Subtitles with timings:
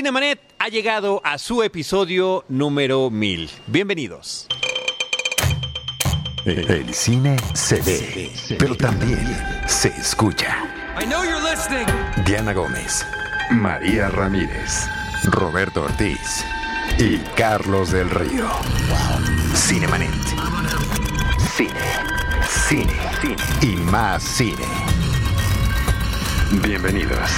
[0.00, 3.50] Cinemanet ha llegado a su episodio número 1000.
[3.66, 4.46] Bienvenidos.
[6.46, 9.20] El cine se ve, pero también
[9.66, 10.56] se escucha.
[12.24, 13.04] Diana Gómez,
[13.50, 14.88] María Ramírez,
[15.24, 16.46] Roberto Ortiz
[16.98, 18.48] y Carlos del Río.
[19.54, 20.14] Cinemanet.
[21.54, 21.74] Cine,
[22.48, 24.64] cine, cine y más cine.
[26.62, 27.28] Bienvenidos.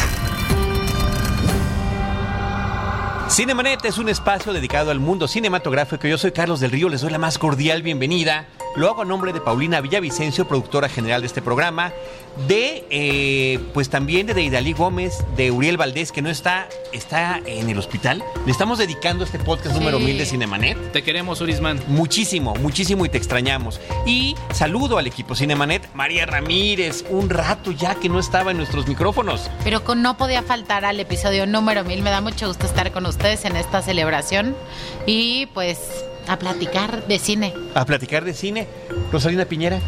[3.33, 6.07] Cinemanet es un espacio dedicado al mundo cinematográfico.
[6.07, 8.47] Yo soy Carlos del Río, les doy la más cordial bienvenida.
[8.75, 11.93] Lo hago a nombre de Paulina Villavicencio, productora general de este programa,
[12.49, 17.69] de, eh, pues también de Deidali Gómez, de Uriel Valdés, que no está, está en
[17.69, 18.25] el hospital.
[18.47, 20.93] Le estamos dedicando este podcast número 1000 de Cinemanet.
[20.93, 21.83] Te queremos, Urisman.
[21.89, 23.79] Muchísimo, muchísimo y te extrañamos.
[24.07, 28.89] Y saludo al equipo Cinemanet, María Ramírez, un rato ya que no estaba en nuestros
[28.89, 29.51] micrófonos.
[29.65, 32.01] Pero con, no podía faltar al episodio número 1000.
[32.01, 34.57] Me da mucho gusto estar con ustedes en esta celebración.
[35.05, 35.79] Y pues
[36.27, 37.55] a platicar de cine.
[37.75, 38.67] A platicar de cine.
[39.11, 39.81] Rosalina Piñera.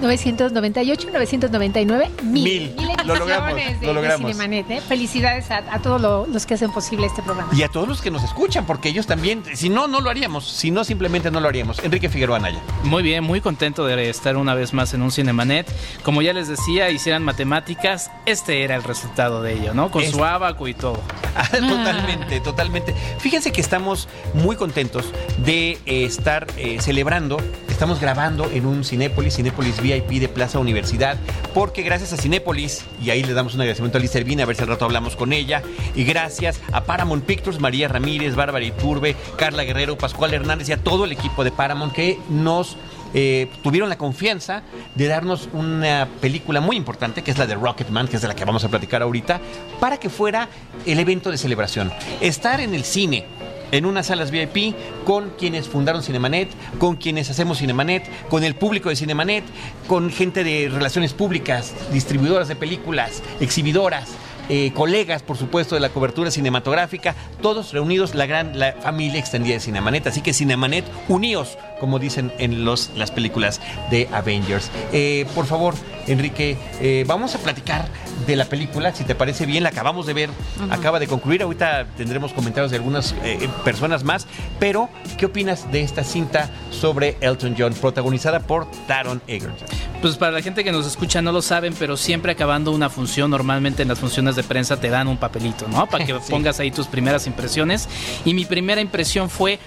[0.00, 2.32] 998, 999, mil.
[2.44, 2.74] Mil.
[2.76, 4.30] Mil Lo logramos, de, lo de logramos.
[4.30, 4.80] Cinemanet, ¿eh?
[4.86, 7.52] Felicidades a, a todos lo- los que hacen posible este programa.
[7.54, 10.46] Y a todos los que nos escuchan, porque ellos también, si no, no lo haríamos.
[10.48, 11.78] Si no, simplemente no lo haríamos.
[11.82, 12.60] Enrique Figueroa Anaya.
[12.84, 15.66] Muy bien, muy contento de estar una vez más en un Cinemanet.
[16.02, 19.90] Como ya les decía, hicieran matemáticas, este era el resultado de ello, ¿no?
[19.90, 21.00] Con su abaco y todo.
[21.34, 22.94] Ah, totalmente, totalmente.
[23.18, 25.06] Fíjense que estamos muy contentos
[25.38, 27.38] de eh, estar eh, celebrando,
[27.80, 31.16] estamos grabando en un Cinépolis, Cinépolis VIP de Plaza Universidad,
[31.54, 34.54] porque gracias a Cinépolis, y ahí le damos un agradecimiento a Liz Servina, a ver
[34.54, 35.62] si al rato hablamos con ella,
[35.94, 40.76] y gracias a Paramount Pictures, María Ramírez, Bárbara Iturbe, Carla Guerrero, Pascual Hernández y a
[40.76, 42.76] todo el equipo de Paramount que nos
[43.14, 44.62] eh, tuvieron la confianza
[44.94, 48.34] de darnos una película muy importante, que es la de Rocketman, que es de la
[48.34, 49.40] que vamos a platicar ahorita,
[49.80, 50.50] para que fuera
[50.84, 51.90] el evento de celebración.
[52.20, 53.24] Estar en el cine.
[53.72, 58.88] En unas salas VIP con quienes fundaron Cinemanet, con quienes hacemos Cinemanet, con el público
[58.88, 59.44] de Cinemanet,
[59.86, 64.08] con gente de relaciones públicas, distribuidoras de películas, exhibidoras,
[64.52, 68.52] eh, colegas, por supuesto, de la cobertura cinematográfica, todos reunidos, la gran
[68.82, 70.08] familia extendida de Cinemanet.
[70.08, 73.60] Así que Cinemanet, uníos, como dicen en los, las películas
[73.92, 74.68] de Avengers.
[74.92, 75.74] Eh, por favor,
[76.08, 77.86] Enrique, eh, vamos a platicar
[78.26, 80.30] de la película, si te parece bien, la acabamos de ver,
[80.70, 84.26] acaba de concluir, ahorita tendremos comentarios de algunas eh, personas más,
[84.58, 84.88] pero
[85.18, 89.66] ¿qué opinas de esta cinta sobre Elton John, protagonizada por Taron Egerton?
[90.02, 93.30] Pues para la gente que nos escucha no lo saben, pero siempre acabando una función,
[93.30, 95.86] normalmente en las funciones de prensa te dan un papelito, ¿no?
[95.86, 96.30] Para que Sí.
[96.30, 97.88] pongas ahí tus primeras impresiones.
[98.24, 99.58] Y mi primera impresión fue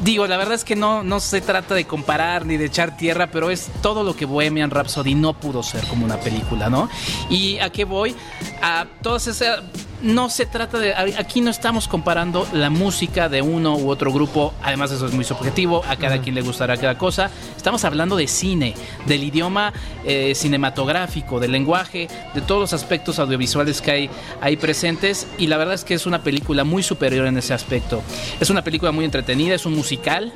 [0.00, 3.30] Digo, la verdad es que no, no se trata de comparar ni de echar tierra,
[3.30, 6.88] pero es todo lo que Bohemian Rhapsody no pudo ser como una película, ¿no?
[7.30, 8.14] ¿Y a qué voy?
[8.62, 9.60] A todas esas...
[10.02, 10.94] No se trata de...
[10.94, 15.24] Aquí no estamos comparando la música de uno u otro grupo, además eso es muy
[15.24, 17.30] subjetivo, a cada quien le gustará cada cosa.
[17.56, 18.74] Estamos hablando de cine,
[19.06, 19.72] del idioma
[20.04, 25.56] eh, cinematográfico, del lenguaje, de todos los aspectos audiovisuales que hay ahí presentes y la
[25.56, 28.02] verdad es que es una película muy superior en ese aspecto.
[28.38, 30.32] Es una película muy entretenida, es un musical,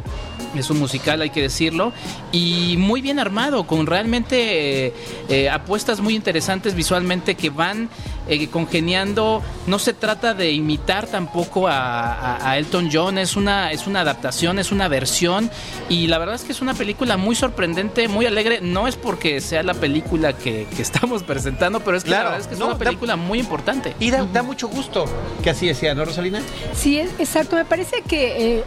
[0.55, 1.93] es un musical hay que decirlo,
[2.33, 4.95] y muy bien armado, con realmente eh,
[5.29, 7.89] eh, apuestas muy interesantes visualmente que van
[8.31, 9.43] eh, congeniando.
[9.67, 14.01] No se trata de imitar tampoco a, a- a Elton John, es una, es una
[14.01, 15.51] adaptación, es una versión,
[15.89, 18.61] y la verdad es que es una película muy sorprendente, muy alegre.
[18.63, 22.31] No es porque sea la película que, que estamos presentando, pero es que Claro, la
[22.31, 23.95] verdad es que es no, una da- película muy importante.
[24.01, 25.05] Y da, da mucho gusto
[25.43, 26.41] que así decía, ¿no, Rosalina?
[26.75, 27.57] Sí, es- exacto.
[27.57, 28.65] Me parece que eh,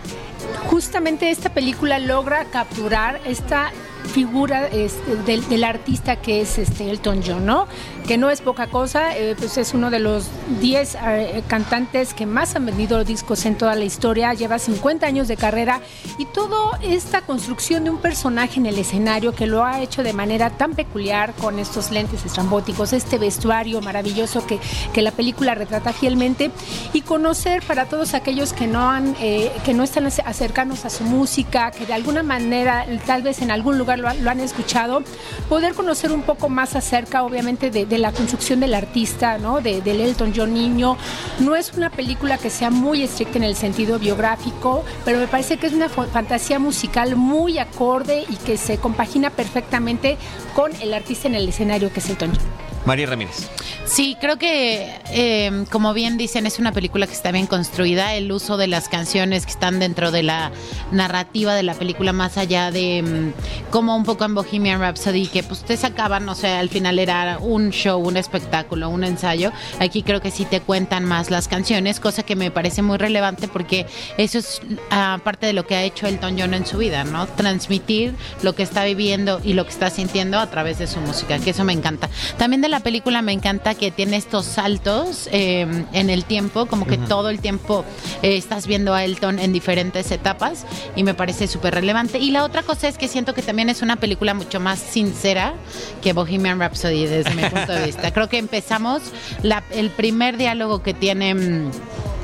[0.69, 3.71] justamente esta película logra capturar esta
[4.03, 7.67] figura este, del, del artista que es este Elton John, ¿no?
[8.07, 10.25] Que no es poca cosa, eh, pues es uno de los
[10.59, 15.27] 10 eh, cantantes que más han vendido discos en toda la historia, lleva 50 años
[15.27, 15.79] de carrera
[16.17, 20.11] y toda esta construcción de un personaje en el escenario que lo ha hecho de
[20.13, 24.59] manera tan peculiar con estos lentes estrambóticos, este vestuario maravilloso que,
[24.93, 26.51] que la película retrata fielmente
[26.91, 30.89] y conocer para todos aquellos que no han eh, que no están ace- acercanos a
[30.89, 35.03] su música, que de alguna manera tal vez en algún lugar lo, han- escuchado,
[35.47, 39.61] poder conocer un poco más acerca obviamente de, la construcción del artista, ¿no?
[39.61, 40.97] De, del Elton John niño.
[41.39, 45.57] No es una película que sea muy estricta en el sentido biográfico, pero me parece
[45.57, 50.17] que es una fantasía musical muy acorde y que se compagina perfectamente
[50.55, 52.72] con el artista en el escenario que es Elton John.
[52.85, 53.49] María Ramírez.
[53.85, 58.15] Sí, creo que, eh, como bien dicen, es una película que está bien construida.
[58.15, 60.51] El uso de las canciones que están dentro de la
[60.91, 65.43] narrativa de la película, más allá de mm, como un poco en Bohemian Rhapsody, que
[65.43, 69.51] pues te sacaban, o sea, al final era un show, un espectáculo, un ensayo.
[69.79, 73.47] Aquí creo que sí te cuentan más las canciones, cosa que me parece muy relevante
[73.47, 73.85] porque
[74.17, 77.27] eso es ah, parte de lo que ha hecho Elton John en su vida, ¿no?
[77.27, 81.37] Transmitir lo que está viviendo y lo que está sintiendo a través de su música,
[81.39, 82.09] que eso me encanta.
[82.37, 85.61] También de la película me encanta que tiene estos saltos eh,
[85.93, 87.85] en el tiempo, como que todo el tiempo
[88.23, 90.65] eh, estás viendo a Elton en diferentes etapas
[90.95, 92.17] y me parece súper relevante.
[92.17, 95.53] Y la otra cosa es que siento que también es una película mucho más sincera
[96.01, 98.11] que Bohemian Rhapsody desde mi punto de vista.
[98.11, 99.03] Creo que empezamos,
[99.43, 101.35] la- el primer diálogo que tiene...
[101.35, 101.71] mm,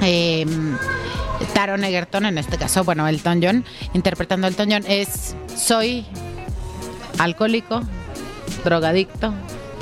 [0.02, 0.46] eh,
[1.54, 3.64] Taron Egerton, en este caso, bueno, Elton John,
[3.94, 6.06] interpretando a Elton John, es soy
[7.18, 7.82] alcohólico,
[8.66, 9.34] drogadicto,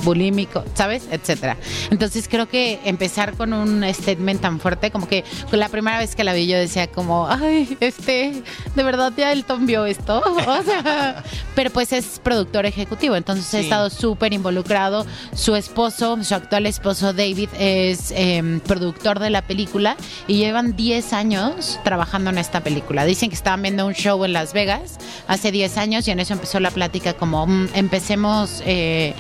[0.03, 1.07] bulímico, ¿sabes?
[1.11, 1.57] Etcétera.
[1.91, 6.23] Entonces creo que empezar con un statement tan fuerte, como que la primera vez que
[6.23, 8.44] la vi yo decía como, ay, este,
[8.75, 10.21] de verdad ya Elton vio esto.
[10.47, 11.23] O sea,
[11.55, 13.63] pero pues es productor ejecutivo, entonces he Sí.
[13.63, 15.05] estado súper involucrado.
[15.33, 19.97] Su esposo, su actual esposo David, es eh, productor de la película
[20.27, 23.03] y llevan 10 años trabajando en esta película.
[23.05, 24.97] Dicen que estaban viendo un show en Las Vegas
[25.27, 29.13] hace 10 años y en eso empezó la plática como mm, empecemos eh,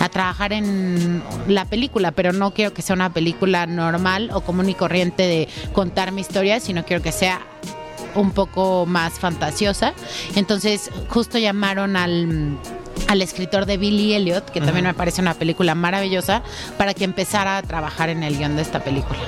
[0.00, 4.68] a trabajar en la película, pero no quiero que sea una película normal o común
[4.68, 7.40] y corriente de contar mi historia, sino quiero que sea
[8.16, 9.94] un poco más fantasiosa.
[10.34, 12.58] Entonces, justo llamaron al
[13.06, 16.42] al escritor de Billy Elliot, que también me parece una película maravillosa,
[16.76, 19.20] para que empezara a trabajar en el guion de esta película.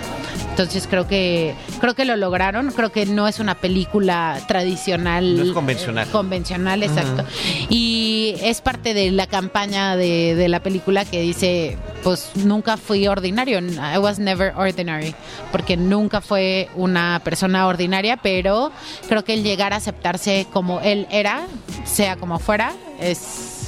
[0.50, 2.70] Entonces creo que creo que lo lograron.
[2.72, 5.36] Creo que no es una película tradicional.
[5.38, 6.08] No es convencional.
[6.08, 7.24] eh, convencional, exacto.
[7.70, 13.06] Y es parte de la campaña de, de la película que dice, pues nunca fui
[13.06, 13.58] ordinario.
[13.60, 15.14] I was never ordinary.
[15.50, 18.70] Porque nunca fue una persona ordinaria, pero
[19.08, 21.46] creo que el llegar a aceptarse como él era,
[21.84, 23.59] sea como fuera, es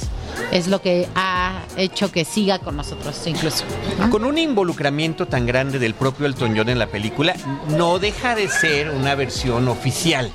[0.51, 3.63] es lo que ha hecho que siga con nosotros incluso.
[4.09, 7.35] Con un involucramiento tan grande del propio Elton John en la película,
[7.69, 10.31] no deja de ser una versión oficial.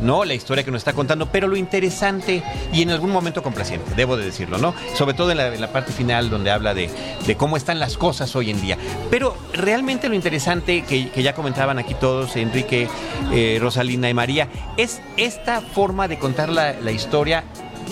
[0.00, 0.24] ¿no?
[0.24, 4.16] La historia que nos está contando, pero lo interesante y en algún momento complaciente, debo
[4.16, 4.74] de decirlo, ¿no?
[4.94, 6.90] Sobre todo en la, parte final donde habla de,
[7.26, 8.76] de cómo están las cosas hoy en día.
[9.10, 12.88] Pero realmente lo interesante que, que ya comentaban aquí todos, Enrique,
[13.32, 17.44] eh, Rosalina y María, es esta forma de contar la, la historia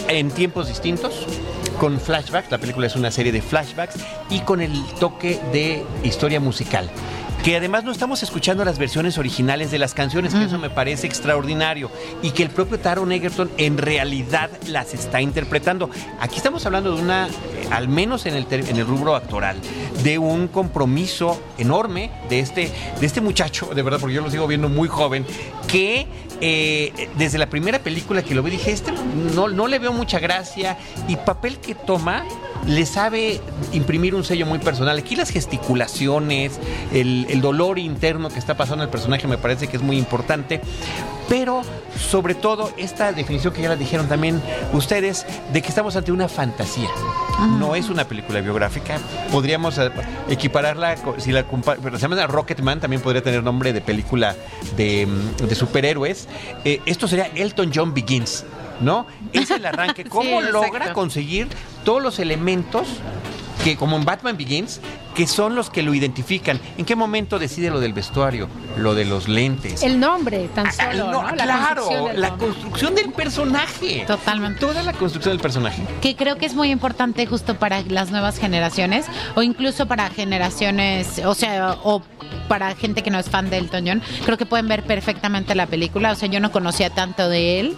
[0.09, 1.27] en tiempos distintos,
[1.79, 3.97] con flashbacks, la película es una serie de flashbacks,
[4.29, 6.91] y con el toque de historia musical.
[7.43, 11.07] Que además no estamos escuchando las versiones originales de las canciones, que eso me parece
[11.07, 11.91] extraordinario.
[12.21, 15.89] Y que el propio Taron Egerton en realidad las está interpretando.
[16.21, 17.31] Aquí estamos hablando de una, eh,
[17.71, 19.57] al menos en el, en el rubro actoral,
[20.05, 22.71] de un compromiso enorme de este,
[23.01, 25.25] de este muchacho, de verdad, porque yo lo sigo viendo muy joven,
[25.67, 26.07] que
[26.41, 28.93] eh, desde la primera película que lo vi dije, este
[29.35, 30.79] no, no le veo mucha gracia
[31.09, 32.25] y papel que toma
[32.67, 33.41] le sabe
[33.73, 34.99] imprimir un sello muy personal.
[34.99, 36.59] Aquí las gesticulaciones,
[36.93, 40.61] el, el dolor interno que está pasando el personaje me parece que es muy importante,
[41.29, 41.63] pero
[41.97, 44.43] sobre todo esta definición que ya la dijeron también
[44.73, 46.89] ustedes, de que estamos ante una fantasía.
[47.59, 48.99] No es una película biográfica.
[49.31, 49.91] Podríamos eh,
[50.29, 51.45] equipararla, si la
[51.83, 54.35] pero se llama Rocketman, también podría tener nombre de película
[54.77, 56.29] de, mm, de superhéroes.
[56.65, 58.45] Eh, esto sería Elton John Begins.
[58.81, 59.07] ¿No?
[59.35, 60.05] Es el arranque.
[60.09, 61.49] ¿Cómo Sí, logra conseguir
[61.85, 62.89] todos los elementos
[63.65, 64.81] que, como en Batman Begins,
[65.15, 66.61] que son los que lo identifican?
[66.79, 68.49] ¿En qué momento decide lo del vestuario?
[68.79, 69.83] Lo de los lentes.
[69.83, 71.35] El nombre, tan Ah, solo, no, ¿no?
[71.37, 74.05] La claro, construcción del la construcción del personaje.
[74.07, 74.61] Totalmente.
[74.61, 75.83] Toda la construcción del personaje.
[76.01, 81.21] que creo que es muy importante justo para las nuevas generaciones o incluso para generaciones,
[81.25, 82.03] o sea, o
[82.49, 85.67] para gente que no es fan de Elton John, creo que pueden ver perfectamente la
[85.67, 87.77] película, o sea, yo no conocía tanto de él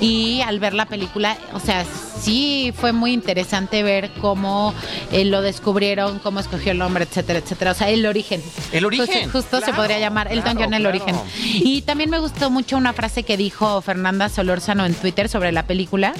[0.00, 1.84] y al ver la película, o sea,
[2.20, 4.74] sí fue muy interesante ver cómo
[5.12, 8.42] eh, lo descubrieron, cómo escogió el nombre, etcétera, etcétera, o sea, el origen.
[8.72, 10.96] El origen, Justo, se podría llamar Elton claro, John el claro.
[10.96, 11.16] origen.
[11.42, 15.66] Y también me gustó mucho una frase que dijo Fernanda Solórzano en Twitter sobre la
[15.66, 16.14] película,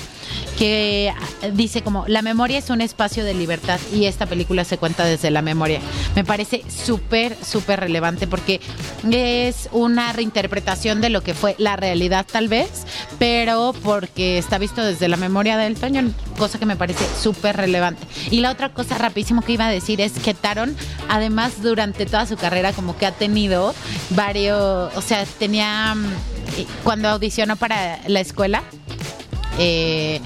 [0.58, 4.78] que ah, dice como, la memoria es un espacio de libertad y esta película se
[4.78, 5.80] cuenta desde la memoria.
[6.14, 8.60] Me parece súper, súper relevante porque
[9.10, 12.70] es una reinterpretación de lo que fue la realidad tal vez,
[13.18, 18.06] pero porque está visto desde la memoria del John, cosa que me parece súper relevante.
[18.30, 20.76] Y la otra cosa rapidísimo que iba a decir es que Taron,
[21.08, 23.74] además durante toda su carrera como que ha tenido
[24.10, 26.06] varios, o sea, tenía, mm,
[26.82, 28.62] cuando audicionó para la escuela,
[29.58, 30.20] eh,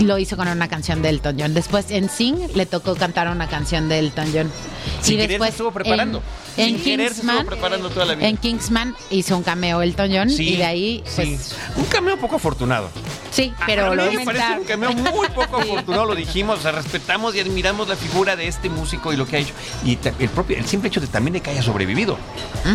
[0.00, 1.54] lo hizo con una canción de Elton John.
[1.54, 4.50] Después en Sing le tocó cantar una canción de Elton John.
[5.00, 6.22] Sin y querer después se estuvo preparando.
[6.56, 8.28] En, Sin querer se estuvo Kingsman, preparando toda la vida.
[8.28, 11.12] en Kingsman hizo un cameo Elton John Sí, y de ahí sí.
[11.16, 12.88] pues Un cameo poco afortunado.
[13.32, 16.62] sí, A pero mí lo me parece un cameo muy poco afortunado, lo dijimos, o
[16.62, 19.52] sea, respetamos y admiramos la figura de este músico y lo que ha hecho.
[19.84, 22.16] Y el propio, el simple hecho de también de que haya sobrevivido,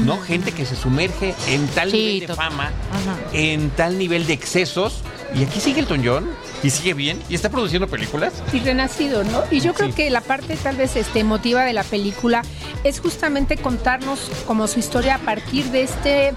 [0.04, 0.20] ¿no?
[0.22, 3.18] Gente que se sumerge en tal Sí, nivel de fama, Ajá.
[3.34, 4.96] en tal nivel de excesos,
[5.34, 6.30] y aquí sigue Elton John,
[6.64, 8.34] y sigue bien, y está produciendo películas.
[8.52, 9.44] y renacido, ¿no?
[9.52, 9.94] Y yo creo Sí.
[9.94, 11.99] que la parte tal vez este, emotiva de la película
[12.84, 16.34] es justamente contarnos como su historia a partir de este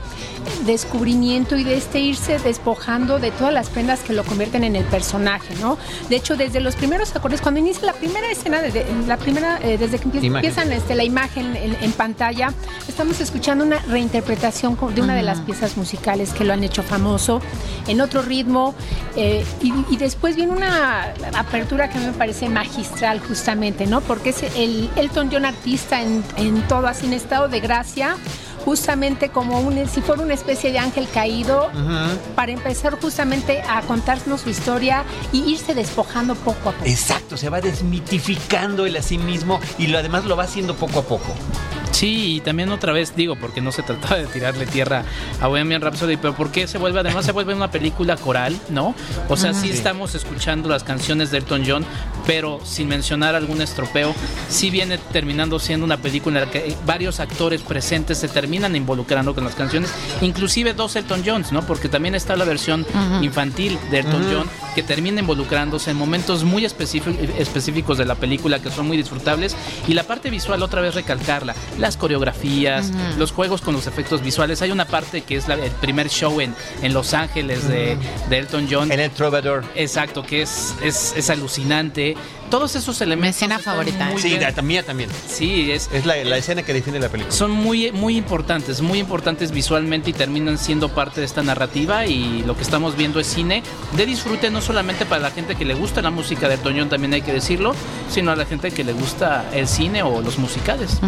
[0.66, 4.84] descubrimiento y de este irse despojando de todas las prendas que lo convierten en el
[4.84, 5.78] personaje, ¿no?
[6.08, 9.78] De hecho, desde los primeros acordes, cuando inicia la primera escena, desde, la primera, eh,
[9.78, 10.44] desde que empieza- Imagen.
[10.50, 12.52] empiezan este, la imagen en, en pantalla,
[12.88, 17.40] estamos escuchando una reinterpretación de una de las piezas musicales que lo han hecho famoso,
[17.86, 18.74] en otro ritmo,
[19.16, 24.00] eh, y, y después viene una apertura que a mí me parece magistral justamente, ¿no?
[24.00, 28.16] Porque es el Elton John artista en, todo, así en estado de gracia,
[28.64, 31.70] justamente como un, si fuera una especie de ángel caído,
[32.34, 36.84] para empezar justamente a contarnos su historia y irse despojando poco a poco.
[36.84, 41.00] Exacto, se va desmitificando él a sí mismo y lo, además lo va haciendo poco
[41.00, 41.34] a poco.
[41.92, 45.04] Sí, y también otra vez digo, porque no se trataba de tirarle tierra
[45.40, 48.94] a Bohemian Rhapsody, pero ¿por qué se vuelve, además se vuelve una película coral, ¿no?
[49.28, 51.84] O sea, sí, estamos escuchando las canciones de Elton John,
[52.26, 54.14] pero sin mencionar algún estropeo,
[54.48, 59.34] sí viene terminando siendo una película en la que varios actores presentes se terminan involucrando
[59.34, 59.90] con las canciones,
[60.20, 61.62] inclusive dos Elton Johns, ¿no?
[61.62, 62.86] Porque también está la versión
[63.22, 68.60] infantil de Elton John que termina involucrándose en momentos muy específic- específicos de la película
[68.60, 69.54] que son muy disfrutables
[69.88, 74.62] y la parte visual otra vez recalcarla, las coreografías, los juegos con los efectos visuales.
[74.62, 77.96] Hay una parte que es la- el primer show en, en Los Ángeles de,
[78.28, 78.90] de Elton John.
[78.92, 79.64] En el Trovador.
[79.74, 82.16] Exacto, que es, es, es alucinante.
[82.50, 83.36] Todos esos Mi elementos.
[83.36, 84.10] escena están favorita.
[84.18, 85.08] Sí, la mía también.
[85.26, 87.34] Sí, es, Es la, la escena que define la película.
[87.34, 88.41] son muy, muy importantes,
[88.82, 93.20] muy importantes visualmente y terminan siendo parte de esta narrativa y lo que estamos viendo
[93.20, 93.62] es cine
[93.96, 97.12] de disfrute no solamente para la gente que le gusta la música de Toñón, también
[97.14, 97.74] hay que decirlo,
[98.10, 100.98] sino a la gente que le gusta el cine o los musicales.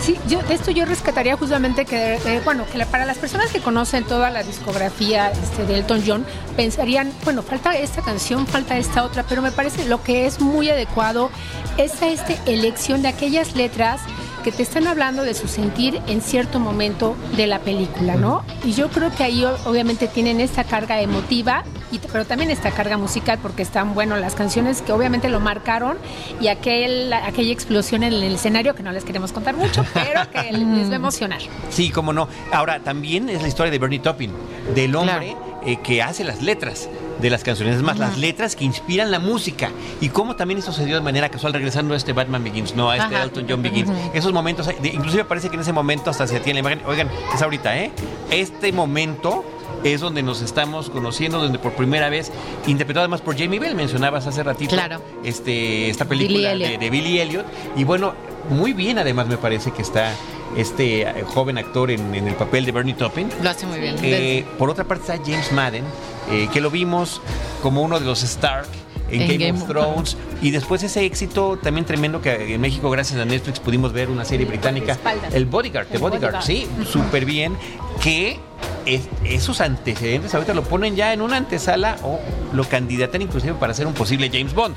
[0.00, 3.60] Sí, yo esto yo rescataría justamente que, eh, bueno, que la- para las personas que
[3.60, 9.02] conocen toda la discografía este, de Elton John, pensarían, bueno, falta esta canción, falta esta
[9.04, 11.30] otra, pero me parece lo que es muy adecuado
[11.78, 14.00] es a esta elección de aquellas letras
[14.44, 18.44] que te están hablando de su sentir en cierto momento de la película, ¿no?
[18.62, 22.98] Y yo creo que ahí obviamente tienen esta carga emotiva, y, pero también esta carga
[22.98, 25.96] musical porque están, bueno, las canciones que obviamente lo marcaron
[26.42, 30.52] y aquel, aquella explosión en el escenario que no les queremos contar mucho, pero que
[30.52, 31.40] les va a emocionar.
[31.70, 32.28] Sí, cómo no.
[32.52, 34.30] Ahora, también es la historia de Bernie Taupin,
[34.74, 35.34] del hombre
[35.64, 36.90] eh, que hace las letras
[37.24, 37.76] de las canciones.
[37.76, 39.70] Es más, las letras que inspiran la música.
[40.00, 42.90] Y cómo también eso se dio de manera casual, regresando a este Batman Begins, no
[42.90, 43.24] a este Ajá.
[43.24, 43.90] Elton John Begins.
[44.12, 46.86] Esos momentos, de- inclusive parece que en ese momento hasta se tiene la imagen.
[46.86, 47.90] Oigan, es ahorita, ¿eh?
[48.30, 49.42] Este momento
[49.84, 52.30] es donde nos estamos conociendo, donde por primera vez,
[52.66, 55.00] interpretado además por Jamie Bell, mencionabas hace ratito Claro.
[55.24, 57.46] este, esta película Billy de, de Billy Elliot.
[57.76, 58.14] Y bueno,
[58.50, 60.12] muy bien además me parece que está
[60.56, 63.28] este eh, joven actor en, en el papel de Bernie Taupin.
[63.42, 63.96] Lo hace muy bien.
[64.02, 65.84] Eh, por otra parte está James Madden,
[66.30, 67.20] eh, que lo vimos
[67.62, 68.68] como uno de los Stark
[69.10, 70.16] en, En Game, Game of of- Thrones.
[70.42, 74.24] Y después ese éxito también tremendo que en México, gracias a Netflix, pudimos ver una
[74.24, 74.96] serie británica.
[75.32, 77.56] El Bodyguard, The El Bodyguard, sí, súper bien.
[78.02, 78.38] Que
[78.86, 82.20] es- esos antecedentes ahorita lo ponen ya en una antesala o
[82.52, 84.76] lo candidatan inclusive para ser un posible James Bond.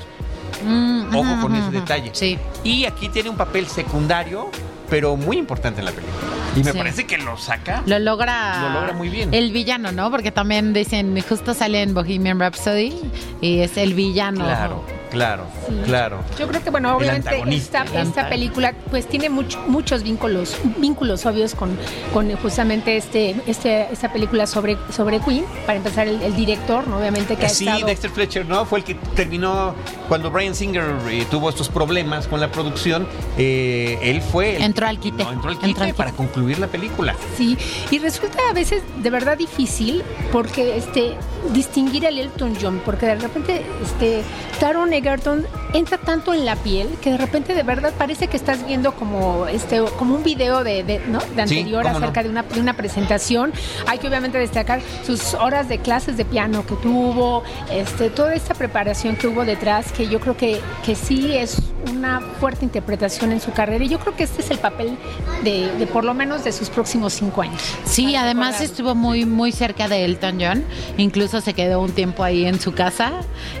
[0.64, 1.72] Mm, Ojo ujú, con ese ujú.
[1.72, 2.10] detalle.
[2.14, 2.38] Sí.
[2.64, 4.50] Y aquí tiene un papel secundario,
[4.90, 6.18] pero muy importante en la película.
[6.56, 6.78] Y me Sí.
[6.78, 7.82] parece que lo saca.
[7.86, 8.62] Lo logra.
[8.62, 9.32] Lo logra muy bien.
[9.34, 10.10] El villano, ¿no?
[10.10, 12.94] Porque también dicen, justo sale en Bohemian Rhapsody
[13.40, 14.44] y es el villano.
[14.44, 15.44] Claro, claro,
[15.84, 16.20] claro.
[16.38, 21.54] Yo creo que, bueno, obviamente esta, esta película pues tiene mucho- muchos vínculos, vínculos obvios
[21.54, 21.76] con,
[22.12, 25.44] con justamente este, este, esta película sobre, sobre Queen.
[25.66, 26.98] Para empezar, el, el director, ¿no?
[26.98, 27.86] obviamente, que ha Sí, estado...
[27.86, 28.64] Dexter Fletcher, ¿no?
[28.66, 29.74] Fue el que terminó
[30.08, 33.06] cuando Brian Singer eh, tuvo estos problemas con la producción.
[33.36, 34.56] eh, él fue.
[34.56, 35.24] el Entró que- al quite.
[35.24, 35.96] no, entró al Entró quite al quite.
[35.96, 37.14] para concluir la película.
[37.36, 37.56] Sí,
[37.90, 41.16] y resulta a veces de verdad difícil porque este
[41.52, 44.22] distinguir al Elton John, porque de repente este
[44.60, 48.66] Taron Egerton entra tanto en la piel que de repente de verdad parece que estás
[48.66, 51.18] viendo como este como un video de, de, ¿no?
[51.18, 51.90] de Sí, anterior no.
[51.96, 53.52] acerca de, una, de una presentación.
[53.86, 58.54] Hay que obviamente destacar sus horas de clases de piano que tuvo, este toda esta
[58.54, 63.40] preparación que hubo detrás, que yo creo que, que sí es una fuerte interpretación en
[63.40, 64.96] su carrera y yo creo que este es el papel
[65.42, 67.60] de, de por lo menos de sus próximos cinco años.
[67.84, 70.64] Sí, además estuvo muy, muy cerca de Elton John,
[70.96, 73.12] incluso se quedó un tiempo ahí en su casa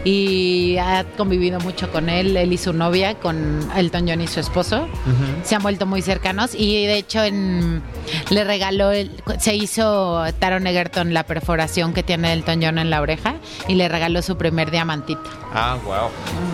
[0.04, 4.40] y ha convivido mucho con él, él y su novia, con Elton John y su
[4.40, 4.88] esposo.
[5.42, 7.82] Se han vuelto muy cercanos y de hecho en,
[8.30, 13.00] le regaló, el- se hizo Taron Egerton la perforación que tiene Elton John en la
[13.00, 13.36] oreja
[13.68, 15.22] y le regaló su primer diamantito.
[15.52, 16.08] Ah, wow.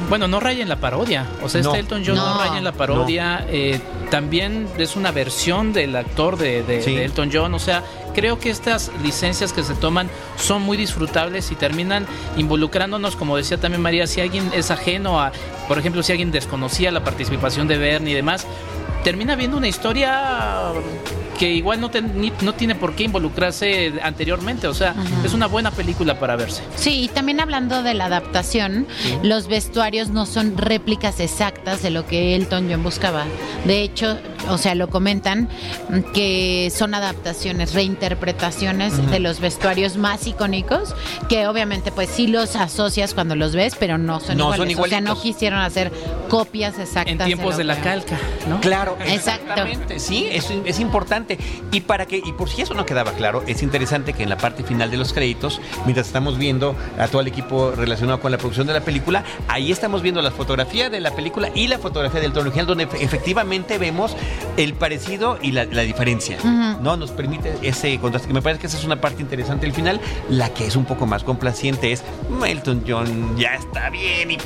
[0.08, 1.26] Bueno, no raya en la parodia.
[1.42, 1.70] O sea, No.
[1.70, 3.44] este Elton John no, en la parodia.
[3.48, 3.80] Eh,
[4.10, 6.94] también es una versión del actor de, de- Sí.
[6.94, 7.52] de Elton John.
[7.54, 7.82] O sea,
[8.14, 12.06] creo que estas licencias que se toman son muy disfrutables y terminan
[12.36, 15.32] involucrándonos, como decía también María, si alguien es ajeno a,
[15.66, 18.46] por ejemplo, si alguien desconocía la participación de Bernie y demás,
[19.02, 20.72] termina viendo una historia
[21.44, 24.66] que igual no, ni- no tiene por qué involucrarse anteriormente.
[24.66, 26.62] O sea, es una buena película para verse.
[26.76, 28.86] Sí, y también hablando de la adaptación,
[29.22, 33.24] los vestuarios no son réplicas exactas de lo que Elton John buscaba.
[33.66, 35.48] De hecho, o sea, lo comentan
[36.12, 40.94] que son adaptaciones, reinterpretaciones de los vestuarios más icónicos,
[41.28, 44.76] que obviamente pues sí los asocias cuando los ves, pero no son No, iguales.
[44.76, 45.92] son o sea, no quisieron hacer
[46.28, 47.12] copias exactas.
[47.12, 48.60] En tiempos de la calca, ¿no?
[48.60, 49.42] Claro, Exacto.
[49.42, 49.98] exactamente.
[50.00, 51.38] Sí, es, es importante.
[51.72, 54.36] Y para que, y por si eso no quedaba claro, es interesante que en la
[54.38, 58.38] parte final de los créditos, mientras estamos viendo a todo el equipo relacionado con la
[58.38, 62.20] producción de la película, ahí estamos viendo la fotografía de la película y la fotografía
[62.20, 64.16] del tono original, donde efe- efectivamente vemos
[64.56, 66.38] el parecido y la, la diferencia.
[66.80, 66.96] ¿No?
[66.96, 68.28] Nos permite ese contraste.
[68.28, 70.00] Que me parece que esa es una parte interesante del final.
[70.28, 74.30] La que es un poco más complaciente es "Mm, Elton John ya está bien.
[74.30, 74.38] Y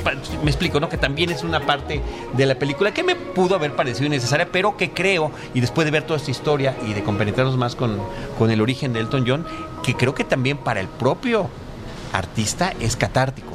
[0.43, 0.89] me explico, ¿no?
[0.89, 2.01] Que también es una parte
[2.33, 5.91] de la película que me pudo haber parecido innecesaria, pero que creo, y después de
[5.91, 7.97] ver toda esta historia y de compenetrarnos más con,
[8.37, 9.45] con el origen de Elton John,
[9.83, 11.49] que creo que también para el propio
[12.13, 13.47] artista es catártico.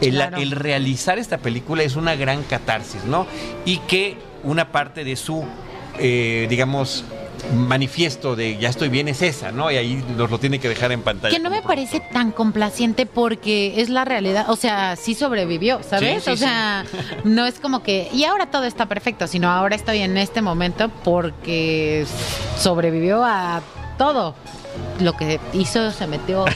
[0.00, 0.38] El, Claro.
[0.38, 3.26] el realizar esta película es una gran catarsis, ¿no?
[3.66, 5.44] Y que una parte de su,
[6.00, 7.04] eh, digamos,
[7.54, 9.70] manifiesto de ya estoy bien es esa, ¿no?
[9.70, 11.34] Y ahí nos lo tiene que dejar en pantalla.
[11.34, 14.50] Que no me parece tan complaciente porque es la realidad.
[14.50, 16.24] O sea, sí sobrevivió, ¿sabes?
[16.24, 16.84] Sí, sí, o sea,
[17.24, 18.08] no es como que.
[18.12, 22.06] Y ahora todo está perfecto, sino ahora estoy en este momento porque
[22.58, 23.62] sobrevivió a
[23.98, 24.34] todo.
[25.00, 26.44] Lo que hizo se metió.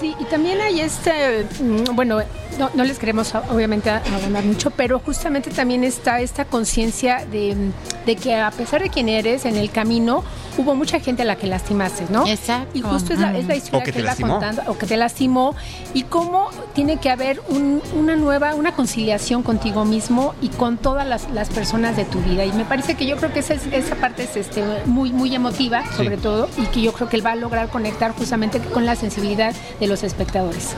[0.00, 2.18] Sí, y también hay este, mm, bueno,
[2.58, 7.24] no, no les queremos a- obviamente a- abonar mucho, pero justamente también está esta conciencia
[7.24, 7.56] de,
[8.04, 10.22] de que a pesar de quién eres en el camino,
[10.58, 12.26] hubo mucha gente a la que lastimaste, ¿no?
[12.26, 12.76] Exacto.
[12.76, 13.56] Y justo es la, es la Mm.
[13.56, 14.32] historia O que te él va lastimó.
[14.32, 15.54] contando, o que te lastimó,
[15.94, 21.06] y cómo tiene que haber un- una nueva, una conciliación contigo mismo y con todas
[21.06, 22.44] las, las personas de tu vida.
[22.44, 25.34] Y me parece que yo creo que esa, es- esa parte es este, muy, muy
[25.34, 28.84] emotiva, sobre todo, y que yo creo que él va a lograr conectar justamente con
[28.86, 30.74] la sensibilidad de los espectadores.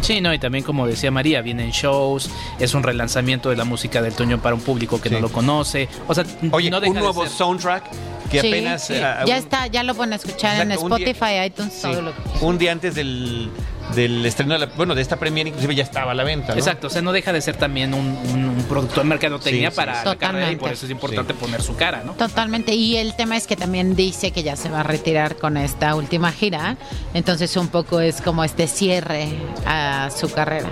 [0.00, 4.00] Sí, no, y también como decía María, vienen shows, es un relanzamiento de la música
[4.02, 5.14] del Toño para un público que Sí.
[5.14, 5.88] no lo conoce.
[6.08, 7.84] O sea, Oye, no deja un de nuevo ser- soundtrack
[8.30, 8.86] que Sí, apenas...
[8.86, 8.94] sí.
[8.94, 12.02] eh, ya un- está, ya lo pueden escuchar Exacto, en día- Spotify, iTunes, Sí, todo
[12.02, 13.50] lo que un día antes del,
[13.94, 16.58] del estreno de la, bueno, de esta premiere inclusive ya estaba a la venta, ¿no?
[16.58, 19.74] Exacto, o sea, no deja de ser también un, un, un productor de mercadotecnia Sí,
[19.74, 20.06] sí, para sí.
[20.08, 20.60] la carrera y Totalmente.
[20.60, 22.12] por eso es importante poner su cara, ¿no?
[22.12, 22.74] Totalmente.
[22.74, 25.94] Y el tema es que también dice que ya se va a retirar con esta
[25.94, 26.76] última gira.
[27.14, 29.28] Entonces un poco es como este cierre
[29.66, 30.68] a su carrera.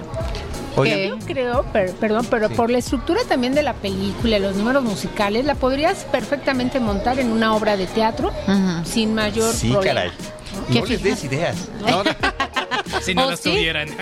[0.83, 1.09] ¿Qué?
[1.09, 2.55] Yo creo, per- perdón, pero Sí.
[2.55, 7.33] por la estructura también de la película, los números musicales, la podrías perfectamente montar en
[7.33, 8.33] una obra de teatro
[8.85, 9.95] sin mayor sí, problema.
[10.03, 10.11] caray.
[10.73, 11.57] ¿Qué No les des ideas.
[11.81, 12.11] No, no.
[13.03, 13.51] Si no ¿Oh, las sí?
[13.51, 13.89] tuvieran.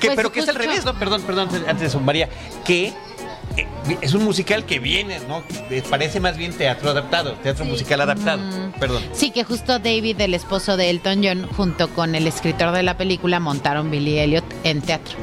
[0.00, 0.98] Que- Pues pero que es al revés, ¿no?
[0.98, 2.28] Perdón, perdón, antes de eso, María,
[2.64, 2.86] que
[3.56, 3.66] eh,
[4.00, 5.44] es un musical que viene, ¿no?
[5.68, 8.40] Que Parece más bien teatro adaptado, teatro musical adaptado.
[8.80, 9.02] Perdón.
[9.12, 12.96] Sí, que justo David, el esposo de Elton John, junto con el escritor de la
[12.96, 15.14] película, montaron Billy Elliot en teatro.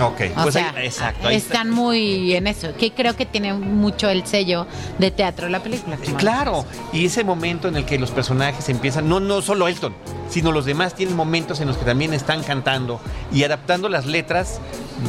[0.00, 1.28] Ok, O pues sea, ahí, exacto.
[1.28, 1.54] ahí está.
[1.54, 4.66] están muy en eso, que creo que tiene mucho el sello
[4.98, 5.96] de teatro la película.
[5.96, 9.94] Eh, Claro, y ese momento en el que los personajes empiezan, no, no solo Elton,
[10.28, 13.00] sino los demás tienen momentos en los que también están cantando
[13.32, 14.60] y adaptando las letras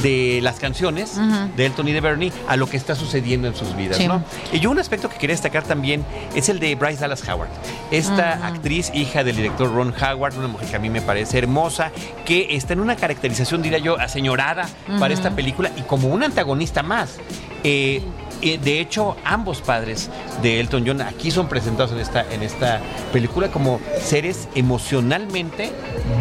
[0.01, 1.19] de las canciones
[1.55, 4.07] de Elton y de Bernie a lo que está sucediendo en sus vidas, Sí.
[4.07, 4.23] ¿no?
[4.51, 6.03] Y yo un aspecto que quería destacar también
[6.35, 7.49] es el de Bryce Dallas Howard.
[7.91, 11.91] Esta actriz, hija del director Ron Howard, una mujer que a mí me parece hermosa,
[12.25, 14.67] que está en una caracterización, diría yo, aseñorada
[14.99, 17.17] para esta película y como un antagonista más.
[17.63, 18.01] Eh,
[18.41, 20.09] eh, de hecho, ambos padres
[20.41, 22.79] de Elton John aquí son presentados en esta, en esta
[23.13, 25.71] película como seres emocionalmente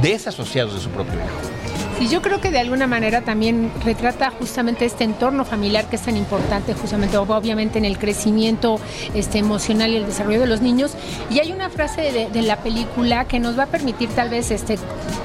[0.00, 1.63] desasociados de su propio hijo.
[1.98, 6.02] Sí, yo creo que de alguna manera también retrata justamente este entorno familiar que es
[6.02, 8.80] tan importante, justamente obviamente en el crecimiento
[9.14, 10.94] este, emocional y el desarrollo de los niños.
[11.30, 14.50] Y hay una frase de, de la película que nos va a permitir tal vez
[14.50, 14.76] este,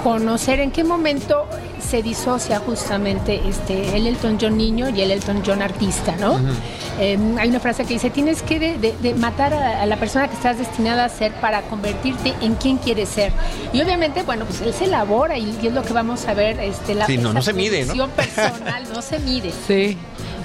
[0.04, 1.46] conocer en qué momento
[1.80, 6.40] se disocia justamente este, el Elton John niño y el Elton John artista, ¿no?
[7.00, 10.58] Em, hay una frase que dice, tienes que de, matar a, la persona que estás
[10.58, 13.32] destinada a ser para convertirte en quien quieres ser.
[13.74, 16.96] Y obviamente, bueno, pues él se elabora y, es lo que vamos a ver, este,
[16.96, 18.08] la sí, no, no se mide, ¿no?
[18.10, 19.54] personal no se mide.
[19.68, 19.98] Sí.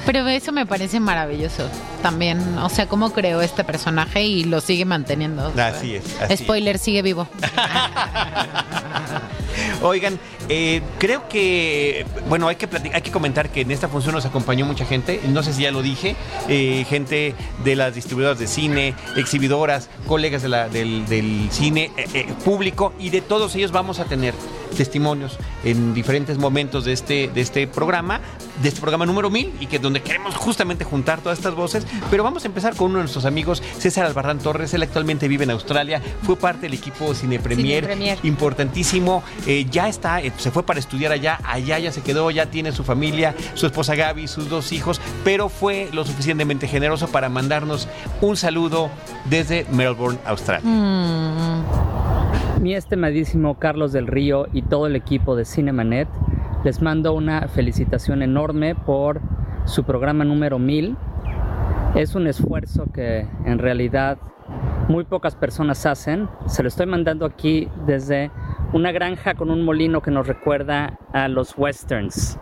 [0.07, 1.67] Pero eso me parece maravilloso
[2.03, 2.59] también.
[2.59, 5.51] O sea, cómo creó este personaje y lo sigue manteniendo.
[5.57, 6.05] Así es.
[6.39, 7.27] Spoiler, sigue vivo.
[9.83, 14.27] Oigan, eh, creo que, bueno, hay que, hay que comentar que en esta función nos
[14.27, 16.17] acompañó mucha gente, no sé si ya lo dije,
[16.49, 22.93] eh, gente de las distribuidoras de cine, exhibidoras, colegas de la, del, cine eh, público
[22.99, 24.35] y de todos ellos vamos a tener
[24.77, 28.21] testimonios en diferentes momentos de este, de este programa,
[28.61, 32.25] de este programa número 1000 y que donde queremos justamente juntar todas estas voces, pero
[32.25, 35.51] vamos a empezar con uno de nuestros amigos, César Albarrán Torres, él actualmente vive en
[35.51, 39.23] Australia, fue parte del equipo Cine Premier, importantísimo,
[39.71, 43.35] ya está se fue para estudiar allá, allá ya se quedó, ya tiene su familia,
[43.55, 47.89] su esposa Gaby, sus dos hijos, pero fue lo suficientemente generoso para mandarnos
[48.21, 48.91] un saludo
[49.27, 50.69] desde Melbourne, Australia.
[50.69, 51.65] Mm.
[52.63, 56.09] Mi estimadísimo Carlos del Río y todo el equipo de Cinemanet,
[56.65, 59.21] les mando una felicitación enorme por
[59.67, 60.97] su programa número 1000.
[61.95, 64.17] Es un esfuerzo que en realidad
[64.89, 66.29] muy pocas personas hacen.
[66.47, 68.31] Se lo estoy mandando aquí desde
[68.75, 72.41] una granja con un molino que nos recuerda a los westerns,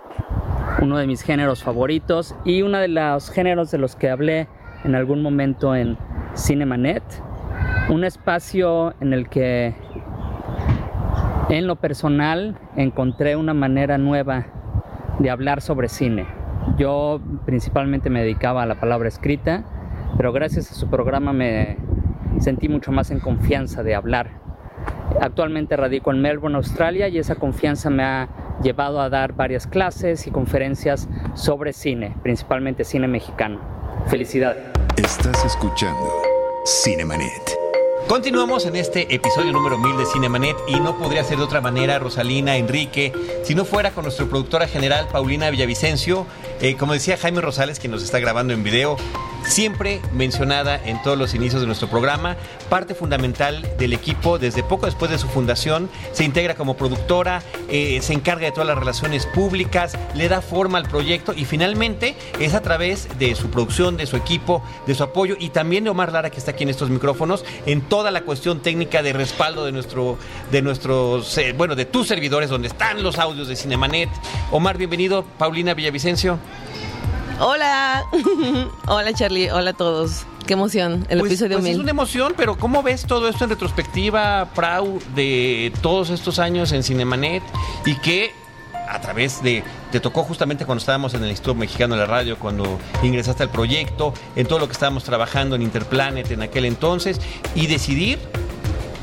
[0.81, 4.49] uno de mis géneros favoritos y uno de los géneros de los que hablé
[4.83, 5.99] en algún momento en
[6.35, 7.03] Cinemanet,
[7.91, 9.75] un espacio en el que
[11.51, 14.47] en lo personal encontré una manera nueva
[15.19, 16.27] de hablar sobre cine.
[16.79, 19.65] Yo principalmente me dedicaba a la palabra escrita,
[20.17, 21.77] pero gracias a su programa me
[22.39, 24.42] sentí mucho más en confianza de hablar
[25.21, 28.29] Actualmente radico en Melbourne, Australia y esa confianza me ha
[28.63, 33.61] llevado a dar varias clases y conferencias sobre cine, principalmente cine mexicano.
[34.09, 34.65] Felicidades.
[34.97, 36.23] Estás escuchando
[36.67, 37.59] Cinemanet.
[38.09, 41.99] Continuamos en este episodio número 1000 de Cinemanet y no podría ser de otra manera,
[41.99, 46.27] Rosalina, Enrique, si no fuera con nuestra productora general, Paulina Villavicencio.
[46.63, 48.97] Eh, como decía Jaime Rosales, quien nos está grabando en video,
[49.45, 52.37] siempre mencionada en todos los inicios de nuestro programa,
[52.69, 57.99] parte fundamental del equipo desde poco después de su fundación, se integra como productora, eh,
[58.01, 62.55] se encarga de todas las relaciones públicas, le da forma al proyecto y finalmente es
[62.55, 66.13] a través de su producción, de su equipo, de su apoyo y también de Omar
[66.13, 69.73] Lara que está aquí en estos micrófonos en toda la cuestión técnica de respaldo de
[69.73, 70.17] nuestro
[70.53, 74.09] de nuestros eh, bueno, de tus servidores donde están los audios de Cinemanet.
[74.53, 76.39] Omar, bienvenido, Paulina Villavicencio.
[77.45, 78.05] Hola,
[78.87, 80.27] hola Charlie, hola a todos.
[80.47, 83.51] Qué emoción, el pues, episodio pues Es una emoción, pero ¿cómo ves todo esto en
[83.51, 87.43] retrospectiva, Prau, de todos estos años en Cinemanet
[87.85, 88.33] y que
[88.89, 92.39] a través de, te tocó justamente cuando estábamos en el Instituto Mexicano de la Radio,
[92.39, 97.21] cuando ingresaste al proyecto, en todo lo que estábamos trabajando en Interplanet en aquel entonces,
[97.57, 98.21] y decidir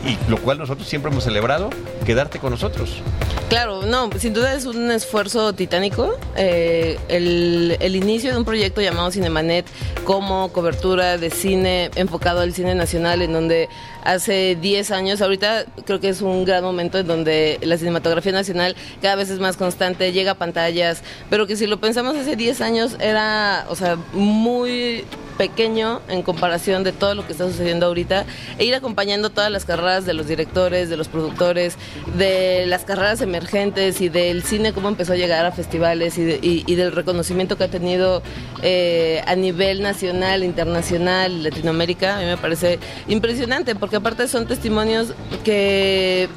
[0.05, 1.69] y lo cual nosotros siempre hemos celebrado,
[2.05, 3.01] quedarte con nosotros.
[3.49, 6.17] Claro, no, sin duda es un esfuerzo titánico.
[6.35, 9.65] Eh, el, el, inicio de un proyecto llamado Cinemanet
[10.03, 13.67] como cobertura de cine enfocado al cine nacional, en donde
[14.03, 18.75] hace 10 años, ahorita creo que es un gran momento en donde la cinematografía nacional
[19.01, 22.61] cada vez es más constante, llega a pantallas, pero que si lo pensamos hace 10
[22.61, 25.05] años era, o sea, muy
[25.39, 28.25] pequeño en comparación de todo lo que está sucediendo ahorita.
[28.57, 31.77] E ir acompañando todas las carreras de los directores, de los productores,
[32.17, 36.91] de las carreras emergentes y del cine, cómo empezó a llegar a festivales y, del
[36.91, 38.21] reconocimiento que ha tenido
[38.61, 45.13] eh, a nivel nacional, internacional, Latinoamérica, a mí me parece impresionante porque aparte son testimonios
[45.43, 46.29] que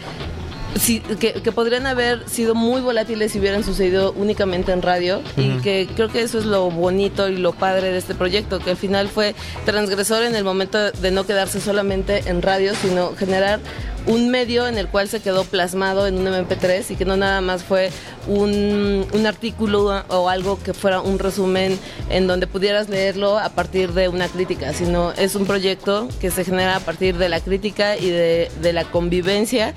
[1.19, 6.09] que, podrían haber sido muy volátiles si hubieran sucedido únicamente en radio y que creo
[6.09, 9.35] que eso es lo bonito y lo padre de este proyecto, que al final fue
[9.65, 13.61] transgresor en el momento de no quedarse solamente en radio, sino generar
[14.07, 17.41] un medio en el cual se quedó plasmado en un MP3 y que no nada
[17.41, 17.91] más fue
[18.27, 21.79] un, un, artículo o algo que fuera un resumen
[22.11, 26.45] en donde pudieras leerlo a partir de una crítica, sino es un proyecto que se
[26.45, 29.75] genera a partir de la crítica y de, de la convivencia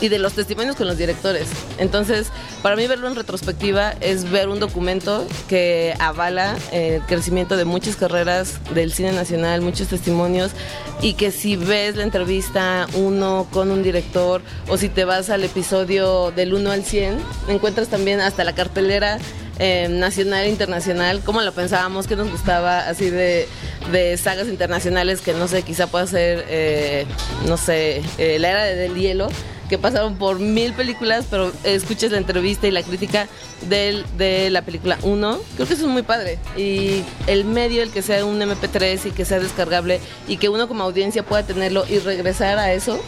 [0.00, 1.48] y de los testimonios con los directores.
[1.78, 2.28] Entonces,
[2.62, 7.96] para mí verlo en retrospectiva es ver un documento que avala el crecimiento de muchas
[7.96, 10.52] carreras del cine nacional, muchos testimonios,
[11.00, 15.44] y que si ves la entrevista uno con un director o si te vas al
[15.44, 19.18] episodio del 1 al 100, encuentras también hasta la cartelera
[19.58, 23.48] eh, nacional e internacional, como lo pensábamos, que nos gustaba así de,
[24.18, 27.06] sagas internacionales que no sé, quizá pueda ser, eh,
[27.46, 29.28] no sé, eh, la era del hielo
[29.68, 33.28] que pasaron por mil películas, pero escuches la entrevista y la crítica
[33.68, 35.38] del, de la película 1.
[35.54, 36.38] Creo que eso es muy padre.
[36.56, 40.68] Y el medio, el que sea un MP3 y que sea descargable y que uno
[40.68, 43.00] como audiencia pueda tenerlo y regresar a eso,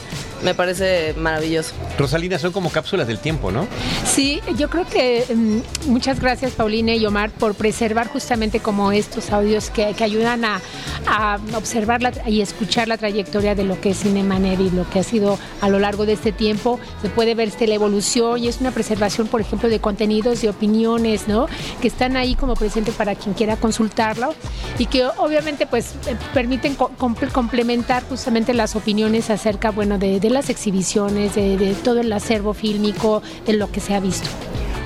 [0.43, 1.73] me parece maravilloso.
[1.99, 3.67] Rosalina, son como cápsulas del tiempo, ¿no?
[4.05, 9.31] Sí, yo creo que mm, muchas gracias Paulina y Omar por preservar justamente como estos
[9.31, 10.61] audios que, que ayudan a,
[11.07, 15.01] a observar la- y escuchar la trayectoria de lo que es Cinemanet y lo que
[15.01, 16.79] ha sido a lo largo de este tiempo.
[17.03, 20.49] Se puede ver este, la evolución y es una preservación, por ejemplo, de contenidos, de
[20.51, 21.47] opiniones, ¿no?
[21.81, 24.35] Que están ahí como presente para quien quiera consultarlo
[24.79, 30.21] y que obviamente pues eh, permiten co- comple- complementar justamente las opiniones acerca, bueno, de,
[30.21, 34.29] de las exhibiciones, de, de todo el acervo fílmico, de lo que se ha visto.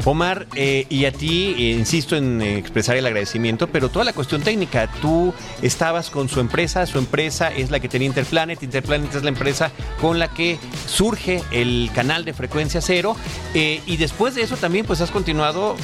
[0.05, 4.43] Omar, eh, y a ti, eh, insisto en expresar el agradecimiento, pero toda la cuestión
[4.43, 9.23] técnica, tú estabas con su empresa, su empresa es la que tenía Interplanet, Interplanet es
[9.23, 13.17] la empresa con la que surge el canal de frecuencia cero,
[13.55, 15.77] eh, y después de eso también pues has continuado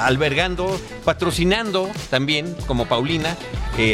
[0.00, 3.36] albergando, patrocinando también, como Paulina,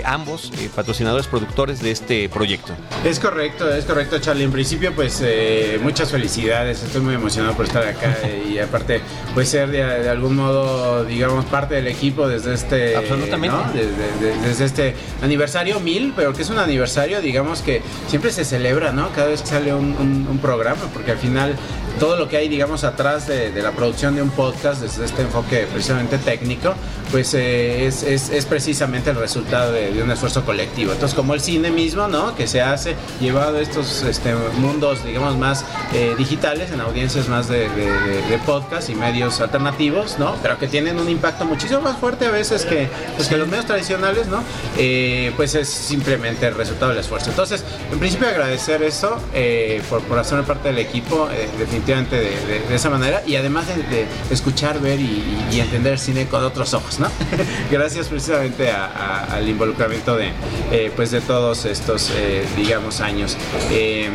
[0.05, 2.73] ambos patrocinadores productores de este proyecto.
[3.05, 4.45] Es correcto, es correcto, Charlie.
[4.45, 5.23] En principio, pues
[5.83, 6.83] muchas felicidades.
[6.83, 8.17] Estoy muy emocionado por estar acá
[8.49, 9.01] y aparte,
[9.35, 13.57] pues ser de, de algún modo, digamos, parte del equipo desde este, Absolutamente.
[13.57, 13.65] ¿no?
[13.73, 13.91] desde,
[14.33, 18.93] de- desde este aniversario mil, pero que es un aniversario, digamos que siempre se celebra,
[18.93, 19.11] ¿no?
[19.13, 21.55] Cada vez que sale un, un- un programa, porque al final
[22.01, 25.23] todo lo que hay, digamos, atrás de, de la producción de un podcast, desde este
[25.23, 26.75] enfoque precisamente técnico,
[27.11, 30.93] pues eh, es, es- es precisamente el resultado de, de un esfuerzo colectivo.
[30.93, 32.35] Entonces, como el cine mismo, ¿no?
[32.35, 37.49] Que se hace llevado a estos este, mundos, digamos, más eh, digitales, en audiencias más
[37.49, 40.35] de- de podcast y medios alternativos, ¿no?
[40.43, 43.67] Pero que tienen un impacto muchísimo más fuerte a veces que, pues, que los medios
[43.67, 44.43] tradicionales, ¿no?
[44.79, 47.29] Eh, pues es simplemente el resultado del esfuerzo.
[47.31, 47.63] Entonces,
[47.93, 52.61] en principio agradecer eso eh, por, por hacer parte del equipo, eh, definitivamente de, de-
[52.67, 56.43] de esa manera, y además de, de escuchar, ver y, y entender el cine con
[56.43, 57.09] otros ojos, ¿no?
[57.71, 60.31] Gracias precisamente a- a- al involucramiento de,
[60.71, 63.37] eh, pues de todos estos, eh, digamos, años
[63.71, 64.07] eh,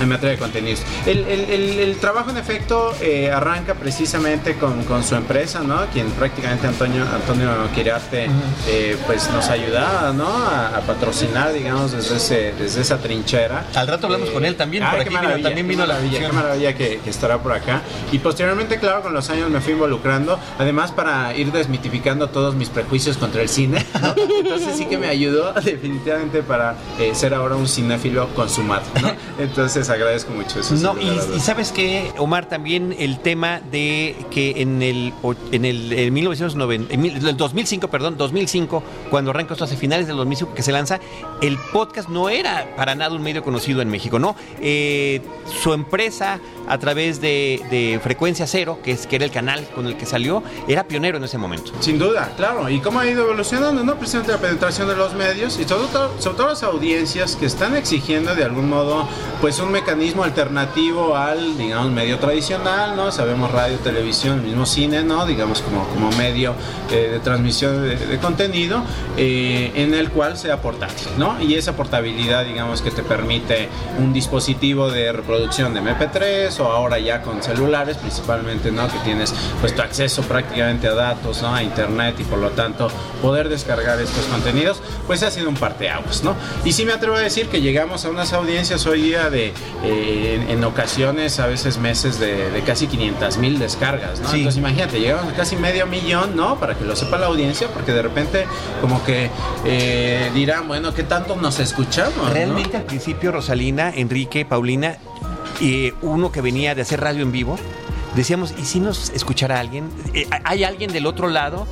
[0.00, 0.82] en materia de contenidos.
[1.06, 2.94] El, el- el- el trabajo, en efecto,
[3.34, 5.86] arranca precisamente con, con su empresa, ¿no?
[5.92, 8.28] Quien prácticamente Antonio, Antonio Quirarte,
[8.68, 10.26] eh, pues nos ayuda, ¿no?
[10.28, 13.64] A, a patrocinar, digamos, desde, ese, desde esa trinchera.
[13.74, 15.86] Al rato hablamos con él también, por ay, aquí qué vino- maravilla, también qué vino
[15.86, 16.30] la maravilla, función.
[16.30, 17.82] qué maravilla que, que estará por acá.
[18.12, 22.68] Y posteriormente, claro, con los años me fui involucrando, además para ir desmitificando todos mis
[22.68, 23.84] prejuicios contra el cine.
[24.00, 24.14] ¿no?
[24.40, 28.82] Entonces sí que me ayudó definitivamente para eh, ser ahora un cinéfilo consumado.
[29.02, 29.12] ¿no?
[29.38, 30.74] Entonces agradezco mucho eso.
[30.76, 35.12] No, y, y sabes que, Omar, también el tema de que en el,
[35.52, 40.16] en el, en 1990, en el 2005, perdón, 2005, cuando arranca esto hace finales del
[40.16, 41.00] 2005 que se lanza,
[41.40, 44.36] el podcast no era para nada un medio conocido en México, ¿no?
[44.60, 45.20] Eh,
[45.62, 49.86] su empresa, a través de, de Frecuencia Cero, que, es, que era el canal con
[49.86, 51.72] el que salió, era pionero en ese momento.
[51.80, 52.68] Sin duda, claro.
[52.68, 53.84] ¿Y cómo ha ido evolucionando?
[53.84, 53.96] ¿no?
[53.96, 57.76] Precisamente la penetración de los medios y sobre todo, sobre todo las audiencias que están
[57.76, 59.08] exigiendo de algún modo
[59.40, 63.12] pues un mecanismo alternativo al, digamos, medio tradicional, ¿no?
[63.12, 65.26] Sabemos radio, televisión, el mismo cine, ¿no?
[65.26, 66.54] Digamos como, como medio
[66.90, 68.82] eh, de transmisión de, contenido
[69.16, 71.40] eh, en el cual sea portátil, ¿no?
[71.40, 76.98] Y esa portabilidad, digamos, que te permite un dispositivo de reproducción de MP3 o ahora
[76.98, 78.88] ya con celulares principalmente, ¿no?
[78.88, 81.54] Que tienes pues tu acceso prácticamente a datos, ¿no?
[81.54, 82.88] A internet y por lo tanto
[83.22, 86.34] poder descargar estos contenidos, pues ha sido un parteaguas, ¿no?
[86.64, 90.46] Y sí me atrevo a decir que llegamos a unas audiencias hoy día de, eh,
[90.48, 94.32] en, ocasiones, a veces meses de, casi 500 mil descargas, ¿no?
[94.32, 96.58] Entonces imagínate, llegamos a casi medio millón, ¿no?
[96.58, 98.46] Para que lo sepa la audiencia, porque de repente
[98.80, 99.30] como que
[99.64, 102.16] eh, dirán, bueno, ¿qué tanto nos escuchamos?
[102.16, 102.30] no?
[102.30, 104.96] Realmente al principio, Rosalina, Enrique, Paulina,
[105.60, 107.58] eh, uno que venía de hacer radio en vivo,
[108.16, 109.88] decíamos, ¿y si nos escuchara alguien?
[110.12, 111.66] Eh, ¿Hay alguien del otro lado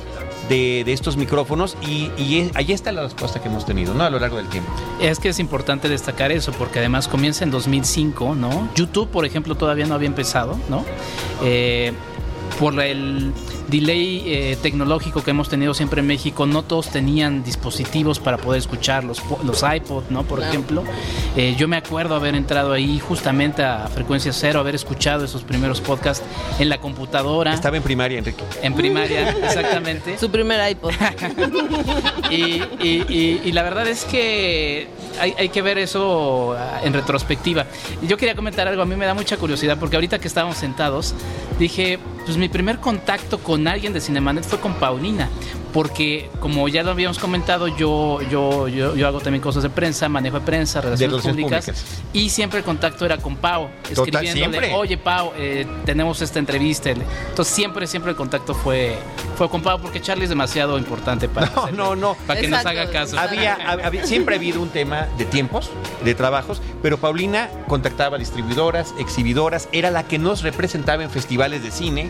[0.49, 1.77] de, de estos micrófonos?
[1.81, 4.03] Y, y es- ahí está la respuesta que hemos tenido, ¿no?
[4.03, 4.69] A lo largo del tiempo.
[5.01, 8.67] Es que es importante destacar eso, porque además comienza en 2005, ¿no?
[8.75, 10.83] YouTube, por ejemplo, todavía no había empezado, ¿no?
[11.43, 11.93] Eh,
[12.59, 13.31] por el
[13.67, 18.59] delay eh, tecnológico que hemos tenido siempre en México, no todos tenían dispositivos para poder
[18.59, 20.23] escuchar los, los iPod, ¿no?
[20.23, 20.51] Por Claro.
[20.53, 20.83] ejemplo.
[21.35, 25.81] Eh, yo me acuerdo haber entrado ahí justamente a frecuencia cero, haber escuchado esos primeros
[25.81, 26.23] podcasts
[26.59, 28.43] en la computadora, Estaba en primaria, Enrique.
[28.61, 30.17] en primaria, exactamente.
[30.17, 30.91] Su primer iPod.
[32.29, 32.35] Y,
[32.81, 34.87] y- y- y la verdad es que
[35.19, 37.65] hay, hay que ver eso ah, en retrospectiva.
[38.01, 40.57] Y Yo quería comentar algo, a mí me da mucha curiosidad porque ahorita que estábamos
[40.57, 41.13] sentados,
[41.59, 45.29] dije, pues mi primer contacto con alguien de Cinemanet fue con Paulina,
[45.73, 50.07] porque como ya lo habíamos comentado, yo, yo, yo, yo hago también cosas de prensa,
[50.07, 52.01] manejo de prensa, relaciones, relaciones públicas, públicas.
[52.13, 54.33] y siempre el contacto era con Pau, Total, escribiéndole,
[54.67, 54.73] siempre.
[54.75, 56.91] oye Pau, eh, tenemos esta entrevista.
[56.91, 58.95] Entonces siempre, siempre el contacto fue,
[59.35, 62.17] fue con Pau, porque Charlie es demasiado importante para, No, hacerle- no, no.
[62.27, 63.17] para que nos haga caso.
[63.19, 65.69] Había, hab- había- siempre ha habido un tema de tiempos,
[66.05, 71.71] de trabajos, pero Paulina contactaba distribuidoras, exhibidoras, era la que nos representaba en festivales de
[71.71, 72.09] cine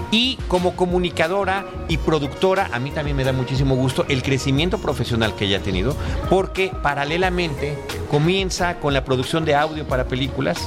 [0.11, 5.35] y como comunicadora y productora, a mí también me da muchísimo gusto el crecimiento profesional
[5.35, 5.95] que ella ha tenido,
[6.29, 7.77] porque paralelamente
[8.09, 10.59] comienza con la producción de audio para películas,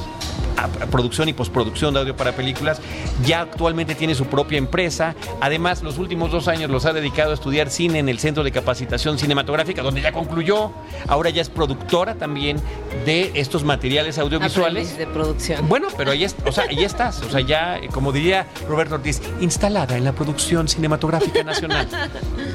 [0.57, 2.80] a- producción y postproducción de audio para películas.
[3.24, 5.14] Ya actualmente tiene su propia empresa.
[5.40, 8.52] Además, los últimos dos años los ha dedicado a estudiar cine en el Centro de
[8.52, 10.70] Capacitación Cinematográfica, donde ya concluyó.
[11.09, 12.59] Ahora ya es productora también
[13.04, 14.88] de estos materiales audiovisuales.
[14.92, 15.68] Aprendiz de producción.
[15.68, 17.20] Bueno, pero ahí, es- o sea, ahí estás.
[17.22, 21.88] O sea, ya, como diría Roberto Ortiz, instalada en la producción cinematográfica nacional.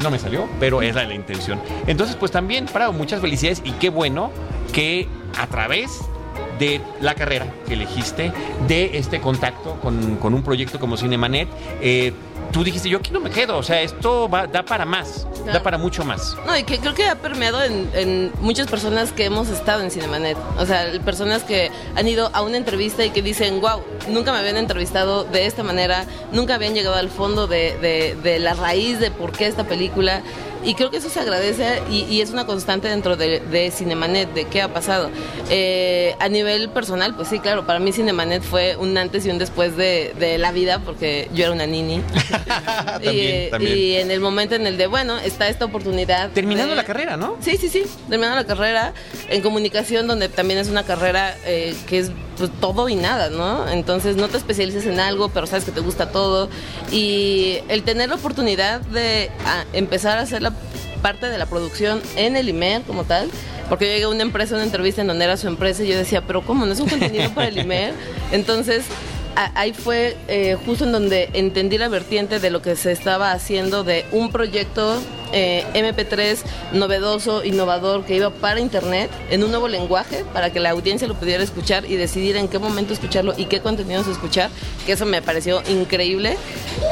[0.02, 1.60] No me salió, pero es la intención.
[1.86, 4.32] Entonces, pues también, Prado, muchas felicidades y qué bueno
[4.72, 6.00] que a través
[6.58, 8.32] de la carrera que elegiste,
[8.68, 11.48] de este contacto con, con un proyecto como Cinemanet,
[11.82, 12.14] eh,
[12.52, 15.62] tú dijiste, yo aquí no me quedo, o sea, esto va, da para más, da
[15.62, 16.36] para mucho más.
[16.46, 19.92] No, y que creo que ha permeado en, en muchas personas que hemos estado en
[19.92, 20.38] Cinemanet.
[20.58, 24.40] O sea, personas que han ido a una entrevista y que dicen, wow, nunca me
[24.40, 29.00] habían entrevistado de esta manera, nunca habían llegado al fondo de, de- de la raíz
[29.00, 30.22] de por qué esta película.
[30.64, 34.34] Y creo que eso se agradece y, y es una constante dentro de, de Cinemanet,
[34.34, 35.10] de qué ha pasado.
[35.50, 39.38] Eh, a nivel personal, pues sí, claro, para mí Cinemanet fue un antes y un
[39.38, 42.02] después de, de la vida, porque yo era una nini.
[43.00, 43.78] También, y, también.
[43.78, 46.32] y en el momento en el de, bueno, está esta oportunidad.
[46.32, 47.38] Terminando de- la carrera, ¿no?
[47.42, 48.94] Sí, sí, sí, terminando la carrera
[49.30, 53.68] en comunicación, donde también es una carrera eh, que es pues, todo y nada, ¿no?
[53.70, 56.50] Entonces no te especialices en algo, pero sabes que te gusta todo.
[56.92, 60.49] Y el tener la oportunidad de ah, empezar a hacer la
[61.02, 63.30] parte de la producción en el IMER como tal,
[63.70, 65.98] porque yo llegué a una empresa, una entrevista en donde era su empresa y yo
[65.98, 66.66] decía, pero ¿cómo?
[66.66, 67.94] ¿No es un contenido para el IMER?
[68.32, 68.86] Entonces
[69.56, 73.84] ahí fue eh, justo en donde entendí la vertiente de lo que se estaba haciendo
[73.84, 75.00] de un proyecto
[75.34, 76.38] eh, MP3
[76.74, 81.16] novedoso, innovador, que iba para Internet en un nuevo lenguaje para que la audiencia lo
[81.16, 84.50] pudiera escuchar y decidir en qué momento escucharlo y qué contenidos escuchar,
[84.86, 86.38] que eso me pareció increíble.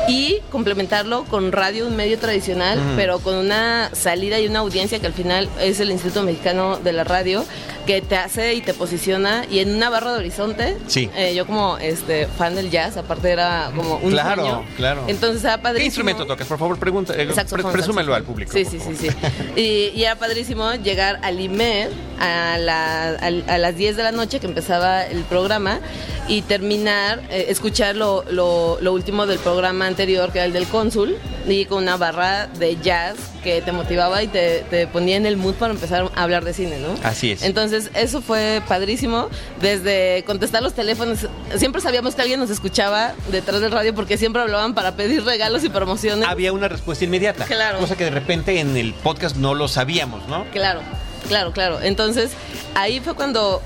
[0.09, 5.07] Y complementarlo con radio, un medio tradicional, pero con una salida y una audiencia que
[5.07, 7.43] al final es el Instituto Mexicano de la Radio,
[7.85, 10.77] que te hace y te posiciona y en una barra de horizonte.
[10.87, 11.09] Sí.
[11.15, 14.63] eh, yo como este fan del jazz, aparte era como un Claro, sueño.
[14.75, 15.03] claro.
[15.07, 15.79] Entonces era padrísimo.
[15.79, 16.47] ¿Qué instrumento tocas?
[16.47, 17.27] Por favor, pregunta, eh,
[17.71, 18.51] presúmelo al público.
[18.53, 19.07] Sí, sí, sí, sí.
[19.55, 24.39] Y, y era padrísimo llegar al IMER a, la- a las 10 de la noche
[24.39, 25.79] que empezaba el programa
[26.27, 30.67] y terminar, eh, escuchar lo, lo- lo último del programa anterior, que era el del
[30.67, 31.15] cónsul,
[31.47, 35.37] y con una barra de jazz que te motivaba y te, te ponía en el
[35.37, 36.89] mood para empezar a hablar de cine, ¿no?
[37.03, 37.41] Así es.
[37.43, 39.29] Entonces, eso fue padrísimo.
[39.61, 41.19] Desde contestar los teléfonos,
[41.55, 45.63] siempre sabíamos que alguien nos escuchaba detrás del radio porque siempre hablaban para pedir regalos
[45.63, 46.27] y promociones.
[46.27, 47.45] Había una respuesta inmediata.
[47.45, 47.79] Claro.
[47.79, 50.45] Cosa que de repente en el podcast no lo sabíamos, ¿no?
[50.51, 50.81] Claro,
[51.27, 51.81] claro, claro.
[51.81, 52.31] Entonces,
[52.75, 53.61] ahí fue cuando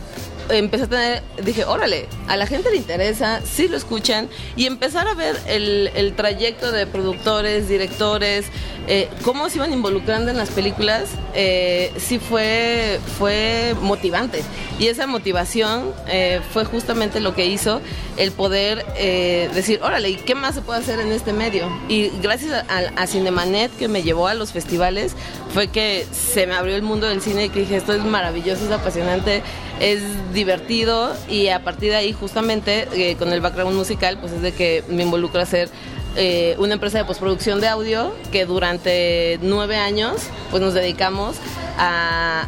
[0.51, 5.07] empecé a tener, dije, órale, a la gente le interesa, sí lo escuchan, y empezar
[5.07, 8.45] a ver el, el trayecto de productores, directores,
[8.87, 14.43] eh, cómo se iban involucrando en las películas, eh, sí fue, fue motivante.
[14.79, 17.81] Y esa motivación eh, fue justamente lo que hizo
[18.17, 21.69] el poder eh, decir, órale, ¿y qué más se puede hacer en este medio?
[21.87, 25.15] Y gracias a, a Cinemanet que me llevó a los festivales,
[25.53, 28.65] fue que se me abrió el mundo del cine y que dije, esto es maravilloso,
[28.65, 29.43] es apasionante,
[29.79, 30.01] es
[30.41, 34.53] divertido y a partir de ahí justamente eh, con el background musical, pues es de
[34.53, 35.69] que me involucro a hacer
[36.15, 40.15] eh, una empresa de postproducción de audio que durante nueve años
[40.49, 41.37] pues nos dedicamos
[41.77, 42.47] a,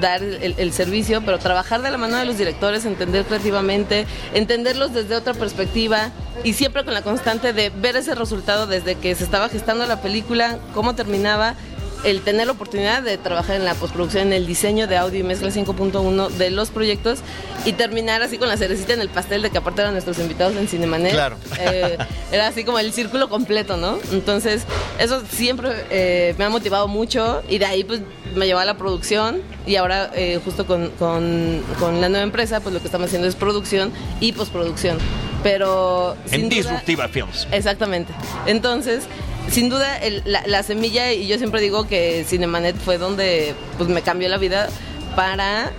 [0.00, 5.16] dar el servicio, pero trabajar de la mano de los directores, entender creativamente, entenderlos desde
[5.16, 6.12] otra perspectiva
[6.44, 10.00] y siempre con la constante de ver ese resultado desde que se estaba gestando la
[10.00, 11.56] película, cómo terminaba
[12.04, 15.22] el tener la oportunidad de trabajar en la postproducción, en el diseño de audio y
[15.22, 17.18] mezcla 5.1 de los proyectos
[17.64, 20.56] y terminar así con la cerecita en el pastel de que aparte eran nuestros invitados
[20.56, 21.12] en Cinemanet.
[21.12, 21.36] Claro.
[21.58, 21.98] Eh,
[22.32, 23.98] era así como el círculo completo, ¿no?
[24.12, 24.62] Entonces,
[24.98, 28.00] eso siempre eh, me ha motivado mucho y de ahí pues
[28.34, 32.60] me llevó a la producción y ahora eh, justo con, con- con la nueva empresa
[32.60, 34.98] pues lo que estamos haciendo es producción y postproducción.
[35.42, 36.16] Pero...
[36.30, 37.46] En duda- Disruptiva Films.
[37.52, 38.12] Exactamente.
[38.46, 39.04] Entonces,
[39.50, 43.88] sin duda, el- la, la semilla, y yo siempre digo que Cinemanet fue donde pues,
[43.88, 44.68] me cambió la vida
[45.16, 45.70] para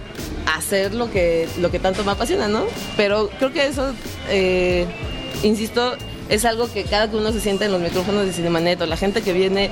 [0.55, 2.63] hacer lo que, lo que tanto me apasiona, ¿no?
[2.97, 3.93] Pero creo que eso,
[4.29, 4.85] eh,
[5.43, 5.95] insisto,
[6.29, 8.97] es algo que cada que uno se sienta en los micrófonos de Cinemanet o la
[8.97, 9.71] gente que viene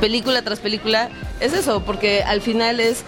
[0.00, 1.08] película tras película,
[1.40, 3.04] es eso, porque al final es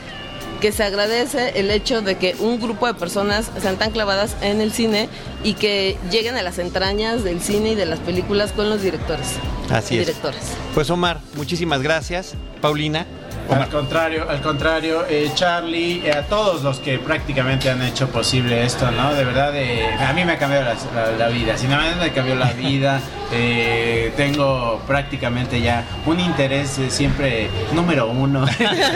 [0.60, 4.60] que se agradece el hecho de que un grupo de personas sean tan clavadas en
[4.60, 5.08] el cine
[5.44, 9.26] y que lleguen a las entrañas del cine y de las películas con los directores.
[9.70, 10.06] Así es.
[10.06, 10.42] directores.
[10.74, 12.34] Pues Omar, muchísimas gracias.
[12.60, 13.06] Paulina.
[13.50, 18.64] Al contrario, al contrario, eh, Charlie, eh, a todos los que prácticamente han hecho posible
[18.64, 19.14] esto, ¿no?
[19.14, 20.74] De verdad, eh, a mí me ha cambiado la,
[21.10, 21.56] la- la vida.
[21.56, 23.00] Sin embargo, me cambió la vida.
[23.32, 28.46] Eh, tengo prácticamente ya un interés eh, siempre número uno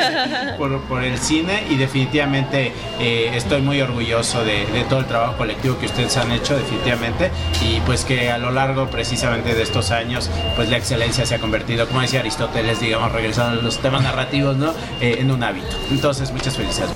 [0.56, 5.36] por, por el cine y definitivamente eh, estoy muy orgulloso de, de todo el trabajo
[5.36, 7.32] colectivo que ustedes han hecho, definitivamente.
[7.60, 11.38] Y pues que a lo largo precisamente de estos años, pues la excelencia se ha
[11.40, 14.72] convertido, como decía Aristóteles, digamos, regresando a los temas narrativos, ¿no?
[15.00, 15.66] Eh, en un hábito.
[15.90, 16.94] Entonces, muchas felicidades.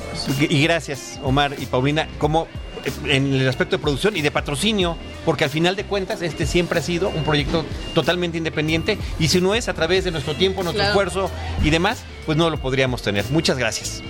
[0.49, 2.47] Y gracias, Omar y Paulina, como
[2.85, 6.47] eh, en el aspecto de producción y de patrocinio, porque al final de cuentas este
[6.47, 7.65] siempre ha sido un proyecto
[7.95, 10.91] totalmente independiente y si no es a través de nuestro tiempo, nuestro Claro.
[11.01, 11.31] esfuerzo
[11.63, 13.25] y demás, pues no lo podríamos tener.
[13.31, 14.03] Muchas gracias.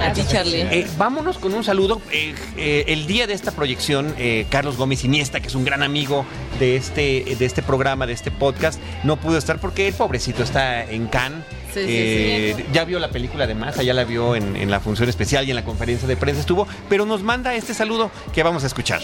[0.00, 0.62] A ti, Charlie.
[0.62, 2.00] Eh, vámonos con un saludo.
[2.10, 4.14] Eh, eh, el día de esta proyección,
[4.50, 6.24] Carlos Gómez Iniesta, que es un gran amigo
[6.58, 10.84] de este, de este programa, de este podcast, no pudo estar porque el pobrecito está
[10.84, 11.44] en Cannes.
[11.72, 15.46] Sí, sí, Ya vio la película además, allá la vio en, en la función especial
[15.46, 18.66] y en la conferencia de prensa estuvo, pero nos manda este saludo que vamos a
[18.66, 19.00] escuchar.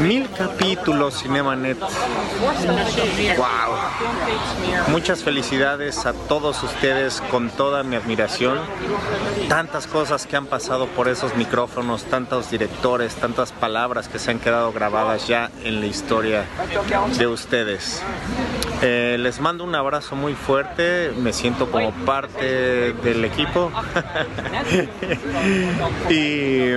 [0.00, 1.78] Mil capítulos Cinemanet.
[3.36, 3.48] Wow.
[4.88, 8.58] Muchas felicidades a todos ustedes con toda mi admiración.
[9.48, 14.40] Tantas cosas que han pasado por esos micrófonos, tantos directores, tantas palabras que se han
[14.40, 16.44] quedado grabadas ya en la historia
[17.16, 18.02] de ustedes.
[18.82, 23.70] Eh, les mando un abrazo muy fuerte, me siento como parte del equipo.
[26.10, 26.72] y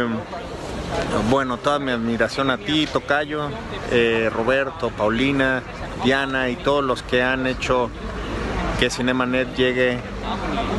[1.30, 3.50] bueno, toda mi admiración a ti, Tocayo,
[3.92, 5.62] eh, Roberto, Paulina,
[6.04, 7.90] Diana y todos los que han hecho
[8.80, 9.98] que Cinemanet llegue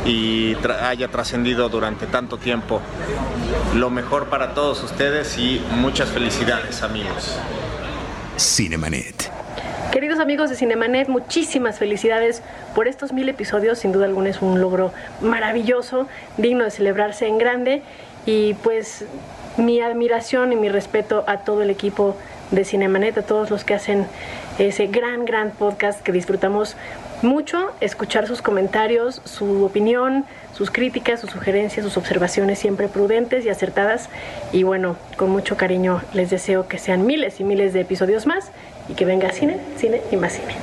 [0.05, 2.81] y tra- haya trascendido durante tanto tiempo.
[3.75, 7.37] Lo mejor para todos ustedes y muchas felicidades, amigos.
[8.37, 9.31] Cinemanet.
[9.91, 12.41] Queridos amigos de Cinemanet, muchísimas felicidades
[12.73, 13.79] por estos mil episodios.
[13.79, 16.07] Sin duda alguna es un logro maravilloso,
[16.37, 17.83] digno de celebrarse en grande.
[18.25, 19.05] Y pues
[19.59, 22.15] mi admiración y mi respeto a todo el equipo
[22.51, 24.07] de Cinemanet, a todos los que hacen
[24.57, 26.75] ese gran, gran podcast que disfrutamos
[27.21, 33.49] mucho, escuchar sus comentarios, su opinión, sus críticas, sus sugerencias, sus observaciones siempre prudentes y
[33.49, 34.09] acertadas.
[34.51, 38.51] Y bueno, con mucho cariño les deseo que sean miles y miles de episodios más
[38.87, 40.55] y que venga cine, cine y más cine.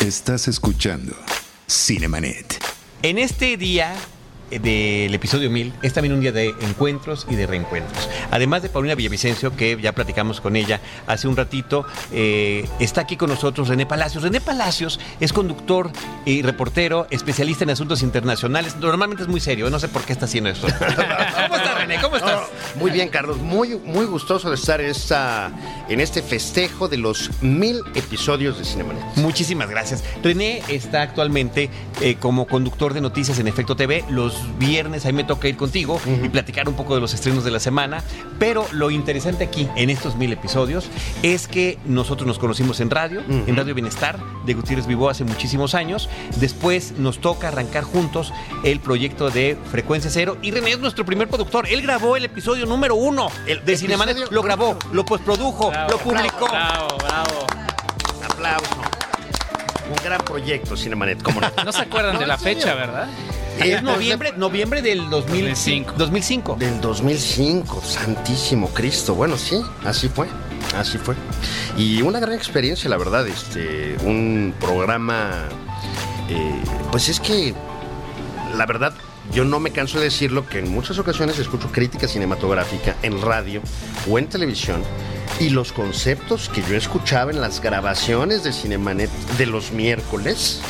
[0.00, 1.14] Estás escuchando
[1.68, 2.58] Cinemanet.
[3.02, 3.92] En este día
[4.50, 8.08] del episodio 1000 es también un día de encuentros y de reencuentros.
[8.30, 13.16] Además de Paulina Villavicencio, que ya platicamos con ella hace un ratito, eh, está aquí
[13.16, 14.22] con nosotros René Palacios.
[14.22, 15.90] René Palacios es conductor
[16.24, 18.76] y reportero, especialista en asuntos internacionales.
[18.76, 20.66] Normalmente es muy serio, no sé por qué está haciendo esto.
[20.78, 22.00] ¿Cómo estás, René?
[22.00, 22.40] ¿Cómo estás?
[22.40, 23.38] No, muy bien, Carlos.
[23.38, 25.50] Muy, muy gustoso de estar en, esta,
[25.88, 29.02] en este festejo de los mil episodios de Cinemanet.
[29.16, 30.04] Muchísimas gracias.
[30.22, 31.70] René está actualmente
[32.00, 34.04] eh, como conductor de noticias en Efecto TV.
[34.08, 37.50] Los viernes ahí me toca ir contigo y platicar un poco de los estrenos de
[37.50, 38.02] la semana.
[38.38, 40.88] Pero lo interesante aquí, en estos mil episodios,
[41.22, 45.74] es que nosotros nos conocimos en radio, en Radio Bienestar de Gutiérrez Vivó hace muchísimos
[45.74, 46.08] años.
[46.36, 48.32] Después nos toca arrancar juntos
[48.64, 50.36] el proyecto de Frecuencia Cero.
[50.42, 51.66] Y René es nuestro primer productor.
[51.68, 54.30] Él grabó el episodio número uno El de Cinemanet.
[54.30, 56.48] Lo grabó, lo postprodujo, lo publicó.
[56.48, 57.46] Bravo, bravo.
[58.24, 58.80] Aplauso.
[59.88, 61.48] Un gran proyecto, Cinemanet, ¿cómo no?
[61.64, 63.08] No se acuerdan de la fecha, ¿verdad?
[63.60, 65.94] Es noviembre, noviembre del 2005.
[65.96, 66.56] 2005.
[66.58, 69.14] Del 2005, Santísimo Cristo.
[69.14, 70.28] Bueno, sí, así fue,
[70.76, 71.14] así fue.
[71.76, 75.48] Y una gran experiencia, la verdad, este, un programa,
[76.28, 77.54] eh, pues es que,
[78.54, 78.92] la verdad,
[79.32, 83.62] yo no me canso de decirlo, que en muchas ocasiones escucho crítica cinematográfica en radio
[84.08, 84.82] o en televisión
[85.40, 90.60] y los conceptos que yo escuchaba en las grabaciones de Cinemanet de los miércoles,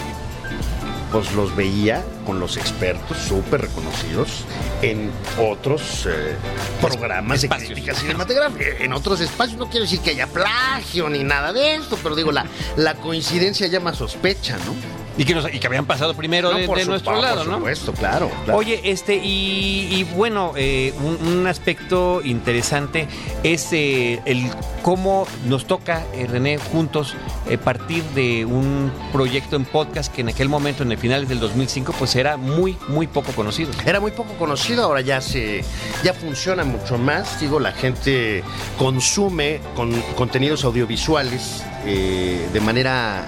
[1.16, 4.44] pues los veía con los expertos súper reconocidos
[4.82, 6.36] en otros eh,
[6.78, 7.70] programas espacios.
[7.70, 8.84] de crítica cinematográfica.
[8.84, 12.32] En otros espacios no quiero decir que haya plagio ni nada de esto, pero digo,
[12.32, 12.44] la,
[12.76, 15.05] la coincidencia llama sospecha, ¿no?
[15.18, 17.22] Y que, nos- y que habían pasado primero No, de, por de su- nuestro por
[17.22, 17.56] lado, ¿no?
[17.56, 18.58] supuesto, claro, claro.
[18.58, 23.08] Oye, este, y, y bueno, eh, un, un aspecto interesante
[23.42, 24.50] es eh, el
[24.82, 27.14] cómo nos toca, eh, René, juntos
[27.48, 31.40] eh, partir de un proyecto en podcast que en aquel momento, en el finales del
[31.40, 33.70] 2005, pues era muy, muy poco conocido.
[33.86, 35.64] Era muy poco conocido, ahora ya se
[36.04, 37.40] ya funciona mucho más.
[37.40, 38.44] Digo, la gente
[38.78, 43.26] consume con contenidos audiovisuales eh, de manera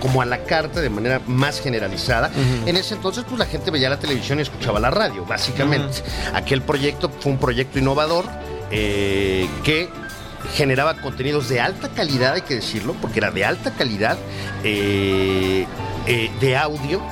[0.00, 2.30] como a la carta, de manera más generalizada.
[2.66, 6.02] En ese entonces, pues la gente veía la televisión y escuchaba la radio, básicamente.
[6.34, 8.24] Aquel proyecto fue un proyecto innovador
[8.70, 9.88] eh, que
[10.54, 14.16] generaba contenidos de alta calidad, hay que decirlo, porque era de alta calidad
[14.64, 15.66] eh,
[16.40, 17.02] de audio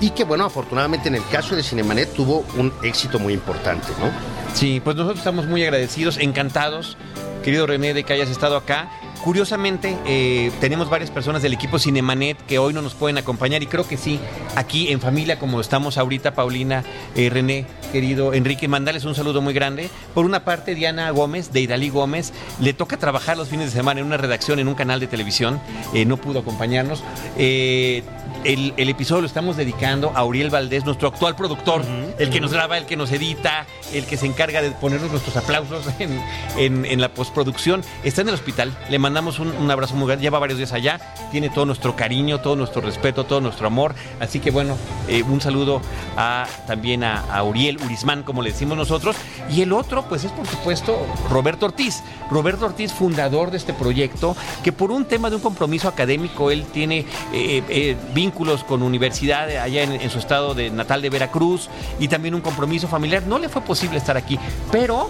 [0.00, 4.10] y que, bueno, afortunadamente en el caso de Cinemanet tuvo un éxito muy importante, ¿no?
[4.54, 6.96] Sí, pues nosotros estamos muy agradecidos, encantados,
[7.42, 8.90] querido René, de que hayas estado acá.
[9.24, 13.66] Curiosamente, eh, tenemos varias personas del equipo Cinemanet que hoy no nos pueden acompañar y
[13.66, 14.18] creo que sí,
[14.56, 19.52] aquí en familia como estamos ahorita, Paulina, eh, René, querido Enrique, mandarles un saludo muy
[19.54, 19.90] grande.
[20.14, 24.00] Por una parte, Diana Gómez, de Idalí Gómez, le toca trabajar los fines de semana
[24.00, 25.60] en una redacción, en un canal de televisión,
[25.94, 27.02] eh, no pudo acompañarnos.
[27.36, 28.02] Eh,
[28.44, 31.82] el, el episodio lo estamos dedicando a Uriel Valdés, nuestro actual productor,
[32.18, 35.36] el que nos graba, el que nos edita, el que se encarga de ponernos nuestros
[35.36, 36.18] aplausos en,
[36.56, 37.82] en- en la postproducción.
[38.02, 41.00] Está en el hospital, le mandamos un, un abrazo muy grande, lleva varios días allá,
[41.30, 43.94] tiene todo nuestro cariño, todo nuestro respeto, todo nuestro amor.
[44.20, 44.78] Así que bueno,
[45.08, 45.82] eh, un saludo
[46.16, 49.16] a, también a, a Uriel Urismán, como le decimos nosotros.
[49.50, 52.02] Y el otro, pues es por supuesto Roberto Ortiz.
[52.30, 56.64] Roberto Ortiz, fundador de este proyecto, que por un tema de un compromiso académico, él
[56.72, 57.00] tiene
[57.32, 61.68] eh, eh, vínculos con universidad allá en, su estado de natal de Veracruz
[61.98, 63.22] y también un compromiso familiar.
[63.24, 64.38] No le fue posible estar aquí,
[64.70, 65.08] pero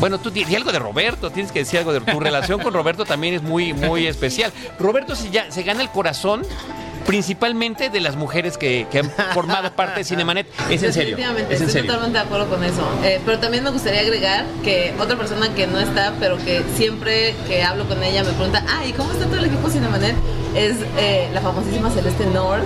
[0.00, 3.04] bueno, tú di algo de Roberto, tienes que decir algo de tu relación con Roberto
[3.04, 4.52] también es muy, muy especial.
[4.78, 6.42] Roberto ya, se gana el corazón
[7.06, 10.46] principalmente de las mujeres que, que han formado parte de Cinemanet.
[10.70, 11.16] Es en serio.
[11.16, 11.92] Definitivamente, Es en estoy serio.
[11.92, 12.82] totalmente de acuerdo con eso.
[13.04, 17.34] Eh, pero también me gustaría agregar que otra persona que no está, pero que siempre
[17.46, 20.14] que hablo con ella me pregunta, ah, ¿y cómo está todo el equipo Cinemanet?
[20.54, 22.64] Es eh, la famosísima Celeste North.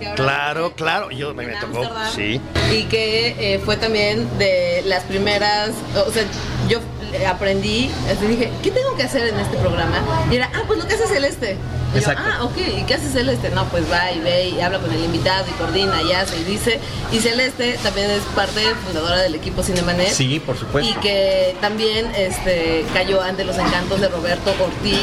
[0.00, 2.12] que ahora Claro, claro, yo me, me tocó, Amsterdam.
[2.14, 2.40] sí.
[2.72, 5.70] y que eh, fue también de las primeras,
[6.06, 6.24] o sea,
[6.68, 6.80] yo
[7.28, 7.90] aprendí,
[8.28, 10.02] dije, ¿qué tengo que hacer en este programa?
[10.30, 11.56] Y era, ah, pues lo que hace Celeste.
[11.90, 12.22] Y yo, Exacto.
[12.26, 13.50] ah, ok, ¿y qué hace Celeste?
[13.50, 16.44] No, pues va y ve y habla con el invitado y coordina y hace y
[16.44, 16.78] dice.
[17.12, 20.10] Y Celeste también es parte fundadora del equipo Cinemanet.
[20.12, 20.90] Sí, por supuesto.
[20.90, 24.98] Y que también este, cayó ante los encantos de Roberto Ortiz,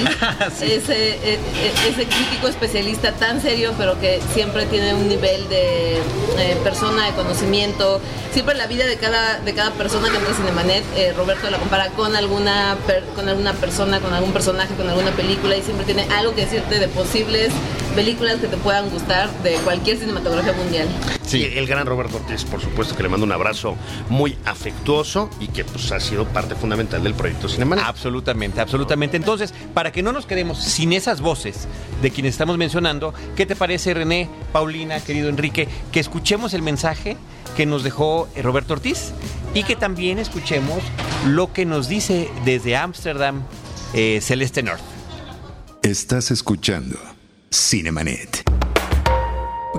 [0.60, 0.72] Sí.
[0.72, 5.98] ese, e- e- ese crítico especialista tan serio, pero que siempre tiene un nivel de
[6.38, 8.00] eh, persona, de conocimiento.
[8.32, 11.58] Siempre la vida de cada, de cada persona que entra a Cinemanet, eh, Roberto la
[11.58, 15.86] compara con alguna, per- con alguna persona, con algún personaje, con alguna película y siempre
[15.86, 17.52] tiene algo que decirte de posibles
[17.96, 20.88] películas que te puedan gustar de cualquier cinematografía mundial.
[21.26, 21.44] Sí.
[21.56, 23.76] el gran Roberto Ortiz, por supuesto, que le mando un abrazo
[24.10, 27.86] muy afectuoso y que pues ha sido parte fundamental del proyecto Cinemanet.
[27.86, 29.18] Absolutamente, absolutamente.
[29.18, 31.68] Entonces, para que no nos quedemos sin esas voces
[32.02, 37.18] de quienes estamos mencionando, ¿qué te parece, René, Paulina, querido Enrique, que escuchemos el mensaje
[37.56, 39.14] que nos dejó eh, Roberto Ortiz
[39.54, 40.84] y que también escuchemos
[41.28, 43.44] lo que nos dice desde Ámsterdam
[43.94, 44.95] eh, Celeste North?
[45.86, 46.98] Estás escuchando
[47.54, 48.44] Cinemanet.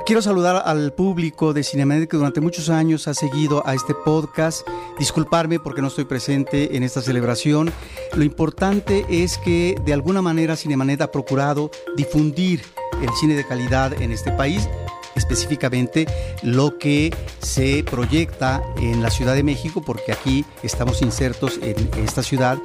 [0.07, 4.65] Quiero saludar al público de Cinemanet que durante muchos años ha seguido a este podcast.
[5.01, 7.73] Disculparme porque no estoy presente en esta celebración.
[8.15, 12.63] Lo importante es que de alguna manera Cinemanet ha procurado difundir
[13.03, 14.69] el cine de calidad en este país
[15.17, 16.07] específicamente
[16.43, 22.23] lo que se proyecta en la Ciudad de México, porque aquí estamos insertos en esta
[22.23, 22.59] ciudad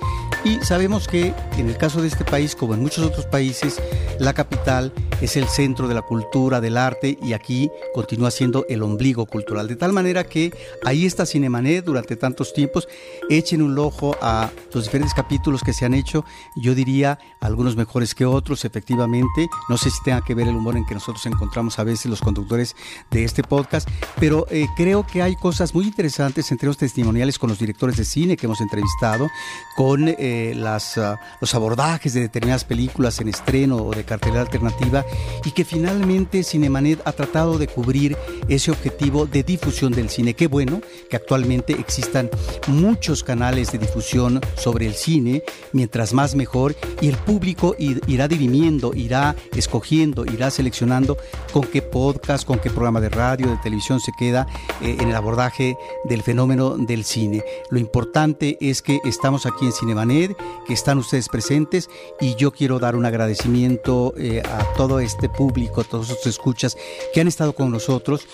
[0.43, 3.79] y sabemos que en el caso de este país, como en muchos otros países,
[4.19, 4.91] la capital
[5.21, 9.67] es el centro de la cultura, del arte y aquí continúa siendo el ombligo cultural.
[9.67, 10.51] De tal manera que
[10.83, 12.87] ahí está Cinemanet durante tantos tiempos.
[13.29, 16.25] Echen un ojo a los diferentes capítulos que se han hecho.
[16.55, 19.47] Yo diría algunos mejores que otros, efectivamente.
[19.69, 22.19] No sé si tenga que ver el humor en que nosotros encontramos a veces los
[22.19, 23.87] conductores de este podcast,
[24.19, 28.05] pero eh, creo que hay cosas muy interesantes entre los testimoniales con los directores de
[28.05, 29.29] cine que hemos entrevistado,
[29.75, 35.05] con eh, las, uh, los abordajes de determinadas películas en estreno o de cartelera alternativa
[35.45, 38.17] y que finalmente Cinemanet ha tratado de cubrir
[38.47, 40.33] ese objetivo de difusión del cine.
[40.33, 42.29] Qué bueno que actualmente existan
[42.67, 48.27] muchos canales de difusión sobre el cine, mientras más mejor, y el público ir, irá
[48.27, 51.17] dirimiendo, irá escogiendo, irá seleccionando
[51.51, 54.47] con qué podcast, con qué programa de radio, de televisión se queda
[54.81, 57.43] eh, en el abordaje del fenómeno del cine.
[57.69, 61.89] Lo importante es que estamos aquí en Cinemanet, que están ustedes presentes
[62.21, 66.77] y yo quiero dar un agradecimiento eh, a todo este público, a todos los escuchas
[67.13, 68.25] que han estado con nosotros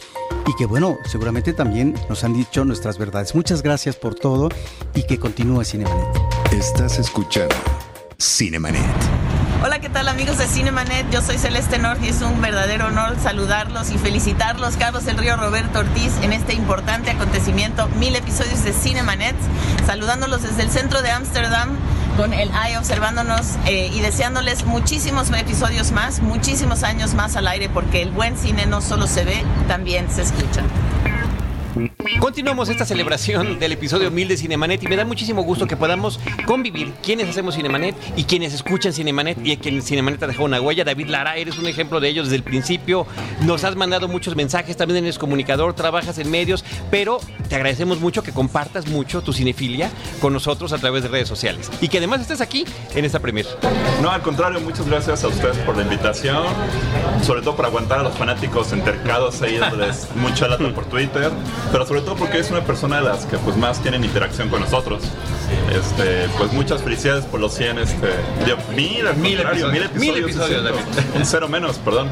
[0.46, 3.34] y que bueno, seguramente también nos han dicho nuestras verdades.
[3.34, 4.50] Muchas gracias por todo
[4.94, 6.08] y que continúe Cinemanet.
[6.52, 7.56] Estás escuchando
[8.20, 9.17] Cinemanet.
[9.64, 11.10] Hola, ¿qué tal amigos de Cinemanet?
[11.10, 15.36] Yo soy Celeste Nord y es un verdadero honor saludarlos y felicitarlos, Carlos del Río
[15.36, 19.36] Roberto Ortiz, en este importante acontecimiento, mil episodios de Cinemanet,
[19.88, 21.70] saludándolos desde el centro de Ámsterdam
[22.18, 27.68] con el AI observándonos eh, y deseándoles muchísimos episodios más, muchísimos años más al aire,
[27.68, 30.62] porque el buen cine no solo se ve, también se escucha.
[32.16, 36.20] Continuamos esta celebración del episodio 1000 de Cinemanet y me da muchísimo gusto que podamos
[36.46, 40.84] convivir quienes hacemos Cinemanet y quienes escuchan Cinemanet y quien Cinemanet ha dejado una huella.
[40.84, 43.06] David Lara, eres un ejemplo de ello desde el principio.
[43.42, 48.24] Nos has mandado muchos mensajes, también eres comunicador, trabajas en medios, pero te agradecemos mucho
[48.24, 49.92] que compartas mucho tu cinefilia
[50.22, 53.46] con nosotros a través de redes sociales y que además estés aquí en esta premier.
[54.02, 56.46] No, al contrario, muchas gracias a ustedes por la invitación,
[57.22, 59.60] sobre todo por aguantar a los fanáticos entercados ahí
[60.16, 61.32] mucha lata por Twitter,
[61.72, 64.62] pero sobre todo porque es una persona de las que pues más tienen interacción con
[64.62, 65.04] nosotros.
[65.72, 68.08] Este, pues muchas felicidades por los 100, este,
[68.76, 70.64] mil, Mil contrario, episodios, mil episodios.
[71.16, 72.10] Un cero menos, perdón.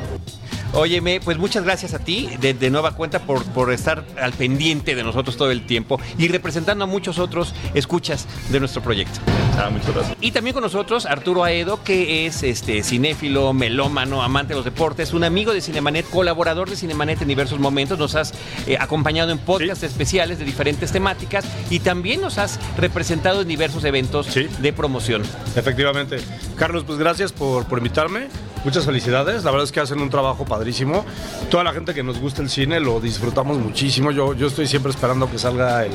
[0.74, 4.96] Óyeme, pues muchas gracias a ti de, de nueva cuenta por, por estar al pendiente
[4.96, 9.20] de nosotros todo el tiempo y representando a muchos otros escuchas de nuestro proyecto.
[9.58, 10.18] Ah, muchas gracias.
[10.20, 15.14] Y también con nosotros Arturo Aedo, que es este cinéfilo, melómano, amante de los deportes,
[15.14, 17.98] un amigo de Cinemanet, colaborador de Cinemanet en diversos momentos.
[17.98, 18.34] Nos has
[18.68, 23.84] eh, acompañado en podcasts especiales de diferentes temáticas y también nos has representado en diversos
[23.86, 25.24] eventos de promoción.
[25.56, 26.18] Efectivamente.
[26.56, 28.28] Carlos, pues gracias por, por invitarme.
[28.66, 29.44] Muchas felicidades.
[29.44, 31.06] La verdad es que hacen un trabajo padrísimo.
[31.52, 34.10] Toda la gente que nos gusta el cine lo disfrutamos muchísimo.
[34.12, 35.92] Yo, yo estoy siempre esperando que salga el,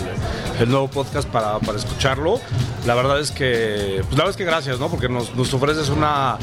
[0.60, 2.40] el nuevo podcast para, para escucharlo.
[2.86, 4.88] La verdad es que, pues la verdad es que gracias, ¿no?
[4.88, 6.38] Porque nos, nos ofreces una,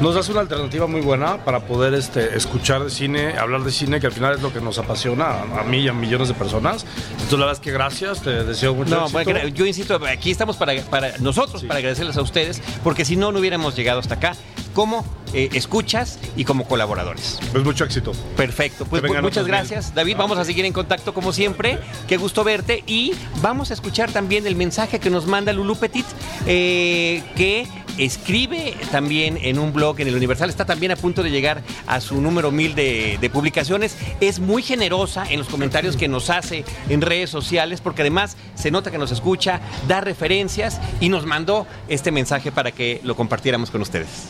[0.00, 3.98] nos das una alternativa muy buena para poder este, escuchar de cine, hablar de cine,
[3.98, 6.86] que al final es lo que nos apasiona a, mí y a millones de personas.
[7.10, 9.24] Entonces, la verdad es que gracias, te deseo mucho No, éxito.
[9.24, 13.32] bueno, yo insisto, aquí estamos para, para nosotros, para agradecerles a ustedes, porque si no,
[13.32, 14.36] no hubiéramos llegado hasta acá
[14.76, 17.38] como eh, escuchas y como colaboradores.
[17.50, 18.12] Pues mucho éxito.
[18.36, 19.94] Perfecto, pues vengan muchas gracias.
[19.94, 21.78] David, vamos a seguir en contacto como siempre.
[22.06, 22.84] Qué gusto verte.
[22.86, 26.04] Y vamos a escuchar también el mensaje que nos manda Lulu Petit,
[26.46, 27.66] eh, que
[27.96, 30.50] escribe también en un blog en el Universal.
[30.50, 33.96] Está también a punto de llegar a su número mil de, de publicaciones.
[34.20, 38.70] Es muy generosa en los comentarios que nos hace en redes sociales, porque además se
[38.70, 43.70] nota que nos escucha, da referencias y nos mandó este mensaje para que lo compartiéramos
[43.70, 44.28] con ustedes.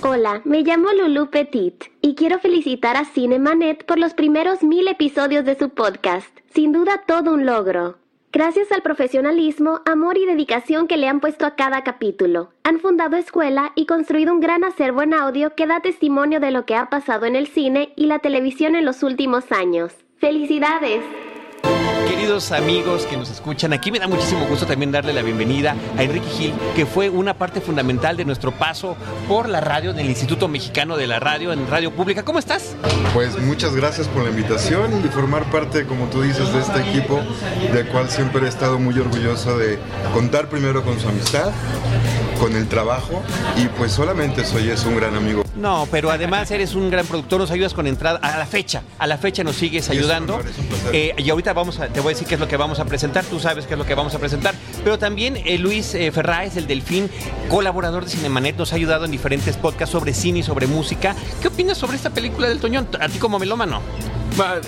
[0.00, 5.44] Hola, me llamo Lulu Petit y quiero felicitar a Cinemanet por los primeros mil episodios
[5.44, 6.28] de su podcast.
[6.54, 7.98] Sin duda todo un logro.
[8.32, 12.50] Gracias al profesionalismo, amor y dedicación que le han puesto a cada capítulo.
[12.62, 16.64] Han fundado escuela y construido un gran acervo en audio que da testimonio de lo
[16.64, 19.92] que ha pasado en el cine y la televisión en los últimos años.
[20.18, 21.02] ¡Felicidades!
[22.18, 26.02] Queridos amigos que nos escuchan, aquí me da muchísimo gusto también darle la bienvenida a
[26.02, 28.96] Enrique Gil, que fue una parte fundamental de nuestro paso
[29.28, 32.24] por la radio del Instituto Mexicano de la Radio en Radio Pública.
[32.24, 32.74] ¿Cómo estás?
[33.14, 37.20] Pues muchas gracias por la invitación y formar parte, como tú dices, de este equipo,
[37.72, 39.78] del cual siempre he estado muy orgulloso de
[40.12, 41.52] contar primero con su amistad,
[42.40, 43.22] con el trabajo
[43.56, 45.44] y pues solamente soy es un gran amigo.
[45.58, 49.06] No, pero además eres un gran productor, nos ayudas con entrada a la fecha, a
[49.08, 50.40] la fecha nos sigues ayudando.
[50.92, 52.84] Eh, y ahorita vamos a, te voy a decir qué es lo que vamos a
[52.84, 54.54] presentar, tú sabes qué es lo que vamos a presentar.
[54.84, 57.10] Pero también eh, Luis eh, Ferráez, el Delfín,
[57.48, 61.14] colaborador de Cinemanet, nos ha ayudado en diferentes podcasts sobre cine y sobre música.
[61.40, 62.88] ¿Qué opinas sobre esta película del Toñón?
[63.00, 63.80] A ti como melómano.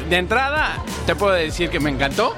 [0.08, 2.34] De entrada, te puedo decir que me encantó.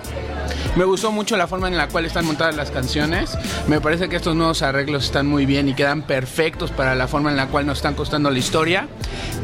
[0.77, 3.37] Me gustó mucho la forma en la cual están montadas las canciones.
[3.67, 7.31] Me parece que estos nuevos arreglos están muy bien y quedan perfectos para la forma
[7.31, 8.89] en la cual nos están costando la historia.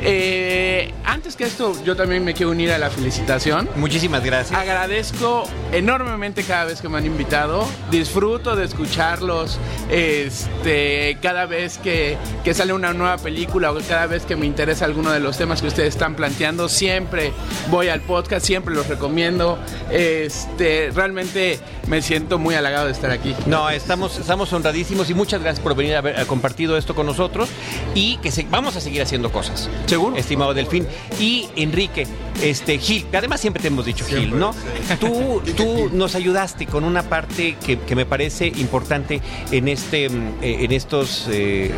[0.00, 3.68] Eh, antes que esto, yo también me quiero unir a la felicitación.
[3.76, 4.58] Muchísimas gracias.
[4.58, 7.66] Agradezco enormemente cada vez que me han invitado.
[7.90, 9.58] Disfruto de escucharlos
[9.90, 14.84] este, cada vez que, que sale una nueva película o cada vez que me interesa
[14.84, 16.68] alguno de los temas que ustedes están planteando.
[16.68, 17.32] Siempre
[17.70, 19.58] voy al podcast, siempre los recomiendo.
[19.90, 23.34] Este, realmente me siento muy halagado de estar aquí.
[23.46, 27.06] No, estamos, estamos honradísimos y muchas gracias por venir a haber a compartido esto con
[27.06, 27.48] nosotros
[27.94, 29.68] y que se- vamos a seguir haciendo cosas.
[29.86, 30.16] Seguro.
[30.16, 30.86] Estimado Delfín.
[31.18, 32.06] Y Enrique,
[32.42, 34.54] este Gil, que además siempre te hemos dicho Gil, ¿no?
[35.00, 39.20] Tú, tú nos ayudaste con una parte que, que me parece importante
[39.50, 41.72] en, este, mm, eh, en estos eh,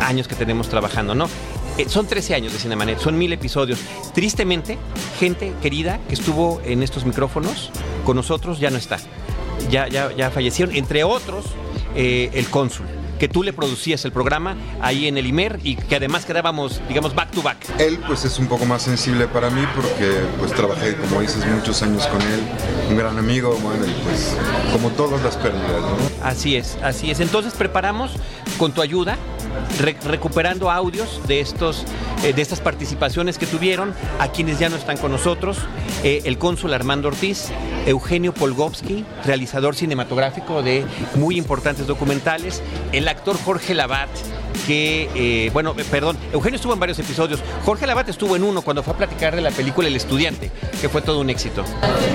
[0.00, 1.28] años que tenemos trabajando, ¿no?
[1.76, 3.80] Eh, son 13 años de Cinemanet, son mil episodios.
[4.14, 4.78] Tristemente,
[5.18, 7.70] gente querida que estuvo en estos micrófonos
[8.04, 8.98] con nosotros ya no está.
[9.70, 11.46] Ya, ya, ya fallecieron, entre otros,
[11.96, 12.86] eh, el cónsul,
[13.18, 17.14] que tú le producías el programa ahí en el IMER y que además quedábamos, digamos,
[17.14, 17.56] back to back.
[17.78, 21.82] Él pues es un poco más sensible para mí porque pues trabajé, como dices, muchos
[21.82, 22.40] años con él,
[22.90, 24.36] un gran amigo, bueno, y pues
[24.72, 26.13] como todas las pérdidas, ¿no?
[26.24, 27.20] Así es, así es.
[27.20, 28.10] Entonces preparamos
[28.58, 29.16] con tu ayuda,
[29.78, 31.84] re- recuperando audios de, estos,
[32.24, 35.58] eh, de estas participaciones que tuvieron, a quienes ya no están con nosotros,
[36.02, 37.48] eh, el cónsul Armando Ortiz,
[37.86, 42.62] Eugenio Polgovsky, realizador cinematográfico de muy importantes documentales,
[42.92, 44.08] el actor Jorge Labat,
[44.66, 48.62] que, eh, bueno, eh, perdón, Eugenio estuvo en varios episodios, Jorge Labat estuvo en uno
[48.62, 50.50] cuando fue a platicar de la película El Estudiante,
[50.80, 51.64] que fue todo un éxito.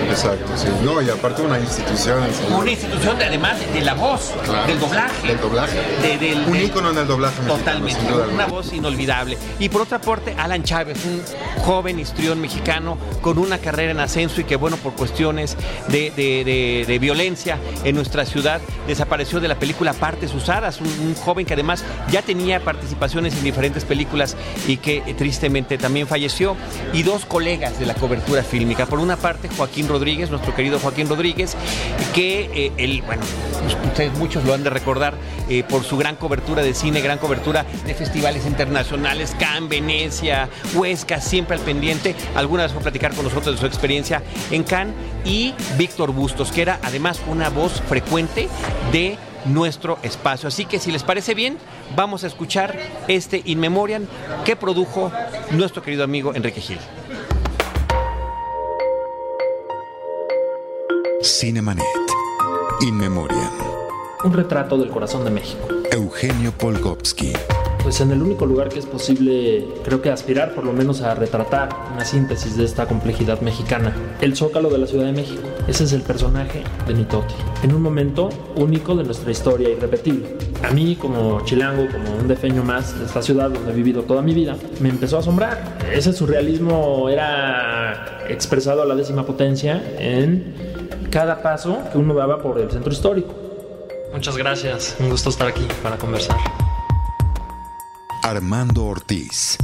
[0.10, 0.68] Exacto, sí.
[0.84, 2.24] No, y aparte una institución.
[2.34, 2.62] señor.
[2.62, 4.68] Una institución de, además de la voz, Claro.
[4.68, 5.28] del doblaje.
[5.28, 5.78] Del doblaje.
[6.02, 9.38] De- del- un ícono en el doblaje mexicano, Totalmente, duda una voz inolvidable.
[9.60, 11.22] Y por otra parte, Alan Chávez, un
[11.64, 15.56] joven histrión mexicano con una carrera en ascenso y que, bueno, por cuestiones
[15.88, 20.88] de, de- de- de violencia en nuestra ciudad, desapareció de la película Partes Usadas, un,
[20.88, 26.06] un joven que además ya tenía participaciones en diferentes películas y que eh, tristemente también
[26.06, 26.56] falleció.
[26.94, 28.86] Y dos colegas de la cobertura fílmica.
[28.86, 31.56] Por una parte, Joaquín Rodríguez, nuestro querido Joaquín Rodríguez,
[32.14, 33.24] que eh, él, bueno,
[33.64, 35.16] pues, ustedes muchos lo han de recordar
[35.50, 41.22] eh, por su gran cobertura de cine, gran cobertura de festivales internacionales, Cannes, Venecia, Huesca,
[41.22, 42.16] siempre al pendiente.
[42.36, 44.22] Alguna vez fue a platicar con nosotros de su experiencia
[44.52, 44.94] en Cannes.
[45.26, 48.48] Y Víctor Bustos, que era además una voz frecuente
[48.92, 50.48] de nuestro espacio.
[50.48, 51.58] Así que si les parece bien,
[51.96, 52.78] vamos a escuchar
[53.08, 54.06] este In Memoriam
[54.46, 55.12] que produjo
[55.52, 56.80] nuestro querido amigo Enrique Gil.
[61.22, 61.86] Cinemanet.
[62.82, 63.52] In Memoriam.
[64.24, 65.68] Un retrato del corazón de México.
[65.92, 67.34] Eugenio Polgovsky.
[67.84, 71.16] Pues en el único lugar que es posible, creo que aspirar por lo menos a
[71.16, 73.96] retratar una síntesis de esta complejidad mexicana.
[74.22, 75.42] El Zócalo de la Ciudad de México.
[75.68, 77.34] Ese es el personaje de Mitote.
[77.64, 80.38] En un momento único de nuestra historia irrepetible.
[80.64, 84.22] A mí, como chilango, como un defeño más de esta ciudad donde he vivido toda
[84.22, 85.78] mi vida, me empezó a asombrar.
[85.92, 90.54] Ese surrealismo era expresado a la décima potencia en
[91.10, 93.34] cada paso que uno daba por el centro histórico.
[94.14, 96.38] Muchas gracias, un gusto estar aquí para conversar.
[98.24, 99.58] Armando Ortiz.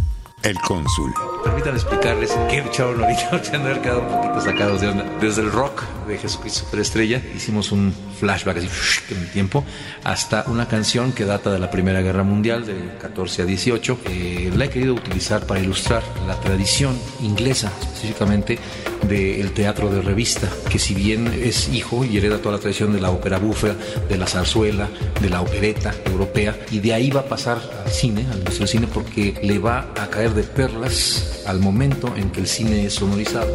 [0.44, 1.12] El cónsul.
[1.44, 5.04] Permítanme explicarles qué echaron ahorita, se han de haber quedado un poquito sacados de onda.
[5.20, 8.68] Desde el rock de Jesucristo Superestrella hicimos un flashback así
[9.10, 9.64] en el tiempo
[10.04, 14.00] hasta una canción que data de la Primera Guerra Mundial del 14 a 18.
[14.06, 18.60] Eh, la he querido utilizar para ilustrar la tradición inglesa específicamente
[19.08, 23.02] del teatro de revista, que si bien es hijo y hereda toda la tradición de
[23.02, 23.76] la ópera bufa,
[24.10, 24.90] de la zarzuela,
[25.22, 28.68] de la opereta europea, y de ahí va a pasar al cine, al industria del
[28.68, 32.96] cine, porque le va a caer de perlas al momento en que el cine es
[32.96, 33.54] sonorizado.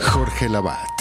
[0.00, 0.96] Jorge Labat.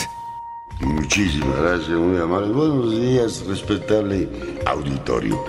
[0.82, 2.52] Muchísimas gracias, muy amable.
[2.52, 4.28] Buenos días, respetable
[4.66, 5.42] auditorio.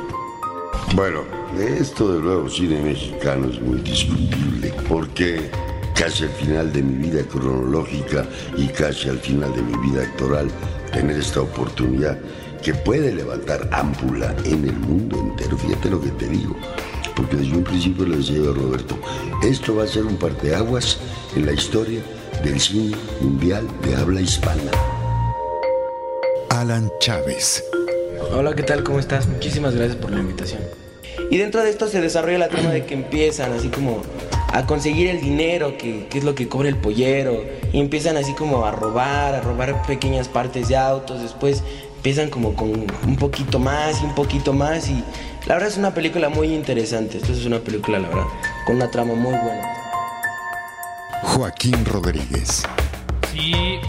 [0.94, 1.24] Bueno,
[1.58, 5.50] esto del nuevo cine mexicano es muy discutible porque
[5.96, 8.26] casi al final de mi vida cronológica
[8.56, 10.48] y casi al final de mi vida actoral,
[10.92, 12.18] tener esta oportunidad
[12.62, 15.56] que puede levantar ámpula en el mundo entero.
[15.56, 16.54] Fíjate lo que te digo,
[17.14, 18.98] porque desde un principio le decía a Roberto,
[19.42, 20.98] esto va a ser un parteaguas
[21.34, 22.00] en la historia
[22.44, 24.70] del cine mundial de habla hispana.
[26.50, 27.64] Alan Chávez.
[28.32, 28.82] Hola, ¿qué tal?
[28.82, 29.26] ¿Cómo estás?
[29.26, 30.60] Muchísimas gracias por la invitación.
[31.30, 34.02] Y dentro de esto se desarrolla la trama de que empiezan así como
[34.52, 38.64] a conseguir el dinero, que, es lo que cobra el pollero, y empiezan así como
[38.64, 41.62] a robar, a robar pequeñas partes de autos, después
[41.96, 45.02] empiezan como con un poquito más y un poquito más, y
[45.46, 48.26] la verdad es una película muy interesante, esto es una película, la verdad,
[48.66, 49.72] con una trama muy buena.
[51.22, 52.62] Joaquín Rodríguez.
[53.36, 53.80] Sí, eh,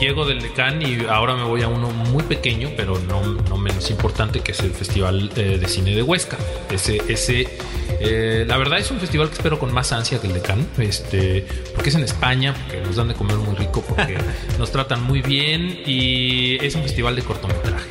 [0.00, 3.90] llego del Decán y ahora me voy a uno muy pequeño, pero no, no menos
[3.90, 6.38] importante, que es el Festival eh, de Cine de Huesca.
[6.70, 7.48] Ese, ese
[7.98, 11.44] eh, la verdad es un festival que espero con más ansia que el Decán, este,
[11.74, 14.18] porque es en España, porque nos dan de comer muy rico, porque
[14.58, 17.90] nos tratan muy bien y es un festival de cortometraje.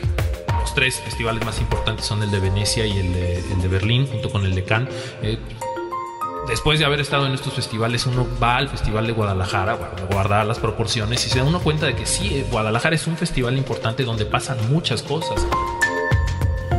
[0.62, 4.08] Los tres festivales más importantes son el de Venecia y el de, el de Berlín,
[4.08, 4.94] junto con el de Cannes.
[6.48, 10.46] Después de haber estado en estos festivales, uno va al Festival de Guadalajara, bueno, guardar
[10.46, 13.58] las proporciones, y se da uno cuenta de que sí, eh, Guadalajara es un festival
[13.58, 15.46] importante donde pasan muchas cosas.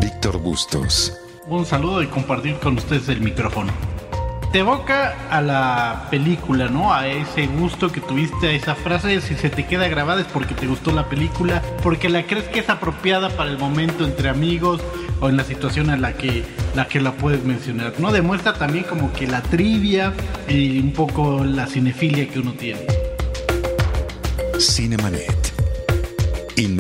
[0.01, 1.17] Víctor Bustos.
[1.47, 3.73] Un saludo y compartir con ustedes el micrófono.
[4.53, 6.93] Te evoca a la película, ¿no?
[6.93, 9.23] A ese gusto que tuviste, a esa frase.
[9.23, 12.59] Si se te queda grabada es porque te gustó la película, porque la crees que
[12.59, 14.83] es apropiada para el momento entre amigos
[15.21, 16.45] o en la situación en la que
[16.75, 18.13] la, puedes mencionar, ¿no?
[18.13, 20.13] Demuestra también como que la trivia
[20.47, 22.83] y un poco la cinefilia que uno tiene.
[24.59, 25.51] Cinemanet.
[26.57, 26.77] In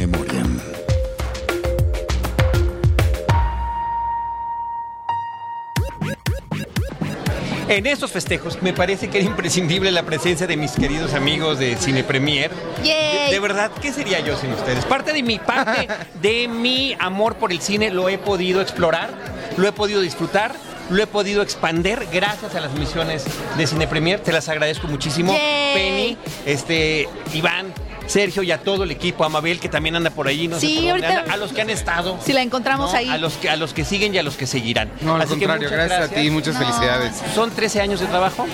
[7.72, 11.74] En estos festejos me parece que era imprescindible la presencia de mis queridos amigos de
[11.76, 12.50] Cine Premier.
[12.82, 14.84] De, de verdad, ¿qué sería yo sin ustedes?
[14.84, 15.88] Parte de mi parte
[16.20, 19.08] de mi amor por el cine lo he podido explorar,
[19.56, 20.54] lo he podido disfrutar.
[20.90, 23.24] Lo he podido expander gracias a las misiones
[23.56, 24.20] de Cine Premier.
[24.20, 25.32] Te las agradezco muchísimo.
[25.32, 25.74] Yay.
[25.74, 27.72] Penny, este, Iván,
[28.12, 30.66] Sergio y a todo el equipo, a Mabel que también anda por allí, no sé
[30.66, 32.18] Sí, por dónde ahorita- anda, a los que han estado.
[32.24, 32.98] Si la encontramos ¿no?
[32.98, 33.08] ahí.
[33.08, 34.90] A los, que, a los que siguen y a los que seguirán.
[35.00, 37.14] No, al Así contrario, muchas gracias a ti, muchas felicidades.
[37.34, 38.46] Son 13 años de trabajo,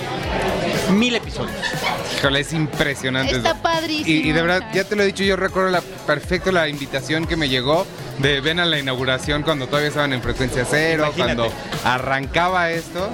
[0.91, 1.51] mil episodios.
[2.17, 3.35] Híjole, es impresionante.
[3.35, 3.61] Está eso.
[3.61, 4.07] padrísimo.
[4.07, 7.27] Y, y de verdad, ya te lo he dicho, yo recuerdo la, perfecto la invitación
[7.27, 7.85] que me llegó
[8.19, 11.35] de ven a la inauguración cuando todavía estaban en frecuencia cero, Imagínate.
[11.35, 11.53] cuando
[11.83, 13.09] arrancaba esto.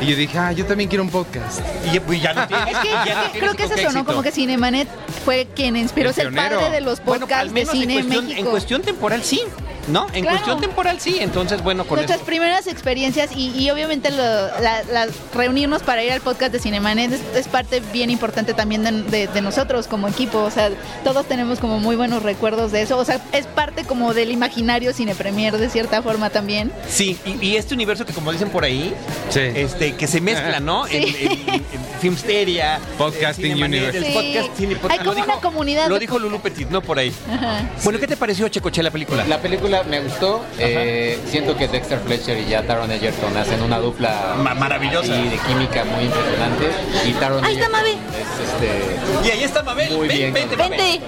[0.00, 1.60] Y yo dije, ah, yo también quiero un podcast.
[1.92, 2.66] Y pues ya lo tienes.
[2.74, 4.04] Es que, ya tienes creo que es eso, ¿no?
[4.04, 4.88] Como que Cinemanet
[5.24, 6.58] fue quien inspiró El ser pionero.
[6.60, 8.44] padre de los Bueno, podcasts al menos de cine en cuestión, México.
[8.46, 9.40] en cuestión temporal sí,
[9.88, 10.06] ¿no?
[10.12, 10.38] En Claro.
[10.38, 11.18] cuestión temporal sí.
[11.20, 12.26] Entonces, bueno, con Nuestras eso.
[12.26, 14.16] primeras experiencias y, y obviamente lo-
[14.60, 18.82] la- la- reunirnos para ir al podcast de Cinemanet es, es parte bien importante también
[18.84, 20.38] de, de- de nosotros como equipo.
[20.38, 20.70] O sea,
[21.04, 22.98] todos tenemos como muy buenos recuerdos de eso.
[22.98, 26.72] O sea, es parte como del imaginario Cine Premier de cierta forma también.
[26.88, 28.94] Sí, y, y este universo que como dicen por ahí,
[29.30, 29.40] Sí.
[29.40, 30.86] este, que se mezcla, ¿no?
[30.86, 30.96] Sí.
[30.96, 31.64] En, en- en
[32.00, 33.98] Filmsteria, Podcasting en Cinemanet, Universe.
[33.98, 34.12] el Sí.
[34.34, 36.80] podcast, Cine Pod- Hay lo como dijo- una comunidad Lo dijo Lulu Petit, ¿no?
[36.82, 37.12] Por ahí.
[37.32, 37.68] Ajá.
[37.82, 39.24] Bueno, ¿qué te pareció, Checoche, la película?
[39.26, 40.44] La película me gustó.
[40.58, 45.06] eh, siento que Dexter Fletcher y ya Taron Egerton hacen una dupla Ma- maravillosa.
[45.14, 46.70] y de química muy impresionante.
[47.04, 47.96] Y Taron Ahí está Egerton Mabel.
[48.20, 49.90] es este, Y ahí está Mabel.
[49.92, 50.32] muy Ven, bien.
[50.34, 50.78] vente, Mabel.
[50.78, 51.00] Vente,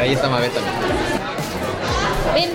[0.00, 0.74] Ahí está Mabel también.
[2.34, 2.50] ven.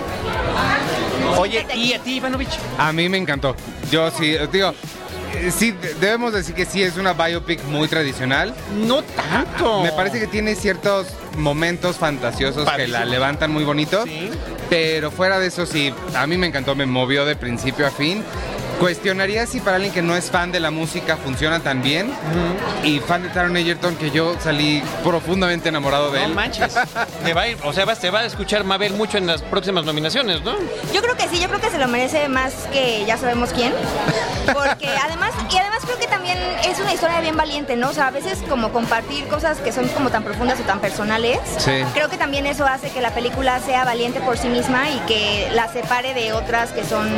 [1.38, 2.50] Oye, ¿y a ti, Ivanovich?
[2.78, 3.56] A mí me encantó.
[3.92, 4.74] Yo sí, digo,
[5.56, 8.54] sí, de- debemos decir que sí es una biopic muy tradicional.
[8.76, 9.84] No tanto.
[9.84, 14.04] Me parece que tiene ciertos momentos fantasiosos que la levantan muy bonito.
[14.06, 14.30] Sí.
[14.70, 18.24] Pero fuera de eso sí, a mí me encantó, me movió de principio a fin.
[18.80, 22.14] Cuestionaría si para alguien que no es fan de la música funciona tan bien.
[22.84, 26.34] Y fan de Taron Egerton, que yo salí profundamente enamorado de No él.
[26.34, 26.74] manches.
[27.26, 29.84] Te va a ir, o sea, te va a escuchar Mabel mucho en las próximas
[29.84, 30.54] nominaciones, ¿no?
[30.94, 33.74] Yo creo que sí, yo creo que se lo merece más que ya sabemos quién.
[34.46, 37.90] Porque además, y además creo que también es una historia bien valiente, ¿no?
[37.90, 41.38] O sea, a veces como compartir cosas que son como tan profundas o tan personales.
[41.58, 41.84] Sí.
[41.94, 45.50] Creo que también eso hace que la película sea valiente por sí misma y que
[45.54, 47.10] la separe de otras que son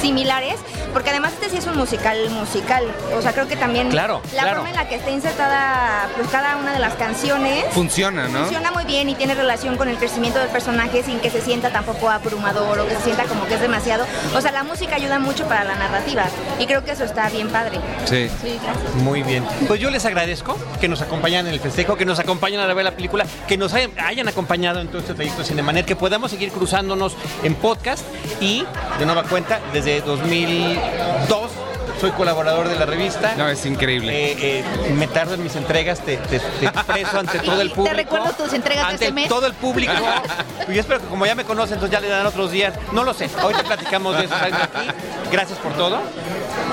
[0.00, 0.54] similares.
[0.94, 2.84] Porque además este sí es un musical musical.
[3.16, 4.56] O sea, creo que también Claro, la claro.
[4.58, 8.40] forma en la que está insertada pues cada una de las canciones Funciona, ¿no?
[8.40, 11.70] Funciona muy bien y tiene relación con el crecimiento del personaje sin que se sienta
[11.70, 14.06] tampoco abrumador o que se sienta como que es demasiado.
[14.34, 16.24] O sea, la música ayuda mucho para la narrativa
[16.58, 17.78] y creo que eso está bien padre.
[18.04, 18.28] Sí.
[18.42, 18.94] Sí, gracias.
[18.96, 19.44] Muy bien.
[19.66, 22.84] Pues yo les agradezco que nos acompañan en el festejo, que nos acompañan a ver
[22.84, 26.30] la película, que nos hayan, hayan acompañado en todo este trayecto de Cinemanet, que podamos
[26.30, 28.04] seguir cruzándonos en podcast
[28.40, 28.64] y,
[28.98, 30.00] de nueva cuenta, desde
[31.28, 31.50] 2002
[32.00, 33.34] soy colaborador de la revista.
[33.36, 34.32] No, es increíble.
[34.32, 37.94] Eh, eh, me tardo en mis entregas, te, te- te expreso ante todo el público.
[37.94, 39.28] Te recuerdo tus entregas de ante este mes.
[39.28, 39.92] todo el público.
[40.68, 42.72] Y yo espero que como ya me conocen, entonces ya le dan otros días.
[42.92, 43.28] No lo sé.
[43.42, 44.34] Hoy te platicamos de eso.
[45.32, 45.98] Gracias por todo.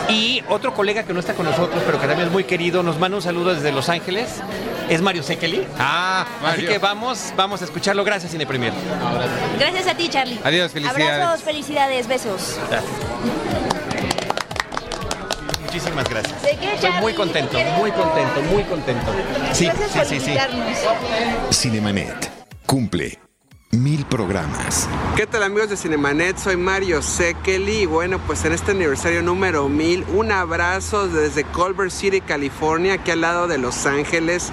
[0.07, 2.97] Y otro colega que no está con nosotros, pero que también es muy querido, nos
[2.99, 4.29] manda un saludo desde Los Ángeles.
[4.87, 5.65] Es Mario Sekeli.
[5.79, 8.03] Ah, Así que vamos, vamos a escucharlo.
[8.05, 8.71] Gracias, Cine Premier.
[9.59, 10.39] Gracias a ti, Charlie.
[10.43, 11.11] Adiós, felicidades.
[11.11, 12.57] Abrazos, felicidades, besos.
[15.77, 16.41] Muchísimas gracias.
[16.41, 19.13] ¿De qué, Estoy muy contento, muy contento, muy contento.
[19.53, 21.55] Sí, Gracias sí, por sí.
[21.55, 22.31] Cinemanet
[22.65, 23.19] cumple
[23.69, 24.89] mil programas.
[25.15, 26.37] ¿Qué tal amigos de Cinemanet?
[26.37, 31.91] Soy Mario Sekeli y bueno, pues en este aniversario número 1000, un abrazo desde Culver
[31.91, 34.51] City, California, aquí al lado de Los Ángeles,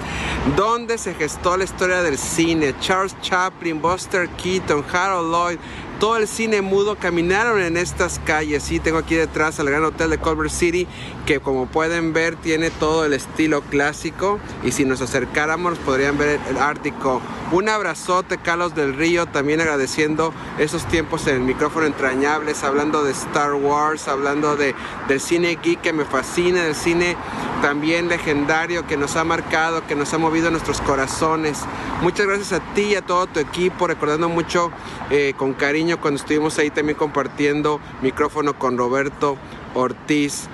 [0.55, 2.75] donde se gestó la historia del cine.
[2.81, 5.57] Charles Chaplin, Buster Keaton, Harold Lloyd,
[5.99, 8.63] todo el cine mudo caminaron en estas calles.
[8.63, 10.87] Sí, tengo aquí detrás al Gran Hotel de Culver City,
[11.25, 14.39] que como pueden ver tiene todo el estilo clásico.
[14.63, 17.21] Y si nos acercáramos podrían ver el Ártico.
[17.51, 23.11] Un abrazote, Carlos del Río, también agradeciendo esos tiempos en el micrófono entrañables, hablando de
[23.11, 24.73] Star Wars, hablando de,
[25.07, 27.15] del cine geek que me fascina, del cine
[27.61, 31.61] también legendario que nos ha marcado, que nos ha movido nuestros corazones.
[32.01, 34.71] Muchas gracias a ti y a todo tu equipo, recordando mucho
[35.09, 39.37] eh, con cariño cuando estuvimos ahí también compartiendo micrófono con Roberto
[39.75, 40.49] Ortiz.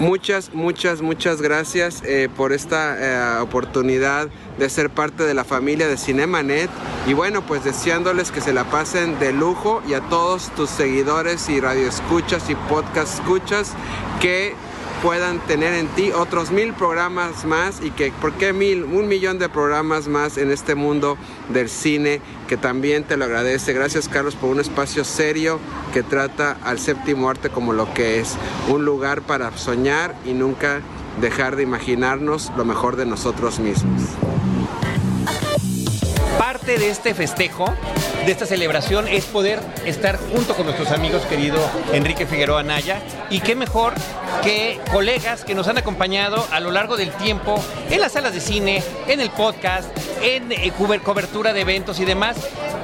[0.00, 5.88] Muchas, muchas, muchas gracias eh, por esta eh, oportunidad de ser parte de la familia
[5.88, 6.70] de Cinemanet.
[7.08, 11.48] Y bueno, pues deseándoles que se la pasen de lujo y a todos tus seguidores
[11.48, 13.72] y radioescuchas y podcast escuchas
[14.20, 14.54] que
[15.02, 18.84] puedan tener en ti otros mil programas más y que, ¿por qué mil?
[18.84, 21.16] Un millón de programas más en este mundo
[21.48, 23.72] del cine que también te lo agradece.
[23.72, 25.60] Gracias Carlos por un espacio serio
[25.92, 28.36] que trata al séptimo arte como lo que es,
[28.68, 30.80] un lugar para soñar y nunca
[31.20, 34.02] dejar de imaginarnos lo mejor de nosotros mismos.
[36.48, 37.74] Parte de este festejo,
[38.24, 41.58] de esta celebración, es poder estar junto con nuestros amigos querido
[41.92, 43.02] Enrique Figueroa Naya.
[43.28, 43.92] Y qué mejor
[44.42, 48.40] que colegas que nos han acompañado a lo largo del tiempo en las salas de
[48.40, 49.90] cine, en el podcast,
[50.22, 50.72] en eh,
[51.04, 52.38] cobertura de eventos y demás.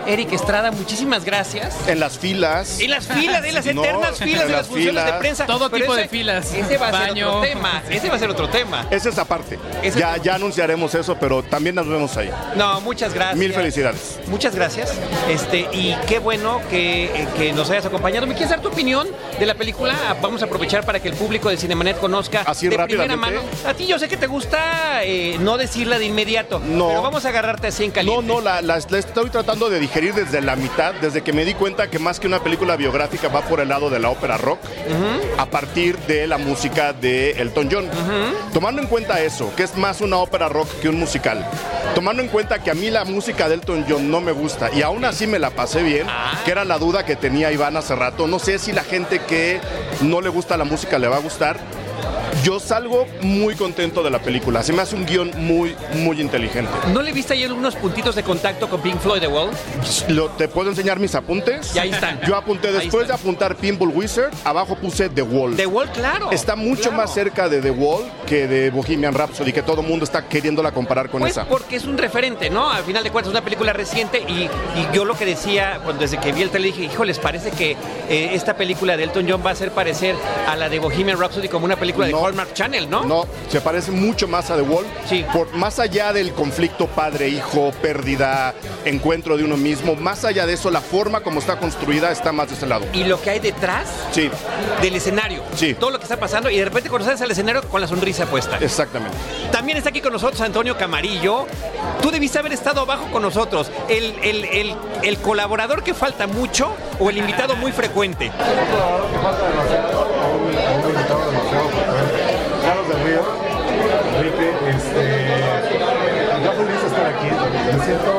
[0.07, 1.77] Eric Estrada, muchísimas gracias.
[1.89, 2.81] En las filas.
[2.81, 5.47] En las filas, en las No, eternas filas en de las las funciones de prensa.
[5.47, 6.53] Todo Pero tipo de ese- filas.
[6.55, 7.29] Ese va a ser Baño.
[7.29, 7.83] otro tema.
[7.91, 8.87] Ese va a ser otro tema.
[8.91, 9.59] Esa es aparte.
[9.97, 12.31] Ya, ya anunciaremos eso, pero también nos vemos ahí.
[12.57, 13.37] No, muchas gracias.
[13.37, 14.19] Mil felicidades.
[14.29, 14.93] Muchas gracias.
[15.29, 18.27] Este, y qué bueno que, eh, que nos hayas acompañado.
[18.27, 19.95] ¿Me quieres dar tu opinión de la película?
[20.21, 23.41] Vamos a aprovechar para que el público de Cinemanet conozca Así de primera mano.
[23.67, 27.29] A ti yo sé que te gusta eh, no decirla de inmediato, pero vamos a
[27.29, 28.23] agarrarte así en caliente.
[28.27, 31.45] No, no, la, la- la estoy tratando de digerir desde la mitad, desde que me
[31.45, 34.37] di cuenta que más que una película biográfica va por el lado de la ópera
[34.37, 34.59] rock,
[35.39, 37.89] a partir de la música de Elton John.
[38.53, 41.49] Tomando en cuenta eso, que es más una ópera rock que un musical.
[41.95, 44.83] Tomando en cuenta que a mí la música de Elton John no me gusta y
[44.83, 46.09] aún así me la pasé bien,
[46.45, 48.27] que era la duda que tenía Iván hace rato.
[48.27, 49.61] No sé si la gente que
[50.01, 51.57] no le gusta la música le va a gustar.
[52.43, 54.63] Yo salgo muy contento de la película.
[54.63, 56.71] Se me hace un guion muy, muy inteligente.
[56.93, 59.51] ¿No le viste ayer unos puntitos de contacto con Pink Floyd The Wall?
[60.09, 61.75] Lo- ¿Te puedo enseñar mis apuntes?
[61.75, 62.21] Y ahí están.
[62.27, 65.57] Yo apunté, después de apuntar Pinball Wizard, abajo puse The Wall.
[65.57, 66.31] The Wall, claro.
[66.33, 66.97] Está mucho claro.
[66.99, 70.73] más cerca de The Wall que de Bohemian Rhapsody, que todo el mundo está queriéndola
[70.73, 71.47] comparar con Pues esa.
[71.47, 72.71] porque es un referente, ¿no?
[72.71, 74.43] Al final de cuentas es una película reciente y,
[74.79, 77.73] y yo lo que decía cuando desde que vi el trailer dije, híjoles, parece que
[78.09, 80.17] eh, esta película de Elton John va a hacer parecer
[80.49, 83.05] a la de Bohemian Rhapsody como una película de Hallmark Channel, ¿no?
[83.05, 84.85] No, se parece mucho más a The Wall.
[85.09, 85.25] Sí.
[85.33, 88.55] Por, más allá del conflicto padre-hijo, pérdida,
[88.85, 92.49] encuentro de uno mismo, más allá de eso, la forma como está construida está más
[92.49, 92.87] de ese lado.
[92.93, 94.31] Y lo que hay detrás Sí,
[94.81, 95.43] del escenario.
[95.57, 95.75] Sí.
[95.75, 98.27] Todo lo que está pasando y de repente cuando sales al escenario con la sonrisa
[98.27, 98.57] puesta.
[98.59, 99.17] exactamente.
[99.53, 101.47] También está aquí con nosotros Antonio Camarillo.
[102.03, 103.71] Tú debiste haber estado abajo con nosotros.
[103.89, 108.31] El, el- el- el colaborador que falta mucho o el invitado muy frecuente.
[110.83, 111.04] Carlos
[117.85, 118.17] Me siento,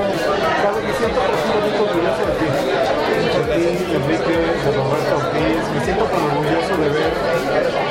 [0.61, 2.45] Carlos, me siento profundamente orgulloso de ti.
[2.45, 5.61] De ti, de Enrique, de Roberto Ortiz.
[5.73, 7.13] Me siento tan orgulloso de ver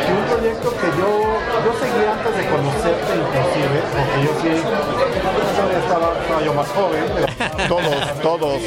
[0.07, 5.79] que un proyecto que yo, yo seguí antes de conocerte inclusive, porque yo sí, todavía
[5.83, 7.03] estaba, estaba yo más joven.
[7.67, 8.63] Todos, todos.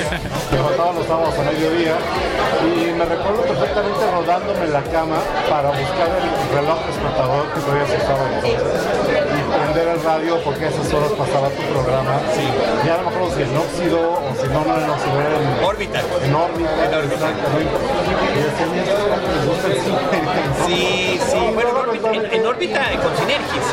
[0.51, 1.95] Levantaba los sábados a mediodía
[2.65, 5.17] y me recuerdo perfectamente rodándome en la cama
[5.49, 6.27] para buscar el
[6.59, 9.46] reloj despertador que todavía se usaba y
[9.77, 12.19] prender el radio porque a esas horas pasaba tu programa.
[12.85, 15.63] Ya no me acuerdo si en óxido o si no, no en óxido, era en
[15.63, 15.99] órbita.
[16.25, 17.27] En órbita.
[18.33, 19.97] Y decían, "Mira, esto es lo les gusta el cine".
[20.65, 21.37] Sí, sí.
[21.53, 23.67] Bueno, en órbita, en- en órbita, eh, con Sinergis.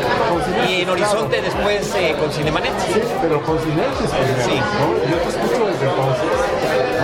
[0.68, 2.72] Y en Horizonte después eh, con Cinemanet.
[2.92, 4.56] Sí, pero con sinergias primero, Sí.
[4.60, 5.10] ¿no?
[5.10, 6.28] Yo te escucho desde entonces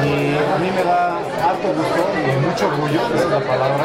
[0.05, 1.10] y a mí me da
[1.51, 3.85] harto gusto y mucho orgullo, esa es la palabra,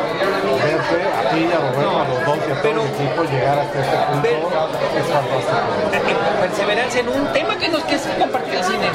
[0.62, 3.58] verte a ti y a Roberto, a los dos y a todo el equipo llegar
[3.60, 6.42] hasta este punto es fantástico.
[6.42, 8.90] perseverancia en un tema que nos que es compartir el cine.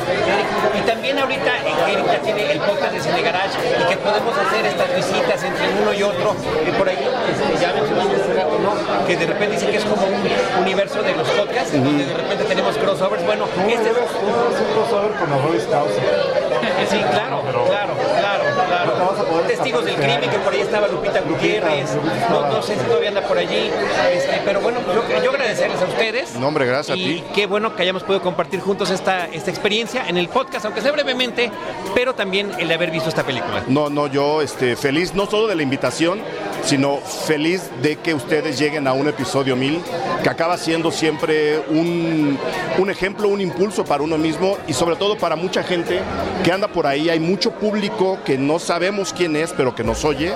[0.79, 4.67] Y también ahorita eh, Erika tiene el podcast de Cine Garage y que podemos hacer
[4.67, 6.35] estas visitas entre uno y otro.
[6.67, 9.07] Y por ahí este, ya mencionamos hace rato, ¿no?
[9.07, 12.45] Que de repente dicen que es como un universo de los podcasts, donde de repente
[12.45, 13.25] tenemos crossovers.
[13.27, 16.60] Bueno, este es un crossover con Royce Causa.
[16.89, 18.45] Sí, claro, claro, claro,
[18.85, 19.45] claro.
[19.47, 21.91] Testigos del crimen, que por ahí estaba Lupita Gutiérrez.
[22.31, 23.71] No, no sé si todavía anda por allí.
[24.13, 26.35] Este, pero bueno, yo, yo agradecerles a ustedes.
[26.37, 27.25] No, hombre, gracias a Y ti.
[27.35, 30.93] qué bueno que hayamos podido compartir juntos esta, esta experiencia en el podcast, aunque sea
[30.93, 31.51] brevemente,
[31.95, 33.65] pero también el haber visto esta película.
[33.69, 36.21] No, no, yo este, feliz no solo de la invitación,
[36.65, 39.81] sino feliz de que ustedes lleguen a un episodio mil,
[40.23, 42.39] que acaba siendo siempre un,
[42.79, 46.01] un ejemplo, un impulso para uno mismo y sobre todo para mucha gente
[46.45, 47.09] que anda por ahí.
[47.09, 50.33] Hay mucho público que no sabemos quién es, pero que nos oye.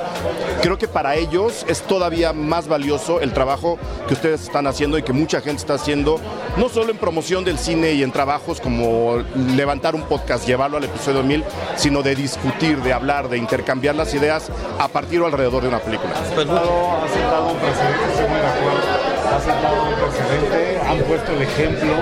[0.60, 3.78] Creo que para ellos es todavía más valioso el trabajo
[4.08, 6.18] que ustedes están haciendo y que mucha gente está haciendo,
[6.56, 9.22] no solo en promoción del cine y en trabajos como
[9.54, 11.44] levantar un podcast, llevarlo al episodio 1000,
[11.76, 15.78] sino de discutir, de hablar, de intercambiar las ideas a partir o alrededor de una
[15.78, 16.14] película.
[16.14, 19.14] Pues sentado, ha sentado un precedente, estoy muy de acuerdo.
[19.30, 21.92] Ha sentado un precedente, han puesto el ejemplo,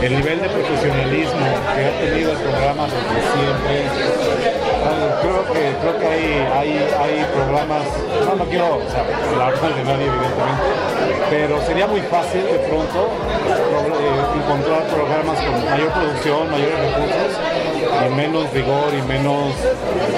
[0.00, 4.43] el nivel de profesionalismo que ha tenido el programa desde siempre.
[4.84, 7.84] Creo que, creo que hay, hay, hay programas,
[8.26, 9.00] no, no quiero o sea,
[9.32, 10.62] hablar de nadie evidentemente,
[11.30, 17.40] pero sería muy fácil de pronto pro- eh, encontrar programas con mayor producción, mayores recursos
[18.06, 19.54] y menos rigor y menos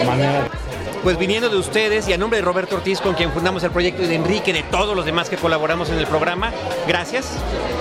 [0.05, 0.43] manera.
[0.43, 0.66] de
[1.07, 4.03] Pues viniendo de ustedes y a nombre de Roberto Ortiz, con quien fundamos el proyecto,
[4.03, 6.51] y de Enrique, de todos los demás que colaboramos en el programa,
[6.89, 7.31] gracias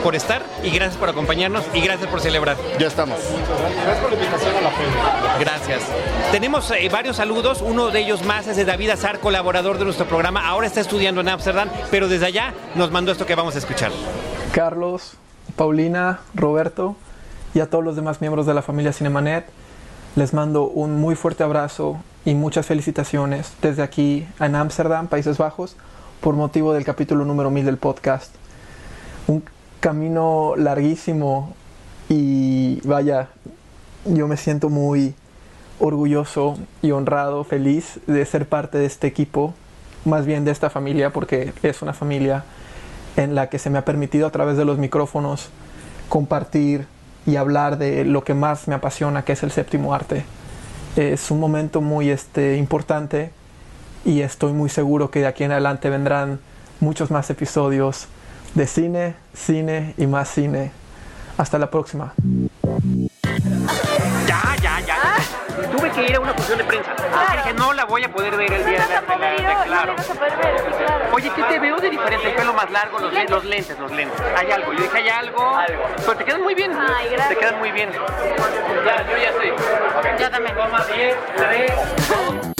[0.03, 2.55] por estar y gracias por acompañarnos y gracias por celebrar.
[2.77, 3.17] Ya estamos.
[3.83, 5.37] Gracias por la invitación a la feria.
[5.39, 5.81] Gracias.
[6.31, 10.05] Tenemos eh, varios saludos, uno de ellos más es de David Azar, colaborador de nuestro
[10.05, 13.57] programa, ahora está estudiando en Ámsterdam, pero desde allá nos mandó esto que vamos a
[13.57, 13.91] escuchar.
[14.51, 15.13] Carlos,
[15.55, 16.95] Paulina, Roberto
[17.55, 19.47] y a todos los demás miembros de la familia Cinemanet.
[20.15, 25.75] Les mando un muy fuerte abrazo y muchas felicitaciones desde aquí en Ámsterdam, Países Bajos,
[26.21, 28.33] por motivo del capítulo número 1000 del podcast.
[29.27, 29.43] Un
[29.79, 31.53] camino larguísimo
[32.09, 33.29] y vaya,
[34.05, 35.13] yo me siento muy
[35.79, 39.53] orgulloso y honrado, feliz de ser parte de este equipo,
[40.03, 42.43] más bien de esta familia, porque es una familia
[43.17, 45.49] en la que se me ha permitido a través de los micrófonos
[46.09, 46.87] compartir
[47.27, 50.25] y hablar de lo que más me apasiona, que es el séptimo arte.
[50.95, 53.31] Es un momento muy este, importante
[54.05, 56.39] y estoy muy seguro que de aquí en adelante vendrán
[56.79, 58.07] muchos más episodios
[58.53, 60.71] de cine, cine y más cine.
[61.37, 62.13] Hasta la próxima.
[65.95, 66.91] Que ir a una función de prensa.
[66.93, 69.65] Así dije, no la voy a poder ver el día de la, de la- de-
[69.65, 69.95] claro.
[71.13, 72.27] Oye, ¿qué te veo de diferente?
[72.29, 74.19] El pelo más largo, los, le- los lentes, los lentes.
[74.35, 74.73] Hay algo.
[74.73, 75.57] Yo dije, hay algo.
[75.97, 76.71] Pero te quedan muy bien.
[76.77, 77.29] Ay, gracias.
[77.29, 77.91] Te quedan muy bien.
[77.91, 79.53] Ya, yo ya estoy.
[80.19, 80.55] Yo también.
[80.55, 82.54] Toma 10, 3.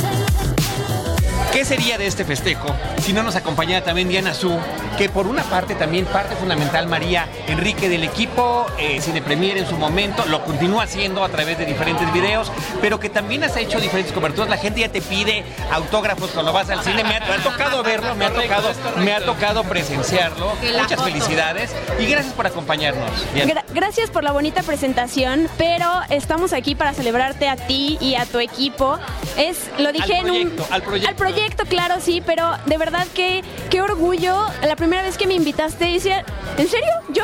[1.56, 2.68] ¿Qué sería de este festejo
[3.02, 4.60] si no nos acompañara también Diana Su,
[4.98, 9.66] que por una parte también parte fundamental María Enrique del equipo eh, Cine Premier en
[9.66, 12.52] su momento, lo continúa haciendo a través de diferentes videos,
[12.82, 14.50] pero que también has hecho diferentes coberturas.
[14.50, 17.04] La gente ya te pide autógrafos cuando vas al cine.
[17.06, 20.52] Me ha, me ha tocado verlo, me ha tocado, me ha tocado presenciarlo.
[20.78, 23.10] Muchas felicidades y gracias por acompañarnos.
[23.34, 28.26] Gra- gracias por la bonita presentación, pero estamos aquí para celebrarte a ti y a
[28.26, 29.00] tu equipo.
[29.38, 31.10] Es, lo dije en un proyecto, al proyecto.
[31.10, 34.46] al proyecto, claro, sí, pero de verdad que qué orgullo.
[34.64, 36.26] La primera vez que me invitaste decía,
[36.58, 36.92] ¿en serio?
[37.10, 37.24] ¿Yo?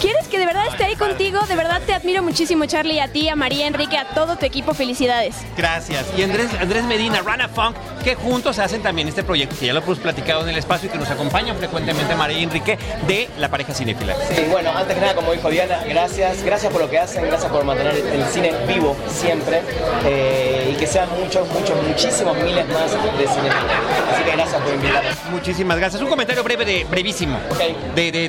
[0.00, 1.40] ¿Quieres que de verdad esté ahí contigo?
[1.48, 4.74] De verdad te admiro muchísimo, Charlie, a ti, a María, Enrique, a todo tu equipo.
[4.74, 5.34] Felicidades.
[5.56, 6.06] Gracias.
[6.16, 9.80] Y Andrés, Andrés Medina, Rana Funk, que juntos hacen también este proyecto, que ya lo
[9.80, 13.48] hemos platicado en el espacio y que nos acompañan frecuentemente María y Enrique de la
[13.48, 14.14] pareja cinéfila.
[14.28, 17.50] Sí, bueno, antes que nada, como dijo Diana, gracias, gracias por lo que hacen, gracias
[17.50, 19.62] por mantener el cine vivo siempre
[20.04, 23.47] eh, y que sean muchos, muchos, muchísimos miles más de cine.
[23.50, 25.14] Así que gracias por invitarnos.
[25.30, 26.02] Muchísimas gracias.
[26.02, 27.38] Un comentario breve, de brevísimo.
[27.94, 28.28] De, de,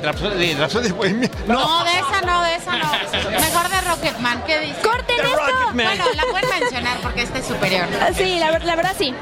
[0.58, 1.30] Rhapsody de Bohemia.
[1.46, 3.30] No, de esa no, de esa no.
[3.30, 4.76] Mejor de Rocketman, ¿qué dices?
[4.82, 5.70] ¡Corten esto!
[5.72, 7.86] Bueno, la pueden mencionar porque este es superior.
[8.16, 9.14] Sí, la, ver- la verdad sí.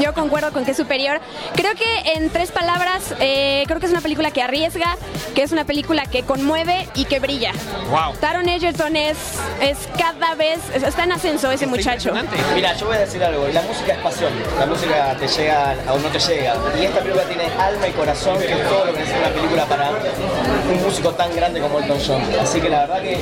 [0.00, 1.20] Yo concuerdo con que es superior.
[1.54, 4.96] Creo que en tres palabras, eh, creo que es una película que arriesga,
[5.34, 7.52] que es una película que conmueve y que brilla.
[7.90, 8.16] Wow.
[8.20, 9.16] Taron Egerton es,
[9.60, 12.12] es cada vez, es- está en ascenso ese muchacho.
[12.54, 15.98] Mira, yo voy a decir algo, la música es pasión, la música te llega o
[15.98, 16.54] no te llega.
[16.78, 19.64] Y esta película tiene alma y corazón, que es todo lo que necesita una película
[19.66, 22.22] para un músico tan grande como Elton John.
[22.40, 23.18] Así que la verdad que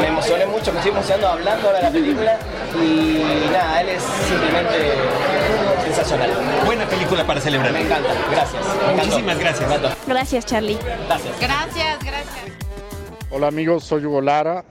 [0.00, 2.38] me emocioné mucho, me estoy emocionando hablando ahora de la película
[2.80, 4.76] y nada, él es simplemente
[5.84, 6.30] sensacional.
[6.64, 7.72] Buena película para celebrar.
[7.72, 8.62] Me encanta, gracias.
[8.86, 8.94] Me.
[8.94, 9.68] Muchísimas gracias.
[9.68, 9.76] Me.
[10.06, 10.78] Gracias, Charlie.
[11.06, 11.40] Gracias.
[11.40, 12.44] Gracias, gracias.
[13.30, 14.64] Hola amigos, soy Hugo Lara,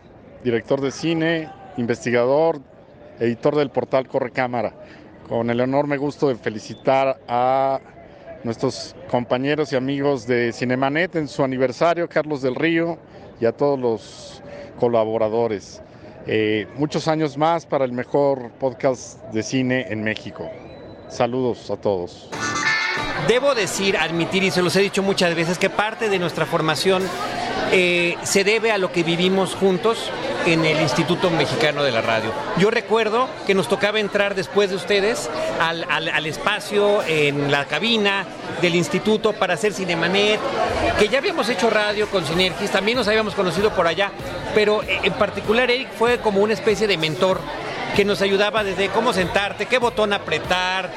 [0.43, 2.59] director de cine, investigador,
[3.19, 4.73] editor del portal Corre Cámara.
[5.29, 7.81] Con el enorme gusto de felicitar a
[8.45, 12.97] nuestros compañeros y amigos de Cinemanet en su aniversario, Carlos del Río,
[13.41, 14.41] y a todos los
[14.79, 15.81] colaboradores.
[16.27, 20.49] Eh, muchos años más para el mejor podcast de cine en México.
[21.09, 22.29] Saludos a todos.
[23.27, 27.03] Debo decir, admitir, y se los he dicho muchas veces, que parte de nuestra formación
[27.73, 30.09] eh, se debe a lo que vivimos juntos
[30.47, 32.31] en el Instituto Mexicano de la Radio.
[32.57, 35.29] Yo recuerdo que nos tocaba entrar después de ustedes
[35.59, 38.25] al, al- espacio en la cabina
[38.61, 40.39] del instituto para hacer Cinemanet,
[40.99, 44.11] que ya habíamos hecho radio con Sinergis, también nos habíamos conocido por allá,
[44.55, 47.39] pero eh, en particular Eric fue como una especie de mentor
[47.97, 50.91] que nos ayudaba desde cómo sentarte, qué botón apretar,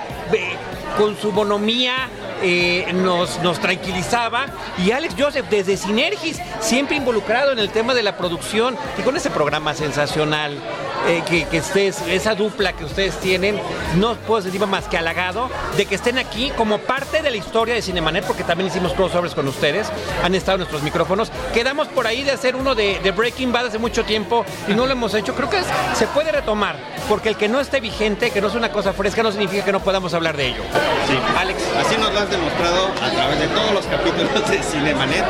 [0.98, 2.10] con su bonomía
[2.42, 4.48] eh, nos, nos tranquilizaba.
[4.76, 9.16] Y Alex Joseph, desde Sinergis, siempre involucrado en el tema de la producción y con
[9.16, 10.58] ese programa sensacional
[11.06, 13.58] eh, que, que estés, esa dupla que ustedes tienen,
[13.96, 17.74] no puedo sentirme más que halagado de que estén aquí como parte de la historia
[17.74, 19.90] de Cinemanet, porque también hicimos crossovers con ustedes,
[20.22, 21.32] han estado nuestros micrófonos.
[21.54, 24.92] Quedamos por ahí de hacer uno de, Breaking Bad hace mucho tiempo y no lo
[24.92, 25.34] hemos hecho.
[25.34, 25.60] Creo que
[25.94, 26.76] se puede retomar,
[27.08, 29.72] porque el que no esté vigente, que no es una cosa fresca, no significa que
[29.72, 30.62] no podamos hablar de ello.
[31.08, 31.58] Sí, Alex.
[31.86, 35.24] Así nos lo has demostrado a través de todos los capítulos de Cinemanet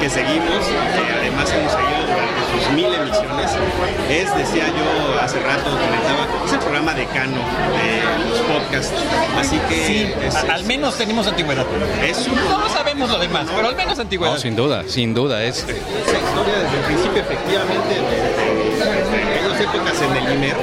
[0.00, 3.50] que seguimos, que además hemos seguido durante sus mil emisiones.
[4.08, 8.92] Es, decía yo hace rato, comentaba, es el programa decano de los podcasts.
[9.38, 11.66] Así que Sí, es- a- al menos tenemos antigüedad.
[12.02, 14.34] Es un- No sabemos lo demás, pero al menos antigüedad.
[14.34, 15.42] No, sin duda, sin duda.
[15.42, 17.96] Es, esa historia desde el principio, efectivamente,
[19.64, 20.56] épocas en el IMER,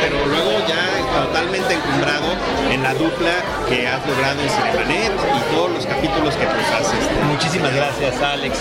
[0.00, 0.92] pero luego ya
[1.24, 2.26] totalmente encumbrado
[2.70, 3.32] en la dupla
[3.68, 7.10] que has logrado en Cinemanet y todos los capítulos que pues haces.
[7.30, 8.58] Muchísimas gracias, Alex.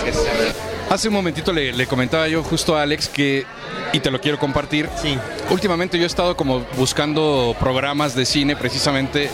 [0.89, 3.45] Hace un momentito le, le comentaba yo justo a Alex que,
[3.93, 4.89] y te lo quiero compartir,
[5.49, 9.29] últimamente yo he estado como buscando programas de cine, precisamente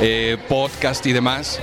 [0.00, 1.58] eh, podcast y demás.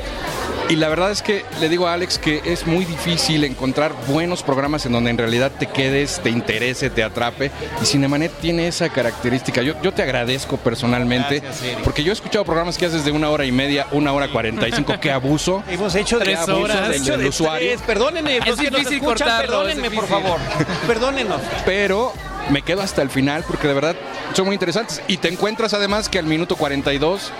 [0.67, 4.41] Y la verdad es que le digo a Alex que es muy difícil encontrar buenos
[4.41, 7.51] programas en donde en realidad te quedes, te interese, te atrape.
[7.81, 9.61] Y Cinemanet tiene esa característica.
[9.61, 13.29] Yo, yo te agradezco personalmente, Gracias, porque yo he escuchado programas que haces de una
[13.29, 14.93] hora y media, una hora cuarenta y cinco.
[14.99, 15.63] ¡Qué abuso!
[15.69, 16.89] Hemos hecho abuso horas.
[16.89, 17.67] del- Hecho del de usuario.
[17.69, 17.81] tres.
[17.85, 20.39] Perdónenme, Es que difícil escuchan, cortarlo, perdónenme, es por favor.
[20.87, 21.41] Perdónenos.
[21.63, 22.11] pero
[22.49, 23.95] me quedo hasta el final porque de verdad
[24.33, 25.01] son muy interesantes.
[25.07, 27.31] Y te encuentras además que al minuto 42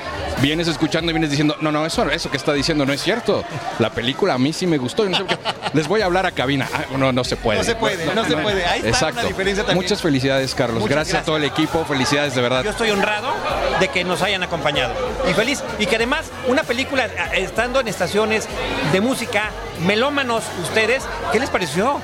[0.42, 3.44] vienes escuchando y vienes diciendo, no, no, eso, eso que está diciendo no es cierto.
[3.80, 5.06] La película a mí sí me gustó.
[5.06, 5.44] y no sé por qué.
[5.74, 6.68] Les voy a hablar a cabina.
[6.74, 7.60] Ah, no, no se puede.
[7.60, 8.66] No se puede, no se puede.
[8.66, 9.20] Ahí está Exacto.
[9.20, 9.84] una diferencia también.
[9.84, 10.80] Muchas felicidades, Carlos.
[10.80, 11.84] Muchas gracias, a todo el equipo.
[11.86, 12.64] Felicidades de verdad.
[12.64, 13.34] Yo estoy honrado
[13.80, 14.94] de que nos hayan acompañado.
[15.30, 15.64] Y feliz.
[15.80, 18.48] Y que además, una película, eh, estando en estaciones
[18.92, 19.52] de música,
[19.86, 22.00] melómanos ustedes, ¿qué les pareció?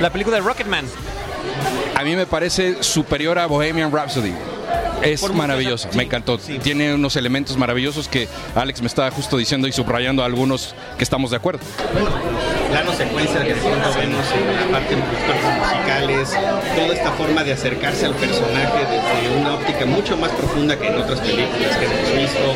[0.00, 0.84] La película de Rocketman.
[1.94, 4.32] A mí me parece superior a Bohemian Rhapsody.
[5.02, 6.38] Es maravillosa, me encantó.
[6.38, 11.30] Tiene unos elementos maravillosos que Alex me estaba justo diciendo y subrayando algunos que estamos
[11.30, 11.60] de acuerdo.
[12.74, 15.08] Plano secuencia que de pronto vemos en la parte de los
[15.60, 16.30] musicales,
[16.74, 20.96] toda esta forma de acercarse al personaje desde una óptica mucho más profunda que en
[20.96, 22.50] otras películas que hemos visto.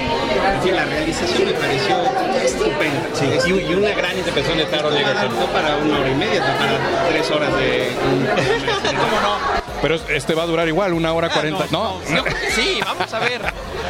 [0.55, 2.03] En fin, la realización me pareció
[2.43, 3.47] estupenda.
[3.47, 5.03] y, y una gran interpretación de Egerton.
[5.03, 8.27] para, no para una hora y media, sino para tres horas de un
[8.99, 9.58] ¿Cómo no?
[9.83, 11.67] Pero este va a durar igual, una hora Ah, cuarenta.
[11.71, 12.17] no, no.
[12.17, 13.41] Yo creo que sí, vamos a ver.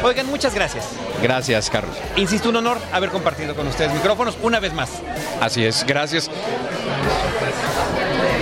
[0.03, 0.85] Oigan, muchas gracias.
[1.21, 1.95] Gracias, Carlos.
[2.15, 4.89] Insisto, un honor haber compartido con ustedes micrófonos una vez más.
[5.41, 6.29] Así es, gracias.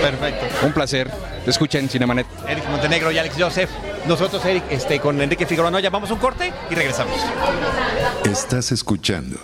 [0.02, 0.46] Perfecto.
[0.66, 1.10] Un placer.
[1.46, 2.26] Escuchen Cinemanet.
[2.46, 3.70] Eric Montenegro y Alex Joseph.
[4.06, 7.18] Nosotros, Eric, este, con Enrique Figueroa Noya, vamos a un corte y regresamos.
[8.24, 9.38] Estás escuchando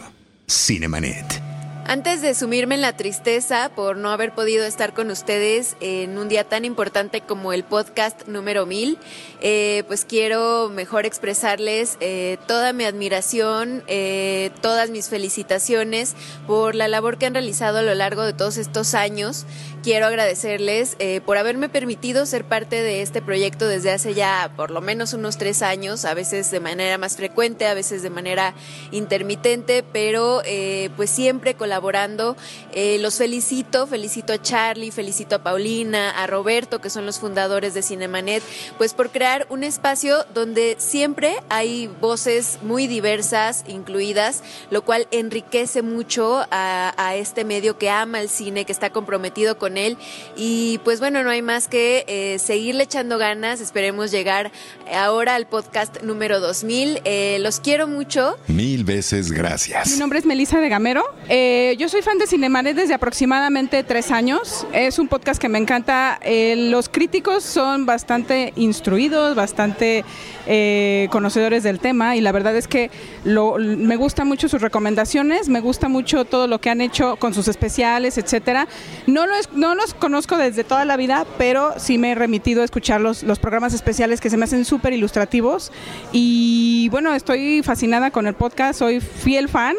[0.49, 1.54] Cinemanet.
[1.87, 6.31] Antes de sumirme en la tristeza por no haber podido estar con ustedes en un
[6.31, 8.99] día tan importante como el podcast número 1000,
[9.43, 16.15] eh, pues quiero mejor expresarles eh, toda mi admiración, eh, todas mis felicitaciones
[16.47, 19.45] por la labor que han realizado a lo largo de todos estos años.
[19.85, 24.71] Quiero agradecerles eh, por haberme permitido ser parte de este proyecto desde hace ya por
[24.71, 28.55] lo menos unos tres años, a veces de manera más frecuente, a veces de manera
[28.93, 32.35] intermitente, pero eh, pues siempre colaborando.
[32.73, 37.75] Eh, los felicito, felicito a Charlie, felicito a Paulina, a Roberto, que son los fundadores
[37.75, 38.43] de Cinemanet,
[38.79, 45.83] pues por crear un espacio donde siempre hay voces muy diversas incluidas, lo cual enriquece
[45.83, 49.97] mucho a, a este medio que ama el cine, que está comprometido con él.
[50.37, 53.61] Y pues bueno, no hay más que eh, seguirle echando ganas.
[53.61, 54.53] Esperemos llegar
[54.95, 57.01] ahora al podcast número 2000.
[57.05, 58.37] Eh, los quiero mucho.
[58.49, 59.91] Mil veces gracias.
[59.91, 61.05] Mi nombre es Melissa de Gamero.
[61.29, 64.67] Eh, yo soy fan de Cinemanet desde aproximadamente tres años.
[64.73, 66.19] Es un podcast que me encanta.
[66.23, 70.05] Eh, los críticos son bastante instruidos, bastante
[70.47, 72.91] eh, conocedores del tema y la verdad es que
[73.25, 77.33] lo, me gustan mucho sus recomendaciones, me gusta mucho todo lo que han hecho con
[77.33, 78.69] sus especiales, etcétera.
[79.07, 82.65] No los, no los conozco desde toda la vida, pero sí me he remitido a
[82.65, 85.73] escuchar los, los programas especiales que se me hacen súper ilustrativos
[86.13, 89.77] y bueno, estoy fascinada con el podcast, soy fiel fan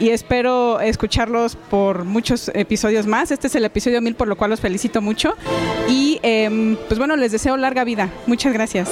[0.00, 3.30] y espero escucharlos por muchos episodios más.
[3.30, 5.34] Este es el episodio 1000, por lo cual los felicito mucho.
[5.88, 8.08] Y em, pues bueno, les deseo larga vida.
[8.26, 8.88] Muchas gracias.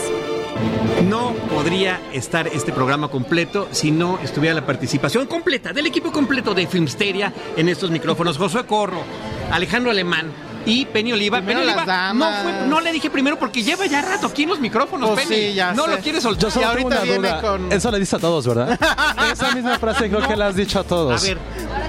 [1.08, 6.54] No podría estar este programa completo si no estuviera la participación completa del equipo completo
[6.54, 8.38] de Filmsteria en estos micrófonos.
[8.38, 9.02] Josué Corro,
[9.50, 10.32] Alejandro Alemán
[10.64, 11.38] y Penny Oliva.
[11.38, 12.12] Primero Penny Oliva.
[12.14, 15.26] No, fue- no le dije primero porque lleva ya rato aquí en los micrófonos, Pues
[15.26, 15.50] Penny.
[15.50, 15.90] sí, ya no sé.
[15.90, 16.42] lo quiere soltar.
[16.44, 17.58] Yo solo tengo una duda.
[17.70, 18.78] Eso le dices a todos, ¿verdad?
[19.32, 21.22] Esa misma frase creo que le has dicho a A todos.
[21.22, 21.38] ver,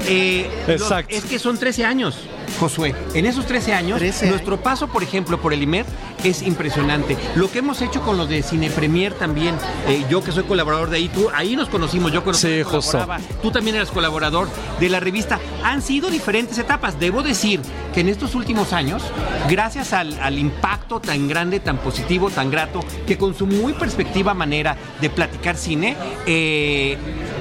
[0.05, 1.13] eh, Exacto.
[1.15, 2.19] los- es que son 13 años.
[2.59, 5.85] Josué, en esos 13 años, nuestro paso, por ejemplo, por el IMER
[6.23, 7.17] es impresionante.
[7.35, 9.55] Lo que hemos hecho con los de Cine Premier también,
[9.87, 13.19] eh, yo que soy colaborador de ahí, tú, ahí nos conocimos, yo conocí, Sí, colaboraba,
[13.41, 14.47] tú también eras colaborador
[14.79, 15.39] de la revista.
[15.63, 16.99] Han sido diferentes etapas.
[16.99, 17.61] Debo decir
[17.93, 19.03] que en estos últimos años,
[19.49, 24.33] gracias al, al impacto tan grande, tan positivo, tan grato, que con su muy perspectiva
[24.33, 25.95] manera de platicar cine,
[26.25, 26.97] eh,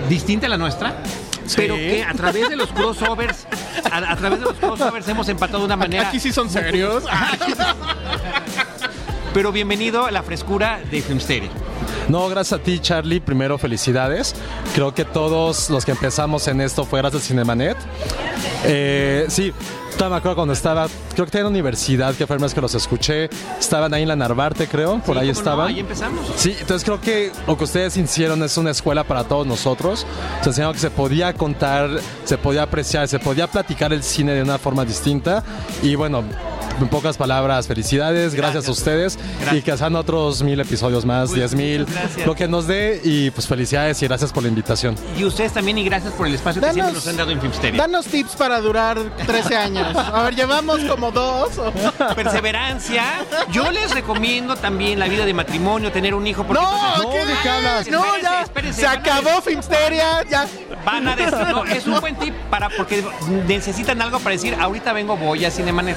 [0.09, 0.97] distinta a la nuestra,
[1.55, 3.47] pero que a través de los crossovers,
[3.91, 6.09] a, a través de los crossovers hemos empatado de una manera.
[6.09, 7.05] Aquí sí son serios.
[9.35, 11.51] Pero bienvenido a la frescura de Filmsteria.
[12.09, 13.21] No, gracias a ti, Charlie.
[13.21, 14.35] Primero, felicidades.
[14.75, 17.77] Creo que todos los que empezamos en esto fue gracias a Cinemanet.
[18.65, 19.53] Eh, sí,
[19.99, 22.61] me acuerdo cuando estaba, creo que tenía en la universidad, que fue el mes que
[22.61, 23.29] los escuché.
[23.59, 25.39] Estaban ahí en la Narvarte, creo, por ahí ¿Cómo no?
[25.39, 25.69] estaban.
[25.69, 26.27] Ahí empezamos.
[26.37, 30.07] Sí, entonces creo que lo que ustedes hicieron es una escuela para todos nosotros.
[30.43, 31.89] Se enseñaron que se podía contar,
[32.25, 35.43] se podía apreciar, se podía platicar el cine de una forma distinta.
[35.83, 36.23] Y bueno,
[36.81, 39.19] en pocas palabras, felicidades, gracias, a ustedes.
[39.53, 42.27] Y que sean otros mil episodios más, diez mil, gracias.
[42.27, 43.01] lo que nos dé.
[43.05, 44.95] Y pues felicidades y gracias por la invitación.
[45.17, 47.81] Y ustedes también, y gracias por el espacio que siempre nos han dado en Filmsteria.
[47.81, 49.97] Danos tips para durar 13 años.
[49.97, 51.51] A ver, llevamos como dos.
[52.15, 53.05] Perseverancia.
[53.53, 56.45] Yo les recomiendo también la vida de matrimonio, tener un hijo.
[56.45, 57.19] Porque No, ¿qué?
[57.27, 57.91] ¿de qué?
[57.91, 58.43] No, Espérense, ya.
[58.43, 60.47] espérense, Se acabó Filmsteria, ya.
[60.85, 63.05] Van a decir, no, es un buen tip para porque
[63.47, 65.97] necesitan algo para decir, ahorita vengo, voy a Cinemanet.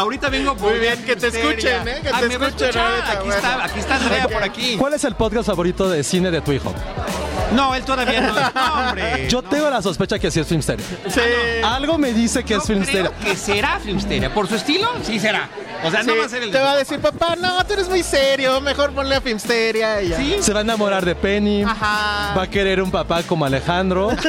[0.00, 2.00] ahorita vengo, Muy bien, a que te escuchen, ¿eh?
[2.02, 3.34] Que Ah, te va a escuchen ahorita, Aquí bueno.
[3.34, 4.76] está, aquí está Andrea por aquí.
[4.76, 6.72] ¿Cuál es el podcast favorito de cine de tu hijo?
[7.52, 8.34] No, él todavía no.
[8.54, 9.28] No, hombre.
[9.28, 10.84] Yo tengo la sospecha que sí es Filmsteria.
[11.08, 11.20] Sí.
[11.64, 13.10] Algo me dice que es Filmsteria.
[13.20, 14.32] Creo que será Filmsteria.
[14.34, 15.48] Por su estilo, sí será.
[15.84, 17.74] O sea, no Sí, va a ser el Te va a decir, papá, no, tú
[17.74, 20.42] eres muy serio, mejor ponle a Filmsteria y ya.
[20.42, 21.62] Se va a enamorar de Penny.
[21.62, 22.34] Ajá.
[22.36, 24.10] Va a querer un papá como Alejandro.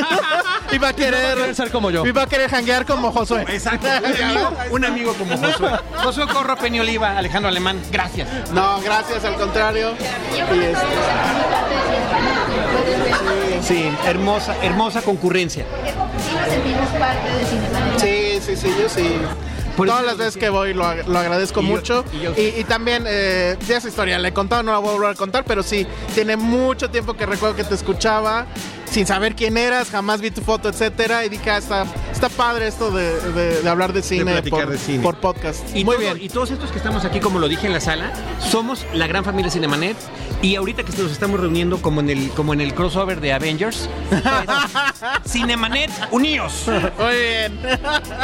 [0.69, 2.05] Y va a querer, ser como yo.
[2.05, 3.45] y va a querer janguear como Josué.
[3.47, 3.87] Exacto.
[3.87, 5.53] Un amigo, un amigo como Josué.
[6.03, 7.81] Josué Corro, Peña Oliva, Alejandro Alemán.
[7.91, 8.27] Gracias.
[8.51, 9.91] No, gracias, al contrario.
[10.53, 10.85] Y este,
[13.61, 15.65] Sí, hermosa, hermosa concurrencia.
[17.97, 19.17] Sí, sí, sí, yo sí.
[19.75, 22.05] Todas las veces que voy lo, ag- lo agradezco Y yo- mucho.
[22.11, 24.89] y yo- Y, y también, eh, ya esa historia la he contado, no la voy
[24.89, 25.85] a volver a contar, pero sí,
[26.15, 28.47] tiene mucho tiempo que recuerdo que te escuchaba,
[28.89, 32.67] sin saber quién eras, jamás vi tu foto, etcétera, y dije, ah, está, está padre
[32.67, 35.03] esto de, de- de hablar de cine, platicar por, de cine.
[35.03, 35.63] por podcast.
[35.75, 36.17] Y Muy todo- bien.
[36.21, 39.23] Y todos estos que estamos aquí, como lo dije en la sala, somos la gran
[39.23, 39.97] familia Cinemanet.
[40.41, 43.89] Y ahorita que nos estamos reuniendo como en el, como en el crossover de Avengers,
[45.27, 46.65] Cinemanet, uníos.
[46.67, 47.59] Muy bien.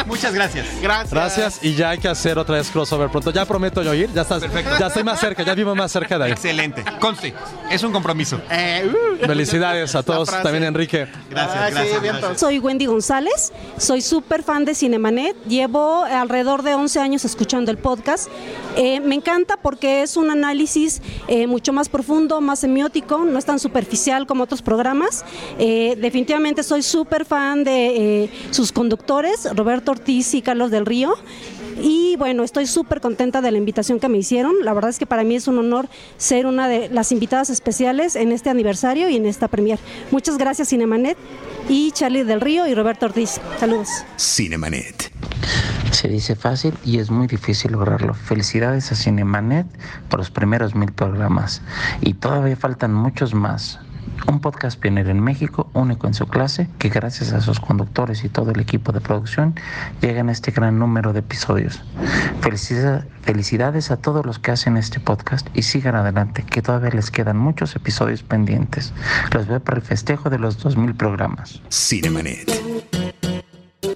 [0.06, 0.66] Muchas gracias.
[0.80, 1.10] Gracias.
[1.10, 3.30] Gracias y ya hay que hacer otra vez crossover pronto.
[3.30, 4.42] Ya prometo yo ir, ya estás,
[4.78, 6.32] ya estoy más cerca, ya vivo más cerca de ahí.
[6.32, 6.84] Excelente.
[7.00, 7.34] Conste,
[7.70, 8.40] es un compromiso.
[8.50, 8.88] Eh,
[9.20, 9.26] uh.
[9.26, 10.28] Felicidades a todos.
[10.54, 11.06] También Enrique.
[11.30, 12.02] Gracias, Ah, sí, gracias.
[12.02, 12.40] bien, gracias.
[12.40, 17.78] Soy Wendy González, soy súper fan de Cinemanet, llevo alrededor de 11 años escuchando el
[17.78, 18.28] podcast.
[18.76, 23.44] Eh, me encanta porque es un análisis eh, mucho más profundo, más semiótico, no es
[23.44, 25.24] tan superficial como otros programas.
[25.58, 31.14] Eh, definitivamente soy súper fan de eh, sus conductores, Roberto Ortiz y Carlos del Río.
[31.80, 34.54] Y bueno, estoy súper contenta de la invitación que me hicieron.
[34.62, 38.16] La verdad es que para mí es un honor ser una de las invitadas especiales
[38.16, 39.78] en este aniversario y en esta premier.
[40.10, 41.16] Muchas gracias Cinemanet
[41.68, 43.40] y Charlie del Río y Roberto Ortiz.
[43.58, 43.88] Saludos.
[44.18, 45.12] Cinemanet.
[45.90, 48.14] Se dice fácil y es muy difícil lograrlo.
[48.14, 49.66] Felicidades a Cinemanet
[50.08, 51.62] por los primeros mil programas.
[52.00, 53.78] Y todavía faltan muchos más.
[54.26, 58.28] Un podcast pionero en México, único en su clase, que gracias a sus conductores y
[58.28, 59.54] todo el equipo de producción
[60.00, 61.82] llegan a este gran número de episodios.
[62.40, 67.10] Felicida- felicidades a todos los que hacen este podcast y sigan adelante, que todavía les
[67.10, 68.92] quedan muchos episodios pendientes.
[69.32, 71.60] Los veo para el festejo de los 2000 programas.
[71.70, 73.03] Cinemanet.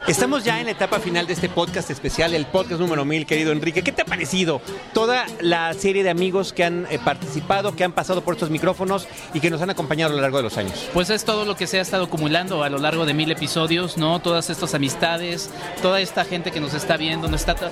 [0.08, 3.52] Estamos ya en la etapa final de este podcast especial, el podcast número 1000, querido
[3.52, 3.82] Enrique.
[3.82, 4.62] ¿Qué te ha parecido
[4.94, 9.06] toda la serie de amigos que han eh, participado, que han pasado por estos micrófonos
[9.34, 10.88] y que nos han acompañado a lo largo de los años?
[10.94, 13.98] Pues es todo lo que se ha estado acumulando a lo largo de mil episodios,
[13.98, 14.18] ¿no?
[14.20, 15.50] Todas estas amistades,
[15.82, 17.54] toda esta gente que nos está viendo, nos está...
[17.54, 17.70] to-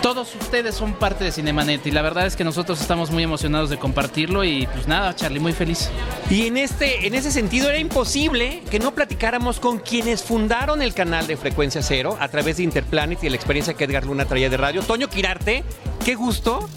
[0.00, 3.68] Todos ustedes son parte de Cinemanet y la verdad es que nosotros estamos muy emocionados
[3.68, 5.90] de compartirlo y pues nada, Charlie, muy feliz.
[6.30, 10.94] Y en, este, en ese sentido era imposible que no platicáramos con quienes fundaron el
[10.94, 14.50] canal de Frecuencia Cero a través de Interplanet y la experiencia que Edgar Luna traía
[14.50, 14.82] de radio.
[14.82, 15.64] Toño Quirarte,
[16.04, 16.68] qué gusto.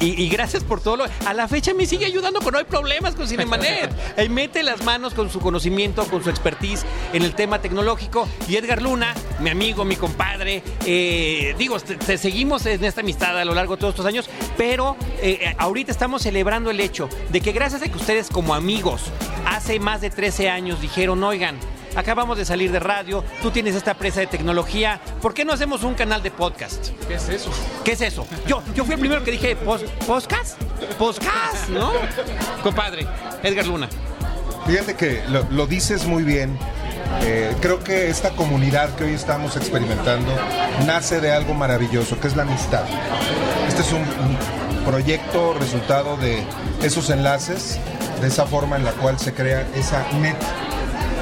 [0.00, 1.04] Y, y gracias por todo lo...
[1.26, 3.92] A la fecha me sigue ayudando cuando hay problemas con Cinemanet.
[4.16, 8.26] Él mete las manos con su conocimiento, con su expertise en el tema tecnológico.
[8.48, 13.38] Y Edgar Luna, mi amigo, mi compadre, eh, digo, te, te seguimos en esta amistad
[13.38, 17.40] a lo largo de todos estos años, pero eh, ahorita estamos celebrando el hecho de
[17.40, 19.04] que gracias a que ustedes como amigos
[19.46, 21.56] hace más de 13 años dijeron, oigan,
[21.96, 25.82] acabamos de salir de radio, tú tienes esta presa de tecnología, ¿por qué no hacemos
[25.82, 26.88] un canal de podcast?
[27.08, 27.50] ¿Qué es eso?
[27.84, 28.26] ¿Qué es eso?
[28.46, 30.60] Yo, yo fui el primero que dije, "Pos- ¿podcast?
[30.98, 31.68] ¿Podcast?
[31.68, 31.92] ¿No?
[32.62, 33.06] Compadre,
[33.42, 33.88] Edgar Luna.
[34.66, 36.56] Fíjate que lo, lo dices muy bien.
[37.24, 40.30] Eh, creo que esta comunidad que hoy estamos experimentando
[40.86, 42.84] nace de algo maravilloso, que es la amistad.
[43.68, 46.42] Este es un, un proyecto resultado de
[46.82, 47.78] esos enlaces,
[48.20, 50.36] de esa forma en la cual se crea esa net,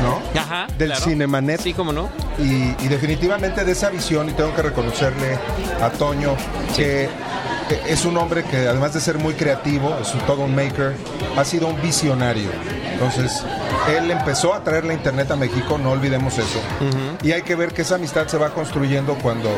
[0.02, 0.20] ¿no?
[0.38, 0.66] Ajá.
[0.78, 1.04] Del claro.
[1.04, 1.60] Cinemanet.
[1.60, 2.08] Sí, cómo no.
[2.38, 5.38] Y, y definitivamente de esa visión, y tengo que reconocerle
[5.80, 6.36] a Toño
[6.76, 7.08] que
[7.86, 10.94] es un hombre que además de ser muy creativo, es un maker,
[11.36, 12.48] ha sido un visionario.
[12.92, 13.44] Entonces,
[13.88, 16.60] él empezó a traer la internet a México, no olvidemos eso.
[17.22, 19.50] Y hay que ver que esa amistad se va construyendo cuando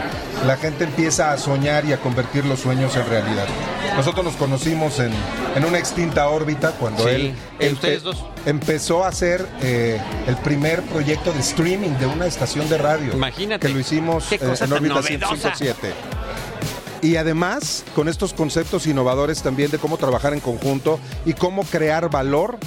[0.47, 3.47] la gente empieza a soñar y a convertir los sueños en realidad.
[3.97, 5.13] Nosotros nos conocimos en,
[5.55, 7.35] en una extinta órbita cuando él
[8.03, 8.25] dos?
[8.47, 13.13] empezó a hacer eh, el primer proyecto de streaming de una estación de radio.
[13.13, 13.67] Imagínate.
[13.67, 15.93] Que lo hicimos eh, en órbita 157.
[17.03, 22.09] Y además, con estos conceptos innovadores también de cómo trabajar en conjunto y cómo crear
[22.09, 22.59] valor,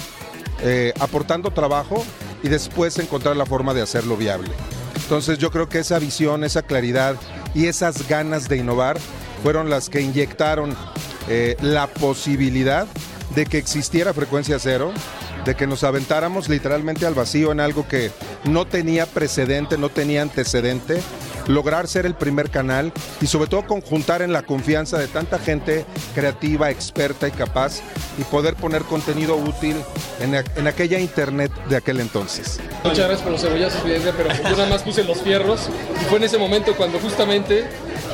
[0.62, 2.04] eh, aportando trabajo
[2.42, 4.50] y después encontrar la forma de hacerlo viable.
[4.94, 7.16] Entonces yo creo que esa visión, esa claridad
[7.54, 8.98] y esas ganas de innovar
[9.42, 10.76] fueron las que inyectaron
[11.28, 12.86] eh, la posibilidad
[13.34, 14.92] de que existiera frecuencia cero,
[15.44, 18.10] de que nos aventáramos literalmente al vacío en algo que
[18.44, 21.00] no tenía precedente, no tenía antecedente,
[21.46, 25.84] lograr ser el primer canal y sobre todo conjuntar en la confianza de tanta gente
[26.14, 27.80] creativa, experta y capaz
[28.18, 29.76] y poder poner contenido útil
[30.20, 32.60] en, en aquella internet de aquel entonces.
[32.84, 35.68] Muchas gracias por los cebollazos, pero yo nada más puse los fierros
[36.00, 37.64] y fue en ese momento cuando justamente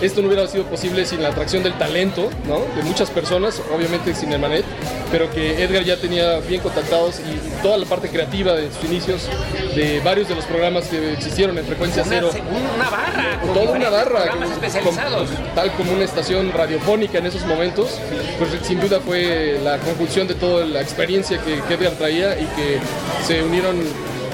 [0.01, 2.61] esto no hubiera sido posible sin la atracción del talento, ¿no?
[2.77, 4.65] De muchas personas, obviamente sin Emanet,
[5.11, 9.29] pero que Edgar ya tenía bien contactados y toda la parte creativa de sus inicios
[9.75, 12.31] de varios de los programas que existieron en Frecuencia Cero.
[12.75, 14.23] una barra, con Toda una barra.
[14.25, 15.31] programas con- especializados.
[15.31, 17.99] con- tal como una estación radiofónica en esos momentos,
[18.39, 22.45] pues sin duda fue la conjunción de toda la experiencia que, que Edgar traía y
[22.57, 22.79] que
[23.27, 23.77] se unieron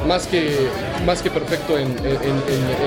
[0.07, 0.57] más que,
[1.05, 1.95] más que perfecto en,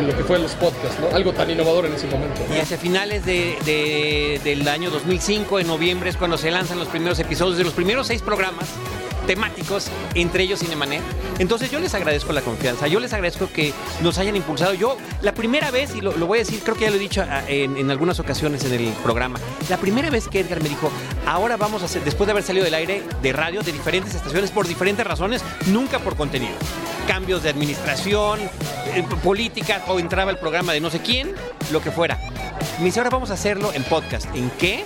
[0.07, 1.15] lo que fue los podcasts, ¿no?
[1.15, 2.41] Algo tan innovador en ese momento.
[2.55, 6.87] Y hacia finales de, de- del año 2005, en noviembre, es cuando se lanzan los
[6.87, 8.65] primeros episodios de los primeros seis programas
[9.31, 11.01] temáticos, entre ellos Cinemanet.
[11.39, 14.73] Entonces yo les agradezco la confianza, yo les agradezco que nos hayan impulsado.
[14.73, 16.99] Yo, la primera vez, y lo, lo voy a decir, creo que ya lo he
[16.99, 19.39] dicho ah, en, en algunas ocasiones en el programa,
[19.69, 20.91] la primera vez que Edgar me dijo,
[21.25, 24.51] ahora vamos a hacer, después de haber salido del aire de radio de diferentes estaciones
[24.51, 26.55] por diferentes razones, nunca por contenido.
[27.07, 28.41] Cambios de administración,
[28.93, 31.33] eh, política, o entraba el programa de no sé quién,
[31.71, 32.19] lo que fuera.
[32.79, 34.25] Me dice, ahora vamos a hacerlo en podcast.
[34.35, 34.83] ¿En qué?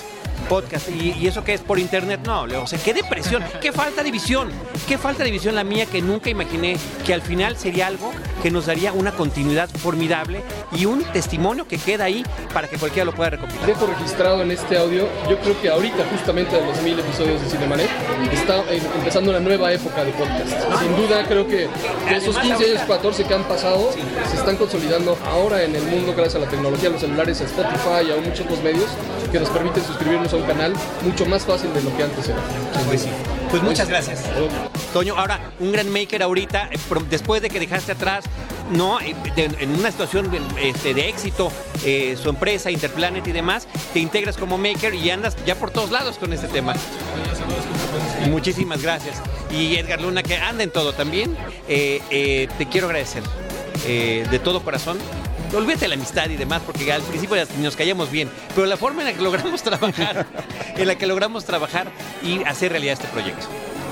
[0.49, 0.89] Podcast.
[0.89, 1.61] ¿Y, y eso qué es?
[1.61, 2.21] ¿Por internet?
[2.25, 4.49] No, le- o sea, qué depresión, qué falta de visión,
[4.87, 8.11] qué falta de visión la mía que nunca imaginé que al final sería algo
[8.43, 10.41] que nos daría una continuidad formidable
[10.71, 12.23] y un testimonio que queda ahí
[12.53, 13.65] para que cualquiera lo pueda recopilar.
[13.65, 17.49] Dejo registrado en este audio, yo creo que ahorita justamente de los mil episodios de
[17.49, 17.89] Cinemanet
[18.31, 20.51] está eh, empezando una nueva época de podcast.
[20.79, 21.67] Sin duda creo que
[22.09, 23.91] de esos 15 años, 14 que han pasado,
[24.29, 27.45] se están consolidando ahora en el mundo gracias a la tecnología, a los celulares, a
[27.45, 28.85] Spotify y a muchos otros medios
[29.31, 32.39] que nos permiten suscribirnos a un canal mucho más fácil de lo que antes era.
[32.87, 33.09] Pues sí.
[33.49, 34.23] Pues muchas gracias.
[34.93, 36.79] Toño, ahora, un gran maker ahorita, eh,
[37.09, 38.25] después de que dejaste atrás,
[38.71, 40.31] no, Eh, en una situación
[40.61, 41.51] este, de éxito,
[41.83, 45.91] eh, su empresa, Interplanet y demás, te integras como maker y andas ya por todos
[45.91, 46.73] lados con este tema.
[48.29, 49.21] Muchísimas gracias.
[49.51, 51.37] Y Edgar Luna, que anda en todo también,
[51.67, 53.23] eh, eh, te quiero agradecer
[53.85, 54.97] eh, de todo corazón.
[55.53, 59.07] Olvídate la amistad y demás, porque al principio nos callamos bien, pero la forma en
[59.09, 60.25] la que logramos trabajar,
[60.75, 61.91] en la que logramos trabajar
[62.23, 63.45] y hacer realidad este proyecto.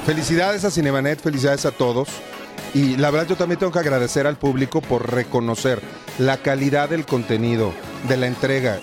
[0.06, 2.10] Felicidades a Cinemanet, felicidades a todos.
[2.74, 5.80] Y la verdad yo también tengo que agradecer al público por reconocer
[6.18, 7.72] la calidad del contenido,
[8.08, 8.80] de la entrega.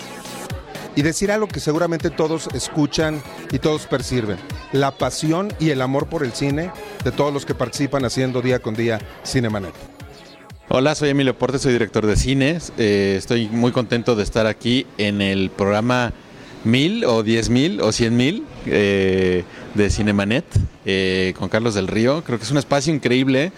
[0.94, 4.38] Y decir algo que seguramente todos escuchan y todos perciben.
[4.72, 6.70] La pasión y el amor por el cine
[7.04, 9.99] de todos los que participan haciendo día con día Cinemanet.
[10.72, 12.72] Hola, soy Emilio Porte, soy director de cines.
[12.78, 16.12] Eh, estoy muy contento de estar aquí en el programa
[16.62, 19.42] 1000 o 10000 o 100000 eh,
[19.74, 20.44] de Cinemanet
[20.86, 22.22] eh, con Carlos del Río.
[22.22, 23.50] Creo que es un espacio increíble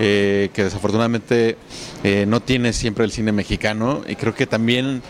[0.00, 1.56] eh, que desafortunadamente
[2.02, 5.02] eh, no tiene siempre el cine mexicano y creo que también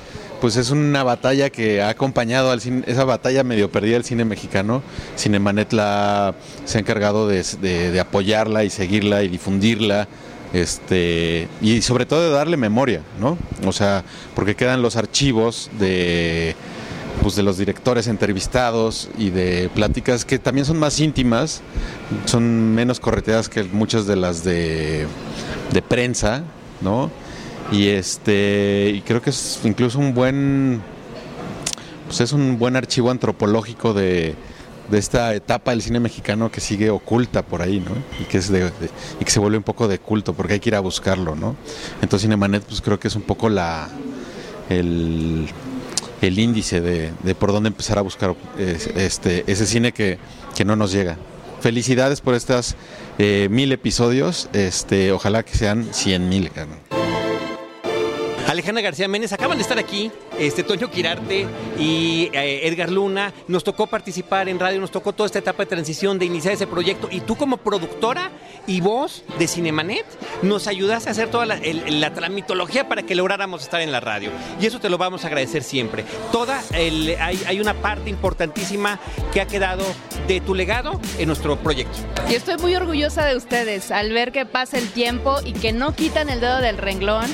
[0.42, 4.26] pues es una batalla que ha acompañado al cine, esa batalla medio perdida del cine
[4.26, 4.82] mexicano.
[5.16, 6.34] Cinemanet la,
[6.66, 10.06] se ha encargado de apoyarla y seguirla y difundirla.
[10.52, 13.36] Este, y sobre todo de darle memoria, ¿no?
[13.66, 14.05] O sea,
[14.35, 16.55] porque quedan los archivos de,
[17.23, 21.62] pues, de los directores entrevistados y de pláticas que también son más íntimas,
[22.27, 25.06] son menos correteadas que muchas de las de
[25.73, 26.44] de prensa,
[26.81, 27.10] ¿no?
[27.73, 30.81] Y este y creo que es incluso un buen
[32.06, 34.35] pues es un buen archivo antropológico de,
[34.90, 37.92] de esta etapa del cine mexicano que sigue oculta por ahí, ¿no?
[38.20, 38.70] Y que, es de,
[39.20, 41.56] y que se vuelve un poco de culto, porque hay que ir a buscarlo, ¿no?
[42.02, 43.88] Entonces Cinemanet, pues creo que es un poco la
[44.68, 45.48] el,
[46.20, 50.18] el índice de, de por dónde empezar a buscar este, ese cine que,
[50.54, 51.16] que no nos llega.
[51.60, 52.76] Felicidades por estas
[53.18, 56.50] eh, mil episodios, este, ojalá que sean cien mil.
[58.47, 61.47] Alejandra García Méndez acaban de estar aquí, este Toño Quirarte
[61.81, 63.32] y eh, Edgar Luna.
[63.48, 66.68] Nos tocó participar en radio, nos tocó toda esta etapa de transición, de iniciar ese
[66.68, 67.09] proyecto.
[67.10, 68.31] Y tú como productora
[68.68, 70.06] y voz de Cinemanet
[70.43, 71.59] nos ayudaste a hacer toda la,
[71.89, 74.31] la tramitología para que lográramos estar en la radio.
[74.60, 76.05] Y eso te lo vamos a agradecer siempre.
[76.31, 79.01] Toda hay, hay una parte importantísima
[79.32, 79.85] que ha quedado
[80.28, 81.98] de tu legado en nuestro proyecto.
[82.28, 85.94] Y estoy muy orgullosa de ustedes al ver que pasa el tiempo y que no
[85.94, 87.27] quitan el dedo del renglón,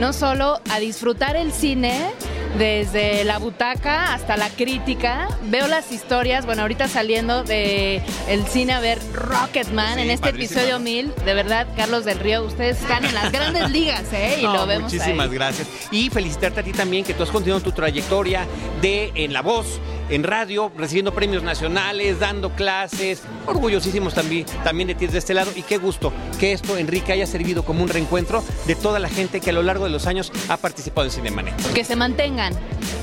[0.00, 2.10] no solo a disfrutar el cine
[2.58, 5.28] desde la butaca hasta la crítica.
[5.44, 10.30] Veo las historias, bueno, ahorita saliendo de el cine a ver Rocketman Sí, en este
[10.30, 10.60] padrísimo.
[10.60, 14.38] episodio 1000, de verdad, Carlos del Río, ustedes están en las grandes ligas, ¿eh?
[14.40, 15.34] Y No, lo vemos Muchísimas ahí.
[15.34, 15.68] gracias.
[15.90, 18.46] Y felicitarte a ti también que tú has continuado tu trayectoria
[18.80, 23.22] de en la voz, en radio, recibiendo premios nacionales, dando clases.
[23.46, 25.50] Orgullosísimos también, también de ti desde este lado.
[25.54, 29.40] Y qué gusto que esto, Enrique, haya servido como un reencuentro de toda la gente
[29.40, 31.72] que a lo largo de los años ha participado en Cinemanet.
[31.74, 31.96] que se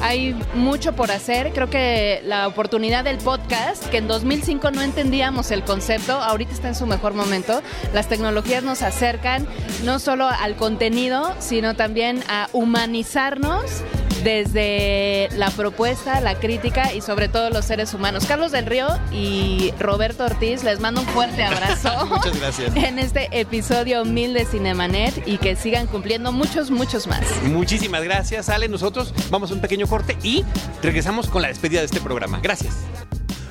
[0.02, 1.52] Hay mucho por hacer.
[1.54, 6.68] Creo que la oportunidad del podcast, que en 2005 no entendíamos el concepto, ahorita está
[6.68, 7.62] en su mejor momento.
[7.94, 9.48] Las tecnologías nos acercan
[9.84, 13.84] no solo al contenido, sino también a humanizarnos
[14.24, 18.26] desde la propuesta, la crítica y sobre todo los seres humanos.
[18.26, 22.06] Carlos del Río y Roberto Ortiz, les mando un fuerte abrazo.
[22.06, 22.76] Muchas gracias.
[22.76, 27.22] En este episodio 1000 de Cinemanet y que sigan cumpliendo muchos, muchos más.
[27.44, 28.68] Muchísimas gracias, Ale.
[28.68, 30.44] Nosotros vamos a un pequeño corte y
[30.82, 32.40] regresamos con la despedida de este programa.
[32.42, 32.78] Gracias.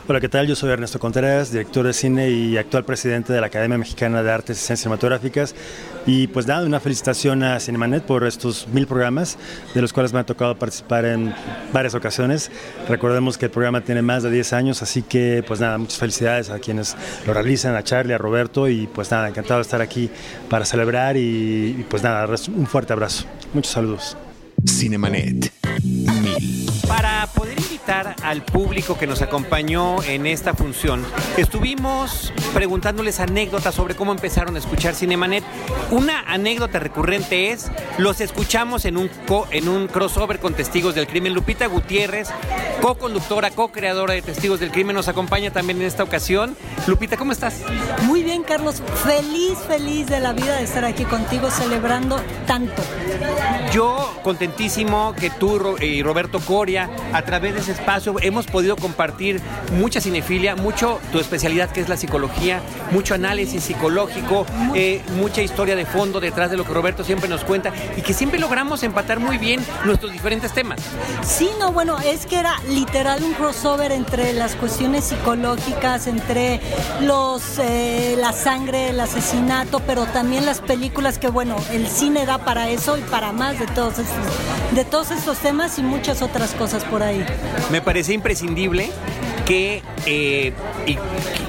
[0.09, 0.49] Hola, ¿qué tal?
[0.49, 4.33] Yo soy Ernesto Contreras, director de cine y actual presidente de la Academia Mexicana de
[4.33, 5.55] Artes y Ciencias Cinematográficas.
[6.07, 9.39] Y pues nada, una felicitación a Cinemanet por estos mil programas,
[9.75, 11.33] de los cuales me ha tocado participar en
[11.73, 12.51] varias ocasiones.
[12.89, 16.51] Recordemos que el programa tiene más de 10 años, así que pues nada, muchas felicidades
[16.51, 16.97] a quienes
[17.27, 20.11] lo realizan, a Charlie, a Roberto, y pues nada, encantado de estar aquí
[20.49, 23.25] para celebrar y, y, pues nada, un fuerte abrazo.
[23.55, 24.17] Muchos saludos.
[24.67, 25.53] Cinemanet.
[25.83, 26.71] Mil.
[26.87, 31.05] Para poder invitar al público que nos acompañó en esta función,
[31.37, 35.43] estuvimos preguntándoles anécdotas sobre cómo empezaron a escuchar Cinemanet.
[35.91, 41.09] Una anécdota recurrente es, los escuchamos en un, co- en un crossover con Testigos del
[41.09, 41.35] Crimen.
[41.35, 42.29] Lupita Gutiérrez,
[42.81, 46.57] co-conductora, co-creadora de Testigos del Crimen, nos acompaña también en esta ocasión.
[46.87, 47.57] Lupita, ¿cómo estás?
[48.03, 48.81] Muy bien, Carlos.
[49.05, 52.81] Feliz, feliz de la vida de estar aquí contigo celebrando tanto.
[53.73, 59.41] Yo contentísimo que tú y Roberto Coria, a través de ese espacio, hemos podido compartir
[59.79, 65.77] mucha cinefilia, mucho tu especialidad que es la psicología, mucho análisis psicológico, eh, mucha historia
[65.77, 69.21] de fondo detrás de lo que Roberto siempre nos cuenta y que siempre logramos empatar
[69.21, 70.81] muy bien nuestros diferentes temas.
[71.25, 76.61] Sí, no, bueno, es que era literal un crossover entre las cuestiones psicológicas, entre
[77.01, 82.39] los eh, la sangre, el asesinato, pero también las películas que bueno, el cine da
[82.39, 86.53] para eso y para más de todos estos, de todos estos temas y muchas otras
[86.53, 87.25] cosas por ahí.
[87.71, 88.91] Me parece imprescindible
[89.47, 90.53] que, eh,
[90.87, 90.97] y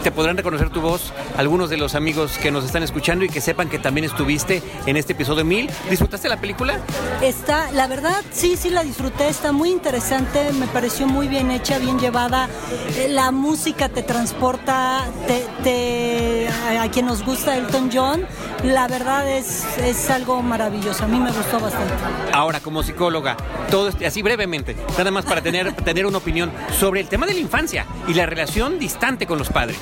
[0.03, 3.41] te podrán reconocer tu voz algunos de los amigos que nos están escuchando y que
[3.41, 5.69] sepan que también estuviste en este episodio 1000.
[5.89, 6.79] ¿Disfrutaste la película?
[7.21, 11.77] Está, la verdad, sí, sí la disfruté, está muy interesante, me pareció muy bien hecha,
[11.79, 12.49] bien llevada.
[12.97, 16.47] Eh, La música te transporta, te, te-
[16.77, 18.25] a, a quien nos gusta Elton John,
[18.63, 21.93] la verdad es, es algo maravilloso, a mí me gustó bastante.
[22.33, 23.37] Ahora, como psicóloga,
[23.69, 27.39] todo así brevemente, nada más para tener, tener una opinión sobre el tema de la
[27.39, 29.77] infancia y la relación distante con los padres.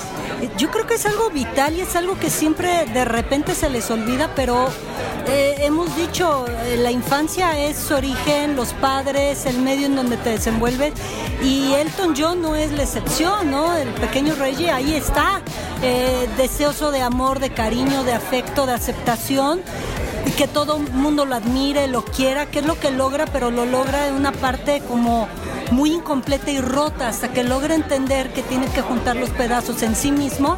[0.57, 3.89] Yo creo que es algo vital y es algo que siempre de repente se les
[3.91, 4.69] olvida, pero
[5.27, 10.17] eh, hemos dicho, eh, la infancia es su origen, los padres, el medio en donde
[10.17, 10.93] te desenvuelves
[11.43, 13.75] y Elton John no es la excepción, ¿no?
[13.75, 15.41] El pequeño Reggie ahí está,
[15.83, 19.61] eh, deseoso de amor, de cariño, de afecto, de aceptación
[20.25, 23.51] y que todo el mundo lo admire, lo quiera, que es lo que logra, pero
[23.51, 25.27] lo logra en una parte como
[25.71, 29.95] muy incompleta y rota hasta que logra entender que tiene que juntar los pedazos en
[29.95, 30.57] sí mismo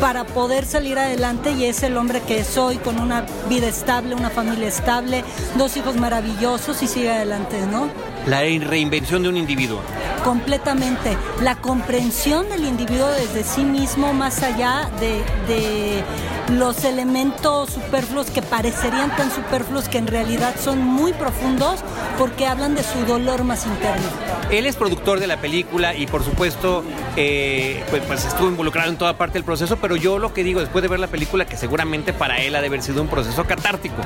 [0.00, 4.30] para poder salir adelante y es el hombre que soy con una vida estable, una
[4.30, 5.24] familia estable,
[5.56, 7.88] dos hijos maravillosos y sigue adelante, ¿no?
[8.26, 9.80] La reinvención de un individuo.
[10.24, 11.16] Completamente.
[11.40, 16.04] La comprensión del individuo desde sí mismo, más allá de, de
[16.50, 21.80] los elementos superfluos que parecerían tan superfluos que en realidad son muy profundos
[22.18, 24.08] porque hablan de su dolor más interno.
[24.50, 26.84] Él es productor de la película y por supuesto
[27.16, 30.60] eh, pues, pues estuvo involucrado en toda parte del proceso, pero yo lo que digo
[30.60, 33.44] después de ver la película que seguramente para él ha de haber sido un proceso
[33.44, 34.02] catártico.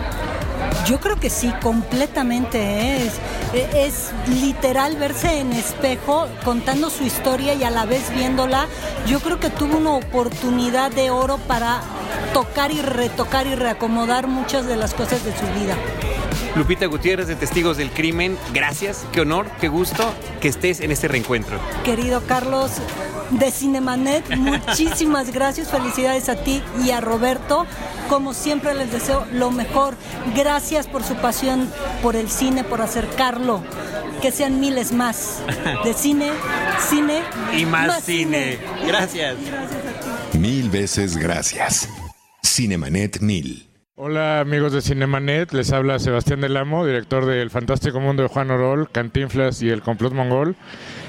[0.86, 3.04] Yo creo que sí, completamente.
[3.04, 3.14] Es,
[3.74, 8.66] es literal verse en espejo contando su historia y a la vez viéndola.
[9.06, 11.80] Yo creo que tuvo una oportunidad de oro para
[12.32, 15.76] tocar y retocar y reacomodar muchas de las cosas de su vida.
[16.56, 21.06] Lupita Gutiérrez de Testigos del Crimen, gracias, qué honor, qué gusto que estés en este
[21.06, 21.60] reencuentro.
[21.84, 22.72] Querido Carlos
[23.30, 27.66] de Cinemanet, muchísimas gracias, felicidades a ti y a Roberto.
[28.08, 29.96] Como siempre les deseo lo mejor.
[30.34, 31.70] Gracias por su pasión
[32.02, 33.62] por el cine, por acercarlo.
[34.22, 35.42] Que sean miles más
[35.84, 36.30] de cine,
[36.88, 37.22] cine
[37.54, 38.58] Y más, cine.
[38.86, 39.36] Gracias.
[40.32, 41.88] Mil veces gracias.
[42.42, 43.68] Cinemanet Mil.
[43.98, 48.50] Hola amigos de Cinemanet, les habla Sebastián Del Amo, director del Fantástico Mundo de Juan
[48.50, 50.54] Orol, Cantinflas y El Complot Mongol.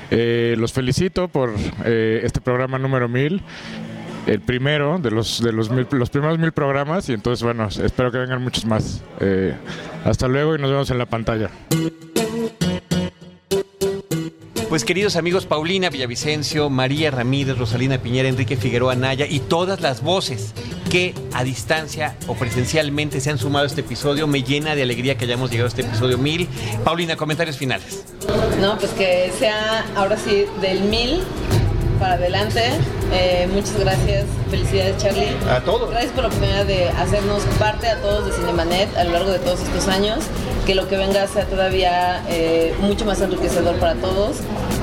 [0.10, 1.52] Eh, los felicito por
[1.84, 3.42] eh, este programa número 1000,
[4.28, 8.10] el primero de los de los, mil- los primeros mil programas y entonces bueno, espero
[8.10, 9.04] que vengan muchos más.
[9.20, 9.54] Eh,
[10.06, 11.50] hasta luego y nos vemos en la pantalla.
[14.70, 20.02] Pues queridos amigos, Paulina Villavicencio, María Ramírez, Rosalina Piñera, Enrique Figueroa Naya y todas las
[20.04, 20.54] voces
[20.92, 25.18] que a distancia o presencialmente se han sumado a este episodio, me llena de alegría
[25.18, 26.50] que hayamos llegado a este episodio 1000.
[26.84, 28.04] Paulina, comentarios finales.
[28.60, 31.22] No, pues que sea ahora sí del mil
[32.00, 32.62] para adelante.
[33.14, 35.30] Eh, muchas gracias, felicidades Charlie.
[35.50, 35.90] A todos.
[35.90, 39.40] Gracias por la oportunidad de hacernos parte a todos de Cinemanet a lo largo de
[39.40, 40.20] todos estos años.
[40.66, 44.38] Que lo que venga sea todavía eh, mucho más enriquecedor para todos.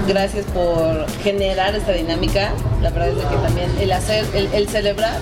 [0.09, 2.53] Gracias por generar esta dinámica.
[2.83, 5.19] La verdad es que también el hacer, el, el celebrar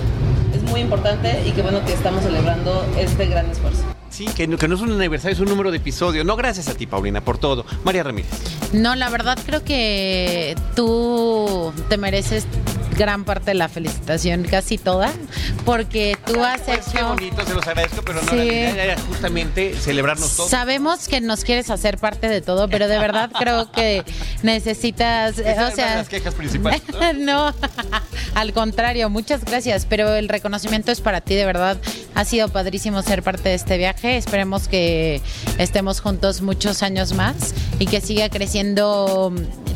[0.55, 3.83] es muy importante y que bueno que estamos celebrando este gran esfuerzo.
[4.13, 6.23] Sí, que no, es un aniversario, es un número de episodio.
[6.23, 7.65] No, gracias a ti, Paulina, por todo.
[7.83, 8.29] María Ramírez.
[8.71, 12.45] No, la verdad creo que tú te mereces
[12.93, 15.11] gran parte de la felicitación, casi toda,
[15.65, 17.07] porque tú has Pues qué hecho...
[17.09, 18.37] bonito, se los agradezco, pero no, Sí.
[18.37, 20.49] la idea era justamente celebrarnos todos.
[20.49, 24.03] Sabemos que nos quieres hacer parte de todo, pero de verdad creo que
[24.43, 26.81] necesitas, Esa o de sea, las quejas principales.
[27.17, 27.53] no,
[28.35, 31.77] al contrario, muchas gracias, pero el reconocimiento es para ti, de verdad.
[32.15, 34.17] Ha sido padrísimo ser parte de este viaje.
[34.17, 35.21] Esperemos que
[35.57, 39.33] estemos juntos muchos años más y que siga creciendo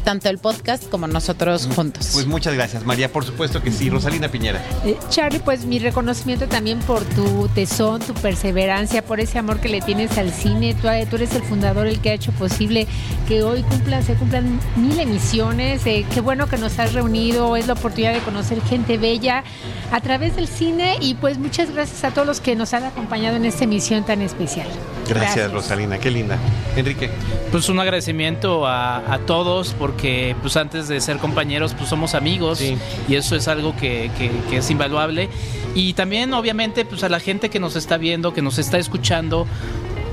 [0.08, 2.12] tanto el podcast como nosotros juntos.
[2.14, 3.12] Pues muchas gracias, María.
[3.12, 3.90] Por supuesto que sí.
[3.90, 4.64] Rosalina Piñera.
[4.86, 9.68] Eh, Charlie, pues mi reconocimiento también por tu tesón, tu perseverancia, por ese amor que
[9.68, 10.76] le tienes al cine.
[10.76, 12.88] Tú, tú eres el fundador, el que ha hecho posible
[13.28, 15.86] que hoy cumplan, se cumplan mil emisiones.
[15.86, 19.44] Eh, qué bueno que nos has reunido, es la oportunidad de conocer gente bella
[19.92, 23.36] a través del cine y pues muchas gracias a todos los que nos han acompañado
[23.36, 24.68] en esta emisión tan especial.
[25.10, 25.98] Gracias, Rosalina.
[25.98, 26.38] Qué linda.
[26.78, 27.10] Enrique.
[27.52, 29.97] Pues un agradecimiento a, a todos porque
[30.42, 32.62] pues antes de ser compañeros pues somos amigos.
[32.62, 35.30] Y eso es algo que, que- que es invaluable.
[35.76, 39.46] Y también obviamente pues a la gente que nos está viendo, que nos está escuchando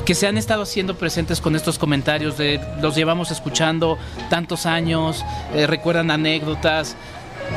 [0.05, 3.97] que se han estado haciendo presentes con estos comentarios de los llevamos escuchando
[4.29, 5.25] tantos años,
[5.55, 6.95] eh, recuerdan anécdotas,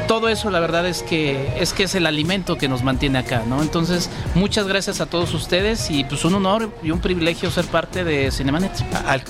[0.08, 3.44] todo eso la verdad es que es que es el alimento que nos mantiene acá,
[3.48, 3.62] ¿no?
[3.62, 8.04] Entonces, muchas gracias a todos ustedes y pues un honor y un privilegio ser parte
[8.04, 8.72] de Cinemanet.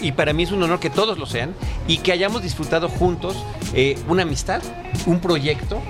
[0.02, 1.54] Y para mí es un honor que todos lo sean
[1.88, 3.36] y que hayamos disfrutado juntos
[3.74, 4.62] eh, una amistad,
[5.06, 5.82] un proyecto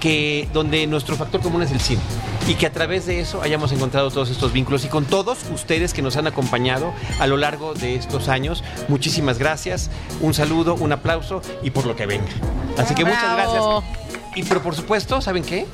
[0.00, 2.02] que donde nuestro factor común es el cine
[2.46, 4.84] y que a través de eso hayamos encontrado todos estos vínculos.
[4.84, 9.38] Y con todos ustedes que nos han acompañado a lo largo de estos años muchísimas
[9.38, 9.90] gracias
[10.20, 12.28] un saludo un aplauso y por lo que venga.
[12.76, 13.82] Así que muchas Bravo.
[13.82, 14.36] gracias.
[14.36, 15.66] Y pero por supuesto saben qué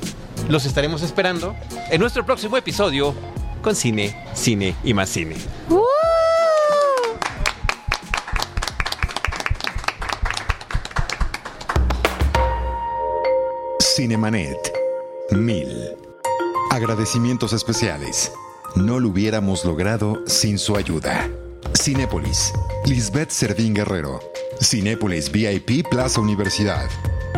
[0.49, 1.55] los estaremos esperando
[1.89, 3.13] en nuestro próximo episodio
[3.61, 5.35] con cine cine y más cine.
[13.95, 14.71] Cinemanet
[15.31, 16.00] 1000.
[16.71, 18.31] Agradecimientos especiales.
[18.75, 21.29] No lo hubiéramos logrado sin su ayuda.
[21.77, 22.53] Cinépolis.
[22.85, 24.21] Lisbeth Servín Guerrero.
[24.61, 26.89] Cinépolis VIP Plaza Universidad.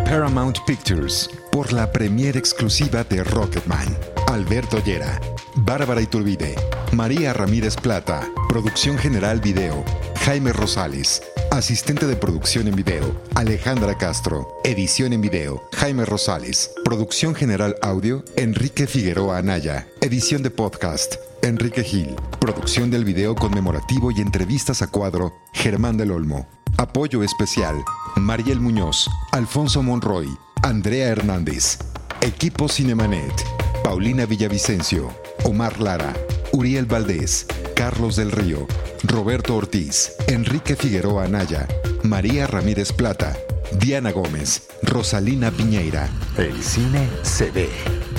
[0.05, 1.31] Paramount Pictures.
[1.51, 4.12] Por la premiere exclusiva de Rocketman.
[4.27, 5.19] Alberto Llera.
[5.55, 6.55] Bárbara Iturbide.
[6.91, 8.27] María Ramírez Plata.
[8.49, 9.83] Producción General Video.
[10.25, 11.21] Jaime Rosales.
[11.51, 14.59] Asistente de producción en video, Alejandra Castro.
[14.63, 16.71] Edición en video, Jaime Rosales.
[16.83, 19.87] Producción general audio, Enrique Figueroa Anaya.
[20.01, 22.15] Edición de podcast, Enrique Gil.
[22.39, 26.47] Producción del video conmemorativo y entrevistas a cuadro, Germán del Olmo.
[26.77, 27.75] Apoyo especial,
[28.15, 31.77] Mariel Muñoz, Alfonso Monroy, Andrea Hernández.
[32.21, 33.62] Equipo Cinemanet.
[33.83, 36.13] Paulina Villavicencio, Omar Lara,
[36.53, 37.45] Uriel Valdés,
[37.75, 38.65] Carlos del Río,
[39.03, 41.67] Roberto Ortiz, Enrique Figueroa Anaya,
[42.01, 43.37] María Ramírez Plata,
[43.73, 46.09] Diana Gómez, Rosalina Piñeira.
[46.37, 47.69] El cine se ve,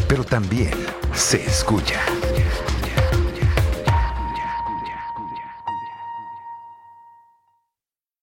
[0.06, 0.74] pero también
[1.14, 2.00] se escucha.